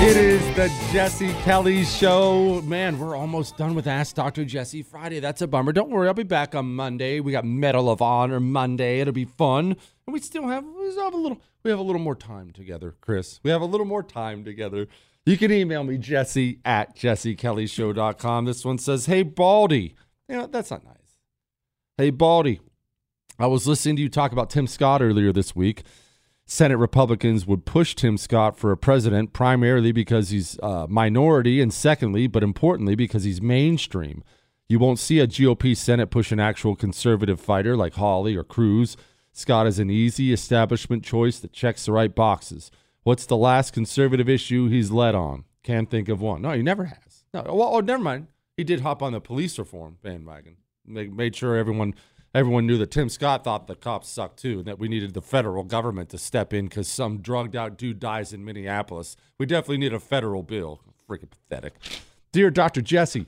It 0.03 0.17
is 0.17 0.41
the 0.57 0.73
Jesse 0.93 1.35
Kelly 1.43 1.85
Show. 1.85 2.63
Man, 2.63 2.99
we're 2.99 3.15
almost 3.15 3.59
done 3.59 3.75
with 3.75 3.87
Ask 3.87 4.17
Dr. 4.17 4.47
Jesse 4.47 4.83
Friday. 4.83 5.21
That's 5.21 5.43
a 5.43 5.47
bummer. 5.47 5.73
Don't 5.73 5.91
worry, 5.91 6.09
I'll 6.09 6.15
be 6.15 6.23
back 6.23 6.55
on 6.55 6.75
Monday. 6.75 7.21
We 7.21 7.33
got 7.33 7.45
Medal 7.45 7.91
of 7.91 8.01
Honor 8.01 8.41
Monday. 8.41 9.01
It'll 9.01 9.13
be 9.13 9.27
fun. 9.27 9.77
And 10.07 10.15
we 10.15 10.21
still 10.21 10.49
have 10.49 10.65
we 10.65 10.91
still 10.91 11.05
have 11.05 11.13
a 11.13 11.19
little 11.19 11.39
we 11.63 11.71
have 11.71 11.79
a 11.81 11.83
little 11.83 12.01
more 12.01 12.15
time 12.15 12.53
together, 12.53 12.97
Chris. 13.01 13.41
We 13.43 13.51
have 13.51 13.63
a 13.63 13.67
little 13.67 13.87
more 13.87 14.03
time 14.03 14.45
together. 14.45 14.87
You 15.27 15.37
can 15.37 15.53
email 15.53 15.85
me, 15.85 15.99
Jesse 15.99 16.61
at 16.65 16.97
jessekellyshow.com. 16.97 18.45
This 18.45 18.65
one 18.65 18.79
says, 18.79 19.07
Hey 19.07 19.23
Baldy. 19.23 19.95
You 20.29 20.37
know, 20.37 20.47
that's 20.47 20.71
not 20.71 20.85
nice. 20.85 21.17
Hey 21.99 22.11
Baldy. 22.11 22.61
I 23.39 23.47
was 23.47 23.67
listening 23.67 23.97
to 23.97 24.03
you 24.03 24.09
talk 24.09 24.33
about 24.33 24.51
Tim 24.51 24.67
Scott 24.67 25.03
earlier 25.03 25.33
this 25.33 25.57
week. 25.57 25.83
Senate 26.47 26.79
Republicans 26.79 27.47
would 27.47 27.65
push 27.65 27.95
Tim 27.95 28.19
Scott 28.19 28.59
for 28.59 28.73
a 28.73 28.77
president 28.77 29.33
primarily 29.33 29.93
because 29.93 30.31
he's 30.31 30.59
a 30.63 30.89
minority, 30.89 31.61
and 31.61 31.73
secondly, 31.73 32.27
but 32.27 32.43
importantly, 32.43 32.97
because 32.97 33.23
he's 33.23 33.41
mainstream. 33.41 34.25
You 34.69 34.79
won't 34.79 34.99
see 34.99 35.21
a 35.21 35.29
GOP 35.29 35.77
Senate 35.77 36.11
push 36.11 36.33
an 36.33 36.41
actual 36.41 36.75
conservative 36.75 37.41
fighter 37.41 37.77
like 37.77 37.95
Hawley 37.95 38.35
or 38.35 38.43
Cruz. 38.43 38.97
Scott 39.33 39.67
is 39.67 39.79
an 39.79 39.91
easy 39.91 40.33
establishment 40.33 41.05
choice 41.05 41.39
that 41.41 41.53
checks 41.53 41.87
the 41.87 41.93
right 41.93 42.15
boxes. 42.15 42.71
What's 43.03 43.27
the 43.27 43.37
last 43.37 43.73
conservative 43.73 44.29
issue 44.29 44.69
he's 44.69 44.91
led 44.91 45.15
on? 45.15 45.45
Can't 45.63 45.91
think 45.91 46.09
of 46.09 46.21
one. 46.21 46.43
No, 46.43 46.53
he 46.53 46.63
never 46.63 46.85
has. 46.85 47.25
No, 47.33 47.43
well, 47.43 47.75
oh, 47.75 47.81
never 47.81 48.03
mind. 48.03 48.27
He 48.57 48.65
did 48.65 48.81
hop 48.81 49.03
on 49.03 49.13
the 49.13 49.21
police 49.21 49.59
reform 49.59 49.99
bandwagon. 50.03 50.57
Made, 50.85 51.17
made 51.17 51.37
sure 51.37 51.57
everyone 51.57 51.95
everyone 52.35 52.67
knew 52.67 52.79
that 52.79 52.91
Tim 52.91 53.09
Scott 53.09 53.45
thought 53.45 53.67
the 53.67 53.75
cops 53.75 54.09
sucked 54.09 54.41
too, 54.41 54.59
and 54.59 54.65
that 54.67 54.79
we 54.79 54.89
needed 54.89 55.15
the 55.15 55.23
federal 55.23 55.65
government 55.65 56.11
to 56.11 56.19
step 56.19 56.53
in 56.53 56.67
because 56.67 56.89
some 56.89 57.19
drugged 57.19 57.57
out 57.57 57.77
dude 57.77 58.01
dies 58.01 58.33
in 58.33 58.45
Minneapolis. 58.45 59.17
We 59.39 59.47
definitely 59.47 59.79
need 59.79 59.93
a 59.93 60.01
federal 60.01 60.43
bill. 60.43 60.81
Freaking 61.09 61.31
pathetic. 61.31 61.75
Dear 62.33 62.51
Dr. 62.51 62.83
Jesse, 62.83 63.27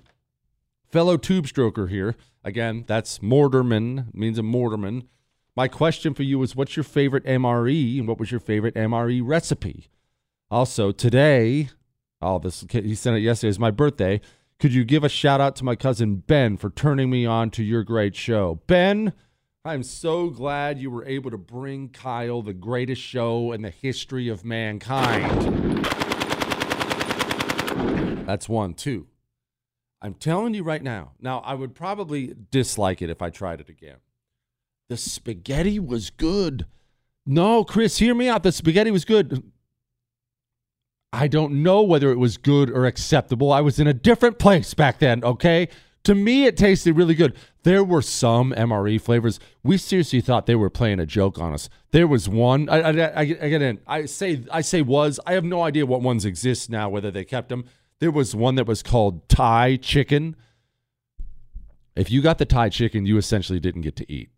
fellow 0.88 1.16
tube 1.16 1.46
stroker 1.46 1.88
here. 1.88 2.14
Again, 2.44 2.84
that's 2.86 3.18
Mortarman, 3.18 4.12
means 4.14 4.38
a 4.38 4.42
Mortarman. 4.42 5.06
My 5.54 5.68
question 5.68 6.14
for 6.14 6.22
you 6.22 6.42
is 6.42 6.56
what's 6.56 6.76
your 6.76 6.84
favorite 6.84 7.24
MRE 7.24 7.98
and 7.98 8.08
what 8.08 8.18
was 8.18 8.30
your 8.30 8.40
favorite 8.40 8.74
MRE 8.74 9.20
recipe? 9.22 9.88
Also, 10.50 10.92
today, 10.92 11.68
oh, 12.22 12.38
this 12.38 12.64
he 12.70 12.94
sent 12.94 13.18
it 13.18 13.20
yesterday, 13.20 13.50
is 13.50 13.58
my 13.58 13.70
birthday. 13.70 14.20
Could 14.58 14.72
you 14.72 14.84
give 14.84 15.04
a 15.04 15.10
shout 15.10 15.42
out 15.42 15.54
to 15.56 15.64
my 15.64 15.76
cousin 15.76 16.16
Ben 16.16 16.56
for 16.56 16.70
turning 16.70 17.10
me 17.10 17.26
on 17.26 17.50
to 17.50 17.62
your 17.62 17.84
great 17.84 18.16
show? 18.16 18.60
Ben, 18.66 19.12
I'm 19.62 19.82
so 19.82 20.30
glad 20.30 20.78
you 20.78 20.90
were 20.90 21.04
able 21.04 21.30
to 21.30 21.38
bring 21.38 21.90
Kyle 21.90 22.40
the 22.40 22.54
greatest 22.54 23.02
show 23.02 23.52
in 23.52 23.60
the 23.60 23.70
history 23.70 24.28
of 24.28 24.46
mankind. 24.46 25.84
That's 28.26 28.48
one. 28.48 28.72
Two. 28.72 29.08
I'm 30.00 30.14
telling 30.14 30.54
you 30.54 30.62
right 30.62 30.82
now. 30.82 31.12
Now, 31.20 31.40
I 31.40 31.52
would 31.54 31.74
probably 31.74 32.34
dislike 32.50 33.02
it 33.02 33.10
if 33.10 33.20
I 33.20 33.28
tried 33.28 33.60
it 33.60 33.68
again. 33.68 33.98
The 34.92 34.98
spaghetti 34.98 35.78
was 35.78 36.10
good. 36.10 36.66
No, 37.24 37.64
Chris, 37.64 37.96
hear 37.96 38.14
me 38.14 38.28
out. 38.28 38.42
The 38.42 38.52
spaghetti 38.52 38.90
was 38.90 39.06
good. 39.06 39.42
I 41.14 41.28
don't 41.28 41.62
know 41.62 41.80
whether 41.80 42.12
it 42.12 42.18
was 42.18 42.36
good 42.36 42.68
or 42.68 42.84
acceptable. 42.84 43.50
I 43.50 43.62
was 43.62 43.78
in 43.78 43.86
a 43.86 43.94
different 43.94 44.38
place 44.38 44.74
back 44.74 44.98
then, 44.98 45.24
okay? 45.24 45.70
To 46.04 46.14
me, 46.14 46.44
it 46.44 46.58
tasted 46.58 46.94
really 46.94 47.14
good. 47.14 47.34
There 47.62 47.82
were 47.82 48.02
some 48.02 48.52
MRE 48.52 49.00
flavors. 49.00 49.40
We 49.62 49.78
seriously 49.78 50.20
thought 50.20 50.44
they 50.44 50.56
were 50.56 50.68
playing 50.68 51.00
a 51.00 51.06
joke 51.06 51.38
on 51.38 51.54
us. 51.54 51.70
There 51.92 52.06
was 52.06 52.28
one. 52.28 52.68
I, 52.68 52.80
I, 52.80 52.90
I, 52.90 53.20
I 53.20 53.24
get 53.24 53.62
in. 53.62 53.80
I 53.86 54.04
say, 54.04 54.44
I 54.50 54.60
say 54.60 54.82
was. 54.82 55.18
I 55.24 55.32
have 55.32 55.44
no 55.44 55.62
idea 55.62 55.86
what 55.86 56.02
ones 56.02 56.26
exist 56.26 56.68
now. 56.68 56.90
Whether 56.90 57.10
they 57.10 57.24
kept 57.24 57.48
them. 57.48 57.64
There 57.98 58.10
was 58.10 58.36
one 58.36 58.56
that 58.56 58.66
was 58.66 58.82
called 58.82 59.26
Thai 59.30 59.76
chicken. 59.76 60.36
If 61.96 62.10
you 62.10 62.20
got 62.20 62.36
the 62.36 62.44
Thai 62.44 62.68
chicken, 62.68 63.06
you 63.06 63.16
essentially 63.16 63.58
didn't 63.58 63.80
get 63.80 63.96
to 63.96 64.12
eat. 64.12 64.28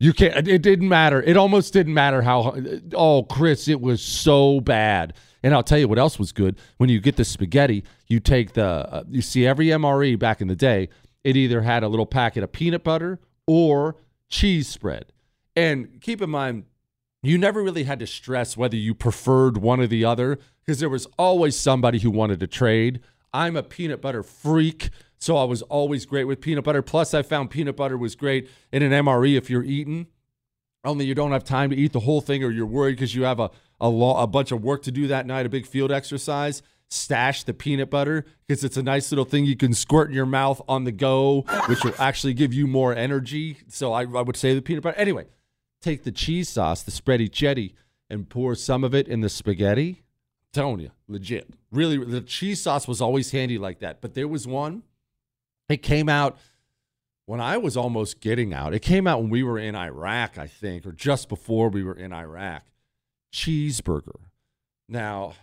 You 0.00 0.12
can't. 0.12 0.46
It 0.46 0.62
didn't 0.62 0.88
matter. 0.88 1.20
It 1.22 1.36
almost 1.36 1.72
didn't 1.72 1.94
matter 1.94 2.22
how. 2.22 2.56
Oh, 2.94 3.24
Chris, 3.24 3.66
it 3.66 3.80
was 3.80 4.00
so 4.00 4.60
bad. 4.60 5.14
And 5.42 5.54
I'll 5.54 5.62
tell 5.62 5.78
you 5.78 5.88
what 5.88 5.98
else 5.98 6.18
was 6.18 6.32
good. 6.32 6.56
When 6.76 6.88
you 6.88 7.00
get 7.00 7.16
the 7.16 7.24
spaghetti, 7.24 7.84
you 8.06 8.20
take 8.20 8.52
the. 8.52 8.64
Uh, 8.64 9.04
you 9.08 9.22
see 9.22 9.46
every 9.46 9.66
MRE 9.66 10.18
back 10.18 10.40
in 10.40 10.48
the 10.48 10.56
day. 10.56 10.88
It 11.24 11.36
either 11.36 11.62
had 11.62 11.82
a 11.82 11.88
little 11.88 12.06
packet 12.06 12.44
of 12.44 12.52
peanut 12.52 12.84
butter 12.84 13.18
or 13.46 13.96
cheese 14.28 14.68
spread. 14.68 15.12
And 15.56 16.00
keep 16.00 16.22
in 16.22 16.30
mind, 16.30 16.64
you 17.22 17.36
never 17.36 17.62
really 17.62 17.82
had 17.82 17.98
to 17.98 18.06
stress 18.06 18.56
whether 18.56 18.76
you 18.76 18.94
preferred 18.94 19.58
one 19.58 19.80
or 19.80 19.88
the 19.88 20.04
other 20.04 20.38
because 20.64 20.78
there 20.78 20.88
was 20.88 21.06
always 21.18 21.58
somebody 21.58 21.98
who 21.98 22.10
wanted 22.10 22.38
to 22.40 22.46
trade. 22.46 23.00
I'm 23.32 23.56
a 23.56 23.62
peanut 23.62 24.00
butter 24.00 24.22
freak. 24.22 24.90
So 25.18 25.36
I 25.36 25.44
was 25.44 25.62
always 25.62 26.06
great 26.06 26.24
with 26.24 26.40
peanut 26.40 26.64
butter. 26.64 26.82
Plus, 26.82 27.12
I 27.14 27.22
found 27.22 27.50
peanut 27.50 27.76
butter 27.76 27.96
was 27.98 28.14
great 28.14 28.48
in 28.72 28.82
an 28.82 28.92
MRE 28.92 29.36
if 29.36 29.50
you're 29.50 29.64
eating. 29.64 30.06
Only 30.84 31.06
you 31.06 31.14
don't 31.14 31.32
have 31.32 31.44
time 31.44 31.70
to 31.70 31.76
eat 31.76 31.92
the 31.92 32.00
whole 32.00 32.20
thing, 32.20 32.44
or 32.44 32.50
you're 32.50 32.64
worried 32.66 32.92
because 32.92 33.14
you 33.14 33.24
have 33.24 33.40
a 33.40 33.50
a, 33.80 33.88
lo- 33.88 34.16
a 34.16 34.26
bunch 34.26 34.52
of 34.52 34.62
work 34.62 34.82
to 34.82 34.92
do 34.92 35.06
that 35.08 35.26
night, 35.26 35.46
a 35.46 35.48
big 35.48 35.66
field 35.66 35.92
exercise. 35.92 36.62
Stash 36.90 37.44
the 37.44 37.52
peanut 37.52 37.90
butter 37.90 38.24
because 38.46 38.64
it's 38.64 38.78
a 38.78 38.82
nice 38.82 39.12
little 39.12 39.26
thing 39.26 39.44
you 39.44 39.56
can 39.56 39.74
squirt 39.74 40.08
in 40.08 40.14
your 40.14 40.24
mouth 40.24 40.62
on 40.66 40.84
the 40.84 40.92
go, 40.92 41.44
which 41.66 41.84
will 41.84 41.92
actually 41.98 42.32
give 42.32 42.54
you 42.54 42.66
more 42.66 42.94
energy. 42.94 43.58
So 43.68 43.92
I, 43.92 44.04
I 44.04 44.22
would 44.22 44.36
say 44.38 44.54
the 44.54 44.62
peanut 44.62 44.82
butter. 44.82 44.96
Anyway, 44.96 45.26
take 45.82 46.04
the 46.04 46.10
cheese 46.10 46.48
sauce, 46.48 46.82
the 46.82 46.90
spready 46.90 47.30
jetty, 47.30 47.74
and 48.08 48.26
pour 48.26 48.54
some 48.54 48.84
of 48.84 48.94
it 48.94 49.06
in 49.06 49.20
the 49.20 49.28
spaghetti. 49.28 49.88
I'm 49.98 50.46
telling 50.54 50.80
you, 50.80 50.90
legit. 51.08 51.50
Really, 51.70 52.02
the 52.02 52.22
cheese 52.22 52.62
sauce 52.62 52.88
was 52.88 53.02
always 53.02 53.32
handy 53.32 53.58
like 53.58 53.80
that. 53.80 54.00
But 54.00 54.14
there 54.14 54.26
was 54.26 54.46
one 54.46 54.82
it 55.68 55.82
came 55.82 56.08
out 56.08 56.38
when 57.26 57.40
I 57.40 57.58
was 57.58 57.76
almost 57.76 58.20
getting 58.20 58.54
out. 58.54 58.72
It 58.72 58.80
came 58.80 59.06
out 59.06 59.20
when 59.20 59.30
we 59.30 59.42
were 59.42 59.58
in 59.58 59.74
Iraq, 59.74 60.38
I 60.38 60.46
think, 60.46 60.86
or 60.86 60.92
just 60.92 61.28
before 61.28 61.68
we 61.68 61.82
were 61.82 61.94
in 61.94 62.12
Iraq. 62.12 62.64
Cheeseburger. 63.32 64.20
Now, 64.88 65.34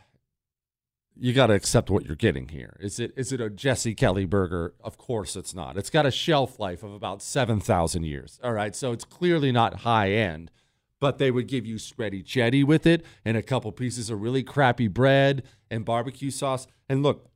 you 1.15 1.31
got 1.33 1.47
to 1.47 1.53
accept 1.53 1.89
what 1.89 2.05
you're 2.05 2.15
getting 2.15 2.49
here. 2.49 2.75
Is 2.79 2.99
it 2.99 3.13
is 3.15 3.31
it 3.31 3.39
a 3.39 3.49
Jesse 3.49 3.93
Kelly 3.93 4.25
burger? 4.25 4.73
Of 4.83 4.97
course 4.97 5.35
it's 5.35 5.53
not. 5.53 5.77
It's 5.77 5.89
got 5.89 6.05
a 6.05 6.11
shelf 6.11 6.59
life 6.59 6.83
of 6.83 6.91
about 6.91 7.21
7,000 7.21 8.03
years. 8.03 8.39
All 8.43 8.53
right, 8.53 8.75
so 8.75 8.91
it's 8.91 9.05
clearly 9.05 9.51
not 9.51 9.81
high 9.81 10.11
end, 10.11 10.51
but 10.99 11.17
they 11.17 11.31
would 11.31 11.47
give 11.47 11.65
you 11.65 11.75
spready 11.75 12.23
jetty 12.23 12.63
with 12.63 12.85
it 12.85 13.05
and 13.23 13.37
a 13.37 13.43
couple 13.43 13.71
pieces 13.71 14.09
of 14.09 14.21
really 14.21 14.43
crappy 14.43 14.87
bread 14.87 15.43
and 15.69 15.85
barbecue 15.85 16.31
sauce. 16.31 16.67
And 16.89 17.01
look, 17.01 17.29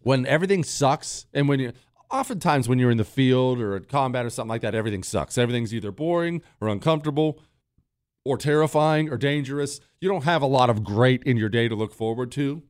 when 0.00 0.26
everything 0.26 0.64
sucks 0.64 1.26
and 1.32 1.48
when 1.48 1.60
you 1.60 1.72
oftentimes 2.10 2.68
when 2.68 2.78
you're 2.78 2.90
in 2.90 2.98
the 2.98 3.04
field 3.04 3.60
or 3.60 3.74
at 3.76 3.88
combat 3.88 4.24
or 4.26 4.30
something 4.30 4.48
like 4.50 4.62
that, 4.62 4.74
everything 4.74 5.02
sucks. 5.02 5.36
Everything's 5.38 5.74
either 5.74 5.92
boring 5.92 6.42
or 6.60 6.68
uncomfortable 6.68 7.40
or 8.24 8.36
terrifying 8.36 9.08
or 9.08 9.16
dangerous. 9.16 9.80
You 10.00 10.08
don't 10.08 10.24
have 10.24 10.42
a 10.42 10.46
lot 10.46 10.70
of 10.70 10.84
great 10.84 11.22
in 11.24 11.36
your 11.36 11.48
day 11.48 11.68
to 11.68 11.74
look 11.74 11.94
forward 11.94 12.30
to. 12.32 12.62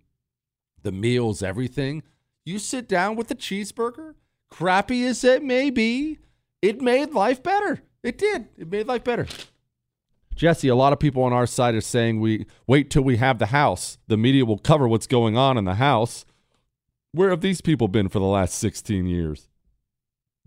the 0.83 0.93
meals, 0.93 1.43
everything. 1.43 2.03
You 2.45 2.59
sit 2.59 2.89
down 2.89 3.17
with 3.17 3.29
the 3.29 3.35
cheeseburger, 3.35 4.15
crappy 4.51 5.05
as 5.05 5.25
it 5.25 5.43
may 5.43 5.71
be, 5.71 6.19
it 6.63 6.81
made 6.81 7.13
life 7.13 7.43
better. 7.43 7.83
It 8.03 8.17
did. 8.17 8.49
It 8.57 8.71
made 8.71 8.87
life 8.87 9.05
better. 9.05 9.27
Jesse, 10.35 10.69
a 10.69 10.77
lot 10.77 10.93
of 10.93 11.01
people 11.01 11.25
on 11.25 11.33
our 11.33 11.47
side 11.47 11.75
are 11.75 11.81
saying 11.81 12.21
we 12.21 12.47
wait 12.67 12.91
till 12.91 13.03
we 13.03 13.17
have 13.17 13.39
the 13.39 13.47
house. 13.47 13.99
The 14.07 14.17
media 14.17 14.45
will 14.45 14.59
cover 14.59 14.87
what's 14.87 15.09
going 15.09 15.37
on 15.37 15.59
in 15.59 15.65
the 15.65 15.75
house. 15.75 16.25
Where 17.19 17.31
have 17.31 17.41
these 17.41 17.61
people 17.61 17.89
been 17.89 18.09
for 18.09 18.21
the 18.21 18.27
last 18.27 18.57
16 18.59 19.09
years? 19.09 19.49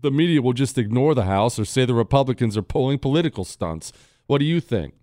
The 0.00 0.10
media 0.10 0.40
will 0.40 0.54
just 0.54 0.78
ignore 0.78 1.14
the 1.14 1.24
house 1.24 1.58
or 1.58 1.66
say 1.66 1.84
the 1.84 1.92
Republicans 1.92 2.56
are 2.56 2.62
pulling 2.62 2.98
political 2.98 3.44
stunts. 3.44 3.92
What 4.26 4.38
do 4.38 4.46
you 4.46 4.58
think? 4.58 4.94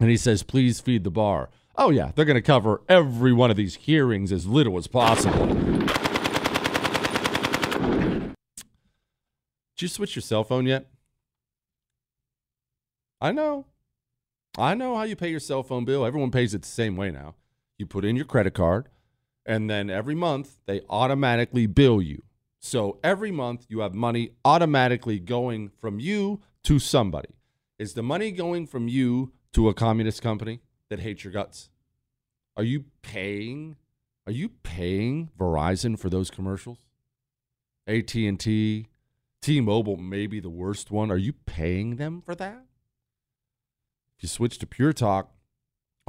And 0.00 0.10
he 0.10 0.16
says, 0.16 0.42
please 0.42 0.80
feed 0.80 1.04
the 1.04 1.10
bar. 1.12 1.48
Oh, 1.76 1.90
yeah, 1.90 2.10
they're 2.12 2.24
going 2.24 2.34
to 2.34 2.42
cover 2.42 2.82
every 2.88 3.32
one 3.32 3.52
of 3.52 3.56
these 3.56 3.76
hearings 3.76 4.32
as 4.32 4.48
little 4.48 4.76
as 4.78 4.88
possible. 4.88 5.46
Did 9.76 9.78
you 9.78 9.86
switch 9.86 10.16
your 10.16 10.22
cell 10.22 10.42
phone 10.42 10.66
yet? 10.66 10.90
I 13.20 13.30
know. 13.30 13.66
I 14.58 14.74
know 14.74 14.96
how 14.96 15.04
you 15.04 15.14
pay 15.14 15.30
your 15.30 15.38
cell 15.38 15.62
phone 15.62 15.84
bill. 15.84 16.04
Everyone 16.04 16.32
pays 16.32 16.52
it 16.52 16.62
the 16.62 16.68
same 16.68 16.96
way 16.96 17.12
now. 17.12 17.36
You 17.78 17.86
put 17.86 18.04
in 18.04 18.16
your 18.16 18.24
credit 18.24 18.54
card, 18.54 18.88
and 19.46 19.68
then 19.68 19.90
every 19.90 20.14
month 20.14 20.58
they 20.66 20.82
automatically 20.88 21.66
bill 21.66 22.00
you. 22.00 22.22
So 22.58 22.98
every 23.02 23.30
month 23.30 23.66
you 23.68 23.80
have 23.80 23.94
money 23.94 24.32
automatically 24.44 25.18
going 25.18 25.70
from 25.70 25.98
you 25.98 26.42
to 26.64 26.78
somebody. 26.78 27.30
Is 27.78 27.94
the 27.94 28.02
money 28.02 28.30
going 28.30 28.66
from 28.66 28.88
you 28.88 29.32
to 29.54 29.68
a 29.68 29.74
communist 29.74 30.20
company 30.22 30.60
that 30.90 31.00
hates 31.00 31.24
your 31.24 31.32
guts? 31.32 31.70
Are 32.56 32.62
you 32.62 32.84
paying? 33.02 33.76
Are 34.26 34.32
you 34.32 34.50
paying 34.62 35.30
Verizon 35.38 35.98
for 35.98 36.10
those 36.10 36.30
commercials? 36.30 36.78
AT&T, 37.86 38.86
T-Mobile 39.40 39.96
may 39.96 40.26
be 40.26 40.40
the 40.40 40.50
worst 40.50 40.90
one. 40.90 41.10
Are 41.10 41.16
you 41.16 41.32
paying 41.32 41.96
them 41.96 42.20
for 42.20 42.34
that? 42.34 42.66
If 44.18 44.24
you 44.24 44.28
switch 44.28 44.58
to 44.58 44.66
Pure 44.66 44.92
Talk, 44.92 45.32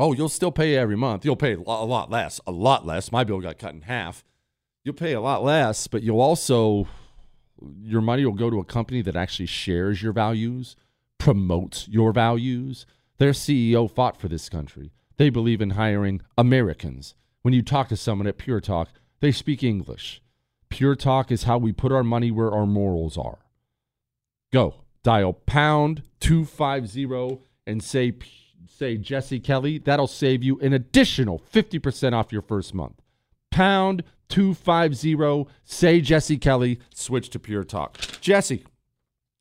oh, 0.01 0.13
you'll 0.13 0.29
still 0.29 0.51
pay 0.51 0.75
every 0.75 0.97
month. 0.97 1.23
You'll 1.23 1.35
pay 1.35 1.53
a 1.53 1.59
lot 1.59 2.09
less, 2.09 2.41
a 2.47 2.51
lot 2.51 2.85
less. 2.85 3.11
My 3.11 3.23
bill 3.23 3.39
got 3.39 3.59
cut 3.59 3.75
in 3.75 3.81
half. 3.81 4.23
You'll 4.83 4.95
pay 4.95 5.13
a 5.13 5.21
lot 5.21 5.43
less, 5.43 5.85
but 5.87 6.01
you'll 6.01 6.19
also 6.19 6.87
your 7.79 8.01
money 8.01 8.25
will 8.25 8.33
go 8.33 8.49
to 8.49 8.59
a 8.59 8.65
company 8.65 9.03
that 9.03 9.15
actually 9.15 9.45
shares 9.45 10.01
your 10.01 10.13
values, 10.13 10.75
promotes 11.19 11.87
your 11.87 12.11
values. 12.11 12.87
Their 13.19 13.33
CEO 13.33 13.89
fought 13.89 14.19
for 14.19 14.27
this 14.27 14.49
country. 14.49 14.91
They 15.17 15.29
believe 15.29 15.61
in 15.61 15.71
hiring 15.71 16.21
Americans. 16.35 17.13
When 17.43 17.53
you 17.53 17.61
talk 17.61 17.87
to 17.89 17.97
someone 17.97 18.25
at 18.25 18.39
Pure 18.39 18.61
Talk, 18.61 18.89
they 19.19 19.31
speak 19.31 19.63
English. 19.63 20.23
Pure 20.69 20.95
Talk 20.95 21.31
is 21.31 21.43
how 21.43 21.59
we 21.59 21.71
put 21.71 21.91
our 21.91 22.03
money 22.03 22.31
where 22.31 22.51
our 22.51 22.65
morals 22.65 23.19
are. 23.19 23.45
Go 24.51 24.75
dial 25.03 25.33
pound 25.33 26.01
250 26.19 27.39
and 27.67 27.83
say 27.83 28.11
say 28.68 28.97
Jesse 28.97 29.39
Kelly. 29.39 29.78
That'll 29.78 30.07
save 30.07 30.43
you 30.43 30.59
an 30.59 30.74
additional 30.74 31.41
50% 31.51 32.14
off 32.14 32.32
your 32.32 32.41
first 32.41 32.74
month. 32.74 33.01
Pound 33.49 34.03
250 34.30 35.49
say 35.64 36.01
Jesse 36.01 36.38
Kelly, 36.38 36.80
switch 36.93 37.30
to 37.32 37.39
Pure 37.39 37.66
Talk. 37.66 37.97
Jesse, 38.22 38.64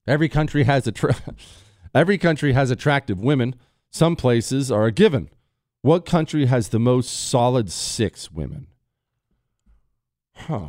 every 0.06 0.28
country 0.28 0.64
has 0.64 0.86
a 0.86 0.92
tra- 0.92 1.16
every 1.94 2.18
country 2.18 2.52
has 2.52 2.70
attractive 2.70 3.20
women. 3.20 3.54
Some 3.90 4.16
places 4.16 4.70
are 4.70 4.86
a 4.86 4.92
given. 4.92 5.30
What 5.82 6.04
country 6.04 6.46
has 6.46 6.68
the 6.68 6.78
most 6.78 7.08
solid 7.08 7.70
6 7.70 8.30
women? 8.32 8.66
Huh. 10.34 10.68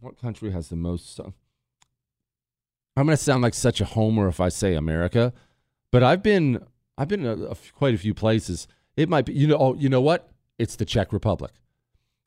What 0.00 0.20
country 0.20 0.50
has 0.52 0.68
the 0.68 0.76
most 0.76 1.14
so- 1.14 1.34
I'm 2.96 3.06
going 3.06 3.16
to 3.16 3.22
sound 3.22 3.42
like 3.42 3.54
such 3.54 3.80
a 3.80 3.84
homer 3.84 4.28
if 4.28 4.40
I 4.40 4.48
say 4.48 4.74
America. 4.74 5.32
But 5.90 6.02
I've 6.02 6.22
been 6.22 6.60
I've 7.00 7.08
been 7.08 7.24
a, 7.24 7.56
quite 7.74 7.94
a 7.94 7.98
few 7.98 8.12
places. 8.12 8.68
It 8.94 9.08
might 9.08 9.24
be 9.24 9.32
you 9.32 9.46
know 9.46 9.56
oh, 9.58 9.74
you 9.74 9.88
know 9.88 10.02
what? 10.02 10.28
It's 10.58 10.76
the 10.76 10.84
Czech 10.84 11.14
Republic. 11.14 11.52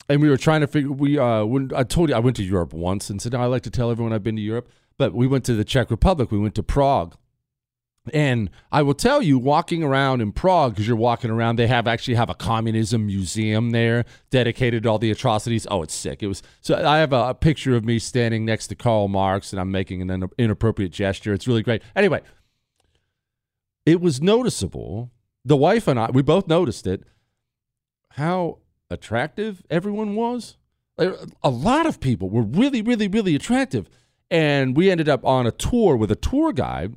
And 0.09 0.19
we 0.19 0.29
were 0.29 0.37
trying 0.37 0.61
to 0.61 0.67
figure 0.67 0.91
we 0.91 1.19
uh 1.19 1.45
when 1.45 1.71
I 1.75 1.83
told 1.83 2.09
you 2.09 2.15
I 2.15 2.19
went 2.19 2.37
to 2.37 2.43
Europe 2.43 2.73
once 2.73 3.11
and 3.11 3.21
said 3.21 3.35
I 3.35 3.45
like 3.45 3.61
to 3.63 3.69
tell 3.69 3.91
everyone 3.91 4.13
I've 4.13 4.23
been 4.23 4.35
to 4.35 4.41
Europe, 4.41 4.67
but 4.97 5.13
we 5.13 5.27
went 5.27 5.45
to 5.45 5.53
the 5.53 5.63
Czech 5.63 5.91
Republic. 5.91 6.31
We 6.31 6.39
went 6.39 6.55
to 6.55 6.63
Prague. 6.63 7.15
And 8.11 8.49
I 8.69 8.81
will 8.81 8.95
tell 8.95 9.21
you, 9.21 9.39
walking 9.39 9.81
around 9.81 10.19
in 10.19 10.33
Prague, 10.33 10.73
because 10.73 10.85
you're 10.85 10.97
walking 10.97 11.29
around, 11.29 11.55
they 11.55 11.67
have 11.67 11.87
actually 11.87 12.15
have 12.15 12.29
a 12.29 12.35
communism 12.35 13.05
museum 13.05 13.69
there 13.69 14.03
dedicated 14.29 14.83
to 14.83 14.89
all 14.89 14.99
the 14.99 15.09
atrocities. 15.09 15.65
Oh, 15.71 15.83
it's 15.83 15.93
sick. 15.93 16.21
It 16.21 16.27
was 16.27 16.43
so. 16.59 16.75
I 16.85 16.97
have 16.97 17.13
a, 17.13 17.29
a 17.29 17.33
picture 17.33 17.77
of 17.77 17.85
me 17.85 17.99
standing 17.99 18.43
next 18.43 18.67
to 18.67 18.75
Karl 18.75 19.07
Marx, 19.07 19.53
and 19.53 19.59
I'm 19.61 19.71
making 19.71 20.01
an 20.11 20.29
inappropriate 20.37 20.91
gesture. 20.91 21.31
It's 21.31 21.47
really 21.47 21.63
great. 21.63 21.81
Anyway, 21.95 22.21
it 23.85 24.01
was 24.01 24.21
noticeable. 24.21 25.11
The 25.45 25.57
wife 25.57 25.87
and 25.87 25.99
I, 25.99 26.09
we 26.11 26.21
both 26.21 26.47
noticed 26.47 26.87
it, 26.87 27.03
how 28.11 28.59
attractive 28.89 29.63
everyone 29.69 30.15
was. 30.15 30.57
A 30.97 31.49
lot 31.49 31.85
of 31.85 31.99
people 31.99 32.29
were 32.29 32.43
really, 32.43 32.81
really, 32.81 33.07
really 33.07 33.35
attractive. 33.35 33.89
And 34.29 34.77
we 34.77 34.89
ended 34.89 35.09
up 35.09 35.25
on 35.25 35.47
a 35.47 35.51
tour 35.51 35.95
with 35.95 36.11
a 36.11 36.15
tour 36.15 36.53
guide. 36.53 36.93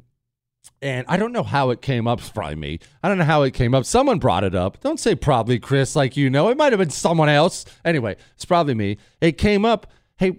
And 0.82 1.06
I 1.08 1.16
don't 1.16 1.32
know 1.32 1.42
how 1.42 1.70
it 1.70 1.80
came 1.80 2.06
up. 2.06 2.20
It's 2.20 2.28
probably 2.28 2.56
me. 2.56 2.80
I 3.02 3.08
don't 3.08 3.18
know 3.18 3.24
how 3.24 3.42
it 3.42 3.54
came 3.54 3.74
up. 3.74 3.84
Someone 3.84 4.18
brought 4.18 4.44
it 4.44 4.54
up. 4.54 4.80
Don't 4.80 5.00
say 5.00 5.14
probably 5.14 5.58
Chris, 5.58 5.96
like 5.96 6.16
you 6.16 6.28
know. 6.28 6.50
It 6.50 6.58
might 6.58 6.72
have 6.72 6.78
been 6.78 6.90
someone 6.90 7.28
else. 7.28 7.64
Anyway, 7.84 8.16
it's 8.34 8.44
probably 8.44 8.74
me. 8.74 8.98
It 9.20 9.38
came 9.38 9.64
up. 9.64 9.86
Hey, 10.18 10.38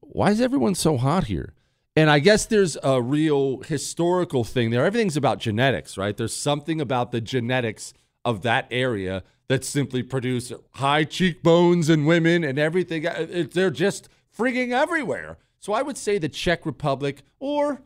why 0.00 0.30
is 0.30 0.40
everyone 0.40 0.76
so 0.76 0.96
hot 0.96 1.24
here? 1.24 1.52
And 1.96 2.10
I 2.10 2.18
guess 2.18 2.44
there's 2.44 2.76
a 2.82 3.00
real 3.00 3.62
historical 3.62 4.44
thing 4.44 4.68
there. 4.68 4.84
Everything's 4.84 5.16
about 5.16 5.38
genetics, 5.38 5.96
right? 5.96 6.14
There's 6.14 6.36
something 6.36 6.78
about 6.78 7.10
the 7.10 7.22
genetics 7.22 7.94
of 8.22 8.42
that 8.42 8.66
area 8.70 9.22
that 9.48 9.64
simply 9.64 10.02
produce 10.02 10.52
high 10.72 11.04
cheekbones 11.04 11.88
in 11.88 12.04
women 12.04 12.44
and 12.44 12.58
everything. 12.58 13.06
Uh, 13.06 13.46
they're 13.50 13.70
just 13.70 14.10
frigging 14.36 14.72
everywhere. 14.72 15.38
So 15.58 15.72
I 15.72 15.80
would 15.80 15.96
say 15.96 16.18
the 16.18 16.28
Czech 16.28 16.66
Republic 16.66 17.22
or 17.38 17.80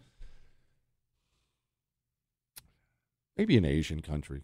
maybe 3.37 3.57
an 3.57 3.65
Asian 3.65 4.03
country. 4.03 4.43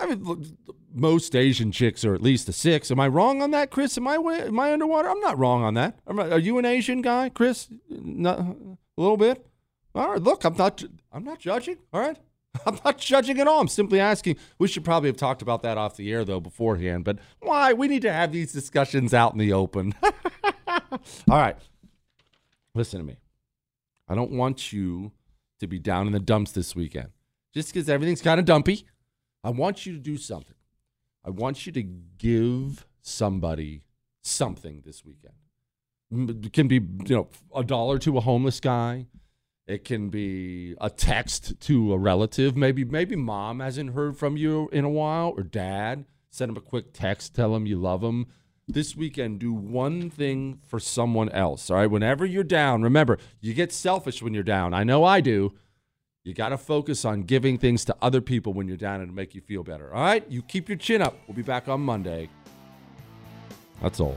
I 0.00 0.06
mean, 0.06 0.56
most 0.92 1.36
Asian 1.36 1.72
chicks 1.72 2.04
are 2.04 2.14
at 2.14 2.22
least 2.22 2.48
a 2.48 2.52
six. 2.52 2.90
Am 2.90 2.98
I 2.98 3.08
wrong 3.08 3.42
on 3.42 3.50
that, 3.52 3.70
Chris? 3.70 3.96
Am 3.98 4.08
I 4.08 4.14
am 4.14 4.58
I 4.58 4.72
underwater? 4.72 5.08
I'm 5.08 5.20
not 5.20 5.38
wrong 5.38 5.62
on 5.62 5.74
that. 5.74 5.98
Are 6.06 6.38
you 6.38 6.58
an 6.58 6.64
Asian 6.64 7.02
guy, 7.02 7.28
Chris? 7.28 7.68
A 7.90 8.54
little 8.96 9.16
bit. 9.16 9.46
All 9.94 10.10
right. 10.12 10.22
Look, 10.22 10.44
I'm 10.44 10.56
not. 10.56 10.82
I'm 11.12 11.24
not 11.24 11.38
judging. 11.38 11.78
All 11.92 12.00
right. 12.00 12.16
I'm 12.66 12.78
not 12.84 12.98
judging 12.98 13.38
at 13.38 13.46
all. 13.46 13.60
I'm 13.60 13.68
simply 13.68 14.00
asking. 14.00 14.36
We 14.58 14.68
should 14.68 14.84
probably 14.84 15.08
have 15.08 15.16
talked 15.16 15.42
about 15.42 15.62
that 15.62 15.78
off 15.78 15.96
the 15.96 16.10
air 16.12 16.24
though 16.24 16.40
beforehand. 16.40 17.04
But 17.04 17.18
why? 17.40 17.72
We 17.72 17.88
need 17.88 18.02
to 18.02 18.12
have 18.12 18.32
these 18.32 18.52
discussions 18.52 19.14
out 19.14 19.32
in 19.32 19.38
the 19.38 19.52
open. 19.52 19.94
all 20.02 21.00
right. 21.28 21.56
Listen 22.74 23.00
to 23.00 23.06
me. 23.06 23.16
I 24.08 24.14
don't 24.14 24.32
want 24.32 24.72
you 24.72 25.12
to 25.60 25.66
be 25.66 25.78
down 25.78 26.06
in 26.06 26.12
the 26.12 26.20
dumps 26.20 26.52
this 26.52 26.74
weekend. 26.74 27.10
Just 27.52 27.72
because 27.72 27.88
everything's 27.88 28.22
kind 28.22 28.40
of 28.40 28.46
dumpy. 28.46 28.86
I 29.42 29.50
want 29.50 29.86
you 29.86 29.92
to 29.92 29.98
do 29.98 30.16
something. 30.16 30.56
I 31.24 31.30
want 31.30 31.66
you 31.66 31.72
to 31.72 31.82
give 31.82 32.86
somebody 33.02 33.82
something 34.22 34.82
this 34.84 35.04
weekend. 35.04 35.34
It 36.44 36.52
can 36.52 36.68
be, 36.68 36.76
you 36.76 37.16
know, 37.16 37.28
a 37.54 37.62
dollar 37.62 37.98
to 37.98 38.18
a 38.18 38.20
homeless 38.20 38.60
guy. 38.60 39.06
It 39.66 39.84
can 39.84 40.08
be 40.08 40.74
a 40.80 40.90
text 40.90 41.60
to 41.60 41.92
a 41.92 41.98
relative. 41.98 42.56
Maybe 42.56 42.84
maybe 42.84 43.14
mom 43.14 43.60
hasn't 43.60 43.94
heard 43.94 44.16
from 44.16 44.36
you 44.36 44.68
in 44.72 44.84
a 44.84 44.90
while 44.90 45.32
or 45.36 45.44
dad. 45.44 46.06
Send 46.30 46.50
him 46.50 46.56
a 46.56 46.60
quick 46.60 46.92
text, 46.92 47.34
tell 47.34 47.54
him 47.54 47.66
you 47.66 47.78
love 47.78 48.02
him. 48.02 48.26
This 48.66 48.96
weekend, 48.96 49.40
do 49.40 49.52
one 49.52 50.10
thing 50.10 50.60
for 50.66 50.78
someone 50.78 51.28
else. 51.30 51.70
All 51.70 51.76
right. 51.76 51.90
Whenever 51.90 52.24
you're 52.24 52.44
down, 52.44 52.82
remember, 52.82 53.18
you 53.40 53.54
get 53.54 53.72
selfish 53.72 54.22
when 54.22 54.34
you're 54.34 54.42
down. 54.42 54.74
I 54.74 54.84
know 54.84 55.04
I 55.04 55.20
do. 55.20 55.52
You 56.30 56.34
got 56.34 56.50
to 56.50 56.58
focus 56.58 57.04
on 57.04 57.24
giving 57.24 57.58
things 57.58 57.84
to 57.86 57.96
other 58.00 58.20
people 58.20 58.52
when 58.52 58.68
you're 58.68 58.76
down 58.76 59.00
and 59.00 59.10
to 59.10 59.12
make 59.12 59.34
you 59.34 59.40
feel 59.40 59.64
better. 59.64 59.92
All 59.92 60.00
right? 60.00 60.24
You 60.30 60.42
keep 60.42 60.68
your 60.68 60.78
chin 60.78 61.02
up. 61.02 61.16
We'll 61.26 61.34
be 61.34 61.42
back 61.42 61.66
on 61.66 61.80
Monday. 61.80 62.28
That's 63.82 63.98
all. 63.98 64.16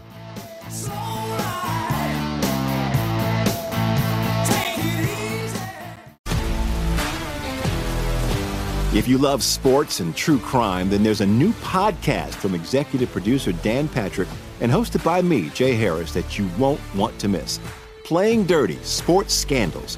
If 8.96 9.08
you 9.08 9.18
love 9.18 9.42
sports 9.42 10.00
and 10.00 10.16
true 10.16 10.38
crime, 10.38 10.92
then 10.92 11.02
there's 11.02 11.22
a 11.22 11.26
new 11.26 11.52
podcast 11.54 12.36
from 12.36 12.54
executive 12.54 13.12
producer 13.12 13.54
Dan 13.54 13.88
Patrick 13.88 14.30
and 14.62 14.72
hosted 14.72 15.04
by 15.04 15.24
me, 15.24 15.50
Jay 15.50 15.74
Harris, 15.74 16.14
that 16.14 16.38
you 16.38 16.48
won't 16.60 16.80
want 16.94 17.18
to 17.18 17.28
miss. 17.28 17.60
Playing 18.04 18.46
Dirty 18.46 18.78
Sports 18.84 19.34
Scandals. 19.34 19.98